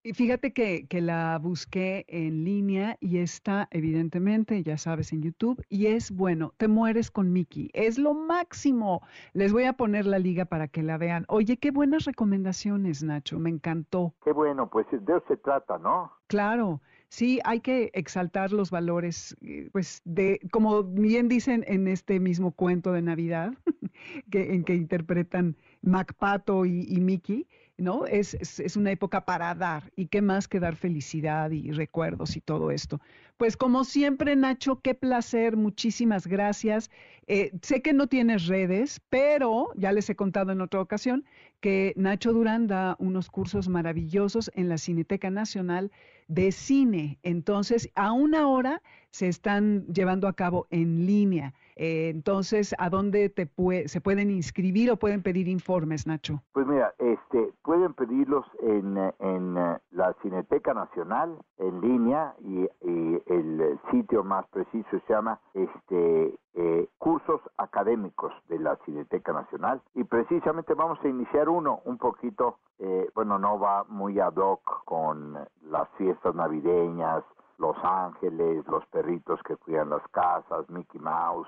Y 0.05 0.13
fíjate 0.13 0.53
que, 0.53 0.85
que 0.85 1.01
la 1.01 1.39
busqué 1.41 2.05
en 2.07 2.43
línea 2.43 2.95
y 2.99 3.17
está 3.17 3.67
evidentemente, 3.71 4.61
ya 4.61 4.77
sabes, 4.77 5.11
en 5.11 5.23
YouTube 5.23 5.65
y 5.67 5.87
es 5.87 6.11
bueno, 6.11 6.53
te 6.57 6.67
mueres 6.67 7.09
con 7.09 7.33
Mickey, 7.33 7.71
es 7.73 7.97
lo 7.97 8.13
máximo. 8.13 9.01
Les 9.33 9.51
voy 9.51 9.63
a 9.63 9.73
poner 9.73 10.05
la 10.05 10.19
liga 10.19 10.45
para 10.45 10.67
que 10.67 10.83
la 10.83 10.99
vean. 10.99 11.25
Oye, 11.27 11.57
qué 11.57 11.71
buenas 11.71 12.05
recomendaciones, 12.05 13.01
Nacho, 13.01 13.39
me 13.39 13.49
encantó. 13.49 14.13
Qué 14.23 14.31
bueno, 14.31 14.69
pues 14.69 14.85
de 14.91 14.97
eso 14.97 15.23
se 15.27 15.37
trata, 15.37 15.79
¿no? 15.79 16.11
Claro, 16.27 16.81
sí, 17.09 17.39
hay 17.43 17.61
que 17.61 17.89
exaltar 17.95 18.51
los 18.51 18.69
valores, 18.69 19.35
eh, 19.41 19.69
pues 19.71 20.03
de, 20.05 20.39
como 20.51 20.83
bien 20.83 21.29
dicen 21.29 21.65
en 21.67 21.87
este 21.87 22.19
mismo 22.19 22.51
cuento 22.51 22.91
de 22.91 23.01
Navidad, 23.01 23.53
que, 24.29 24.53
en 24.53 24.65
que 24.65 24.75
interpretan 24.75 25.57
MacPato 25.81 26.63
y, 26.67 26.85
y 26.87 26.99
Mickey, 26.99 27.47
¿no? 27.77 28.05
Es, 28.05 28.33
es, 28.35 28.77
una 28.77 28.91
época 28.91 29.25
para 29.25 29.53
dar, 29.53 29.91
y 29.95 30.07
qué 30.07 30.21
más 30.21 30.47
que 30.47 30.59
dar 30.59 30.75
felicidad 30.75 31.51
y 31.51 31.71
recuerdos 31.71 32.37
y 32.37 32.41
todo 32.41 32.71
esto. 32.71 33.01
Pues 33.37 33.57
como 33.57 33.83
siempre, 33.83 34.35
Nacho, 34.35 34.79
qué 34.81 34.93
placer, 34.93 35.57
muchísimas 35.57 36.25
gracias. 36.27 36.89
Eh, 37.27 37.51
sé 37.61 37.81
que 37.81 37.91
no 37.91 38.07
tienes 38.07 38.47
redes, 38.47 39.01
pero 39.09 39.71
ya 39.75 39.91
les 39.91 40.09
he 40.09 40.15
contado 40.15 40.53
en 40.53 40.61
otra 40.61 40.79
ocasión 40.79 41.25
que 41.59 41.93
Nacho 41.97 42.31
Durán 42.31 42.67
da 42.67 42.95
unos 42.99 43.29
cursos 43.29 43.67
maravillosos 43.67 44.51
en 44.55 44.69
la 44.69 44.77
Cineteca 44.77 45.29
Nacional 45.29 45.91
de 46.27 46.51
Cine. 46.51 47.19
Entonces, 47.23 47.89
a 47.95 48.13
una 48.13 48.47
hora 48.47 48.81
se 49.11 49.27
están 49.27 49.85
llevando 49.87 50.27
a 50.27 50.33
cabo 50.33 50.67
en 50.69 51.05
línea. 51.05 51.53
Eh, 51.75 52.09
entonces, 52.09 52.73
¿a 52.79 52.89
dónde 52.89 53.29
te 53.29 53.47
pue- 53.47 53.87
se 53.87 54.01
pueden 54.01 54.29
inscribir 54.31 54.91
o 54.91 54.97
pueden 54.97 55.21
pedir 55.21 55.47
informes, 55.47 56.07
Nacho? 56.07 56.41
Pues 56.53 56.65
mira, 56.65 56.93
este, 56.99 57.51
pueden 57.63 57.93
pedirlos 57.93 58.45
en, 58.61 58.97
eh, 58.97 59.13
en 59.19 59.57
eh, 59.57 59.77
la 59.91 60.13
Cineteca 60.21 60.73
Nacional 60.73 61.37
en 61.57 61.81
línea 61.81 62.33
y, 62.39 62.61
y 62.89 63.21
el 63.27 63.79
sitio 63.91 64.23
más 64.23 64.45
preciso 64.47 64.87
se 64.91 65.13
llama 65.13 65.39
este 65.53 66.35
eh, 66.53 66.87
Cursos 66.97 67.41
Académicos 67.57 68.31
de 68.47 68.59
la 68.59 68.77
Cineteca 68.85 69.33
Nacional 69.33 69.81
y 69.93 70.03
precisamente 70.05 70.73
vamos 70.73 70.97
a 71.03 71.07
iniciar 71.09 71.49
uno 71.49 71.81
un 71.83 71.97
poquito, 71.97 72.57
eh, 72.79 73.09
bueno, 73.13 73.37
no 73.37 73.59
va 73.59 73.83
muy 73.89 74.19
ad 74.19 74.35
hoc 74.37 74.61
con 74.85 75.33
las 75.63 75.89
fiestas 75.97 76.33
navideñas, 76.35 77.23
Los 77.57 77.75
Ángeles, 77.83 78.65
los 78.67 78.85
perritos 78.87 79.39
que 79.43 79.55
cuidan 79.55 79.89
las 79.89 80.05
casas, 80.09 80.69
Mickey 80.69 80.99
Mouse, 80.99 81.47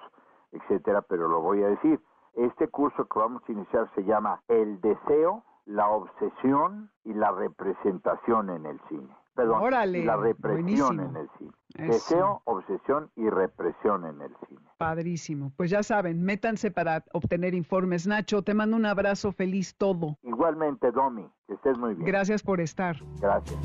etcétera, 0.52 1.02
pero 1.02 1.28
lo 1.28 1.42
voy 1.42 1.64
a 1.64 1.68
decir. 1.68 2.00
Este 2.34 2.68
curso 2.68 3.06
que 3.06 3.20
vamos 3.20 3.42
a 3.48 3.52
iniciar 3.52 3.90
se 3.96 4.04
llama 4.04 4.42
El 4.48 4.80
deseo, 4.80 5.44
la 5.66 5.90
obsesión 5.90 6.90
y 7.04 7.14
la 7.14 7.32
representación 7.32 8.50
en 8.52 8.66
el 8.68 8.80
cine. 8.90 9.10
Perdón, 9.36 9.62
Órale, 9.62 10.00
y 10.00 10.06
la 10.06 10.16
represión 10.18 10.64
buenísimo. 10.98 11.04
en 11.04 11.16
el 11.16 11.30
cine. 11.38 11.52
Eso. 11.76 11.92
Deseo, 11.94 12.42
obsesión 12.46 13.12
y 13.16 13.30
represión 13.30 14.06
en 14.06 14.22
el 14.22 14.36
cine. 14.48 14.62
Padrísimo. 14.78 15.52
Pues 15.58 15.70
ya 15.70 15.84
saben, 15.84 16.24
métanse 16.24 16.72
para 16.72 17.04
obtener 17.14 17.54
informes. 17.54 18.08
Nacho, 18.08 18.42
te 18.42 18.56
mando 18.56 18.76
un 18.76 18.86
abrazo 18.88 19.32
feliz 19.32 19.76
todo. 19.76 20.18
Igualmente, 20.24 20.92
Domi, 20.92 21.30
que 21.48 21.54
estés 21.54 21.78
muy 21.78 21.94
bien. 21.94 22.08
Gracias 22.08 22.42
por 22.42 22.62
estar. 22.62 22.98
Gracias. 23.20 23.60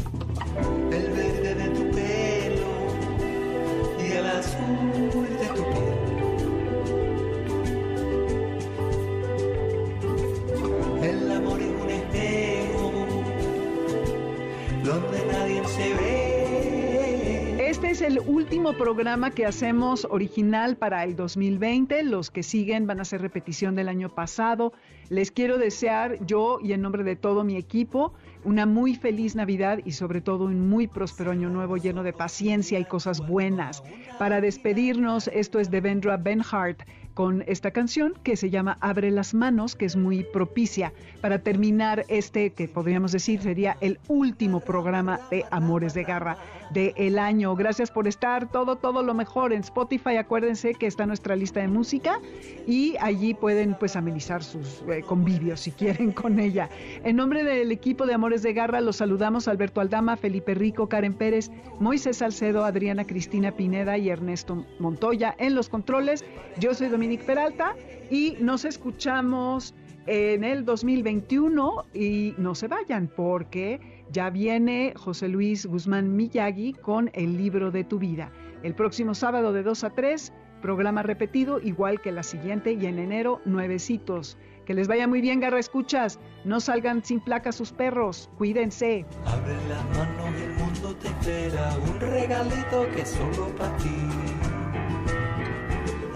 Este 17.58 17.90
es 17.90 18.02
el 18.02 18.18
último 18.18 18.74
programa 18.74 19.30
que 19.30 19.46
hacemos 19.46 20.06
original 20.10 20.76
para 20.76 21.04
el 21.04 21.16
2020. 21.16 22.02
Los 22.02 22.30
que 22.30 22.42
siguen 22.42 22.86
van 22.86 23.00
a 23.00 23.04
ser 23.04 23.22
repetición 23.22 23.74
del 23.74 23.88
año 23.88 24.14
pasado. 24.14 24.72
Les 25.08 25.30
quiero 25.30 25.58
desear 25.58 26.24
yo 26.26 26.58
y 26.62 26.72
en 26.72 26.82
nombre 26.82 27.04
de 27.04 27.16
todo 27.16 27.44
mi 27.44 27.56
equipo 27.56 28.12
una 28.44 28.66
muy 28.66 28.94
feliz 28.94 29.34
Navidad 29.34 29.78
y 29.84 29.92
sobre 29.92 30.20
todo 30.20 30.44
un 30.44 30.68
muy 30.68 30.86
próspero 30.86 31.30
año 31.30 31.48
nuevo 31.48 31.76
lleno 31.76 32.02
de 32.02 32.12
paciencia 32.12 32.78
y 32.78 32.84
cosas 32.84 33.26
buenas. 33.26 33.82
Para 34.18 34.40
despedirnos, 34.40 35.28
esto 35.28 35.58
es 35.60 35.70
de 35.70 35.80
Vendra 35.80 36.16
Benhart 36.16 36.82
con 37.14 37.44
esta 37.46 37.70
canción 37.70 38.14
que 38.22 38.36
se 38.36 38.50
llama 38.50 38.78
Abre 38.80 39.10
las 39.10 39.34
manos, 39.34 39.76
que 39.76 39.84
es 39.84 39.96
muy 39.96 40.24
propicia 40.24 40.92
para 41.20 41.38
terminar 41.40 42.04
este 42.08 42.50
que 42.50 42.68
podríamos 42.68 43.12
decir 43.12 43.40
sería 43.40 43.76
el 43.80 43.98
último 44.08 44.60
programa 44.60 45.20
de 45.30 45.44
Amores 45.50 45.94
de 45.94 46.04
Garra 46.04 46.38
del 46.72 47.18
año. 47.18 47.54
Gracias 47.54 47.90
por 47.90 48.08
estar, 48.08 48.50
todo, 48.50 48.76
todo 48.76 49.02
lo 49.02 49.14
mejor 49.14 49.52
en 49.52 49.60
Spotify. 49.60 50.16
Acuérdense 50.16 50.74
que 50.74 50.86
está 50.86 51.06
nuestra 51.06 51.36
lista 51.36 51.60
de 51.60 51.68
música 51.68 52.18
y 52.66 52.94
allí 53.00 53.34
pueden 53.34 53.74
pues 53.74 53.96
amenizar 53.96 54.42
sus 54.42 54.82
eh, 54.88 55.02
convivios 55.06 55.60
si 55.60 55.72
quieren 55.72 56.12
con 56.12 56.38
ella. 56.38 56.68
En 57.04 57.16
nombre 57.16 57.44
del 57.44 57.72
equipo 57.72 58.06
de 58.06 58.14
Amores 58.14 58.42
de 58.42 58.52
Garra 58.52 58.80
los 58.80 58.96
saludamos 58.96 59.48
Alberto 59.48 59.80
Aldama, 59.80 60.16
Felipe 60.16 60.54
Rico, 60.54 60.88
Karen 60.88 61.14
Pérez, 61.14 61.50
Moisés 61.78 62.18
Salcedo, 62.18 62.64
Adriana 62.64 63.04
Cristina 63.04 63.52
Pineda 63.52 63.98
y 63.98 64.08
Ernesto 64.08 64.64
Montoya 64.78 65.34
en 65.38 65.54
los 65.54 65.68
controles. 65.68 66.24
Yo 66.58 66.74
soy 66.74 66.88
Dominique 67.02 67.24
Peralta 67.24 67.74
y 68.12 68.36
nos 68.38 68.64
escuchamos 68.64 69.74
en 70.06 70.44
el 70.44 70.64
2021 70.64 71.86
y 71.92 72.32
no 72.38 72.54
se 72.54 72.68
vayan 72.68 73.08
porque 73.08 73.80
ya 74.12 74.30
viene 74.30 74.94
José 74.96 75.26
Luis 75.26 75.66
Guzmán 75.66 76.14
Miyagi 76.14 76.74
con 76.74 77.10
el 77.12 77.36
libro 77.36 77.72
de 77.72 77.82
tu 77.82 77.98
vida. 77.98 78.30
El 78.62 78.76
próximo 78.76 79.16
sábado 79.16 79.52
de 79.52 79.64
2 79.64 79.82
a 79.82 79.90
3, 79.90 80.32
programa 80.62 81.02
repetido 81.02 81.58
igual 81.58 82.00
que 82.00 82.12
la 82.12 82.22
siguiente 82.22 82.74
y 82.74 82.86
en 82.86 83.00
enero 83.00 83.40
nuevecitos. 83.46 84.38
Que 84.64 84.74
les 84.74 84.86
vaya 84.86 85.08
muy 85.08 85.20
bien, 85.20 85.40
Garra 85.40 85.58
Escuchas. 85.58 86.20
No 86.44 86.60
salgan 86.60 87.04
sin 87.04 87.18
placa 87.18 87.50
sus 87.50 87.72
perros. 87.72 88.30
Cuídense. 88.38 89.04
Abre 89.26 89.56
las 89.68 89.84
manos, 89.98 90.40
el 90.40 90.52
mundo 90.52 90.94
te 90.94 91.08
espera 91.08 91.76
un 91.78 91.98
regalito 91.98 92.86
que 92.94 93.02
es 93.02 93.08
solo 93.08 93.48
para 93.56 93.76
ti. 93.78 94.51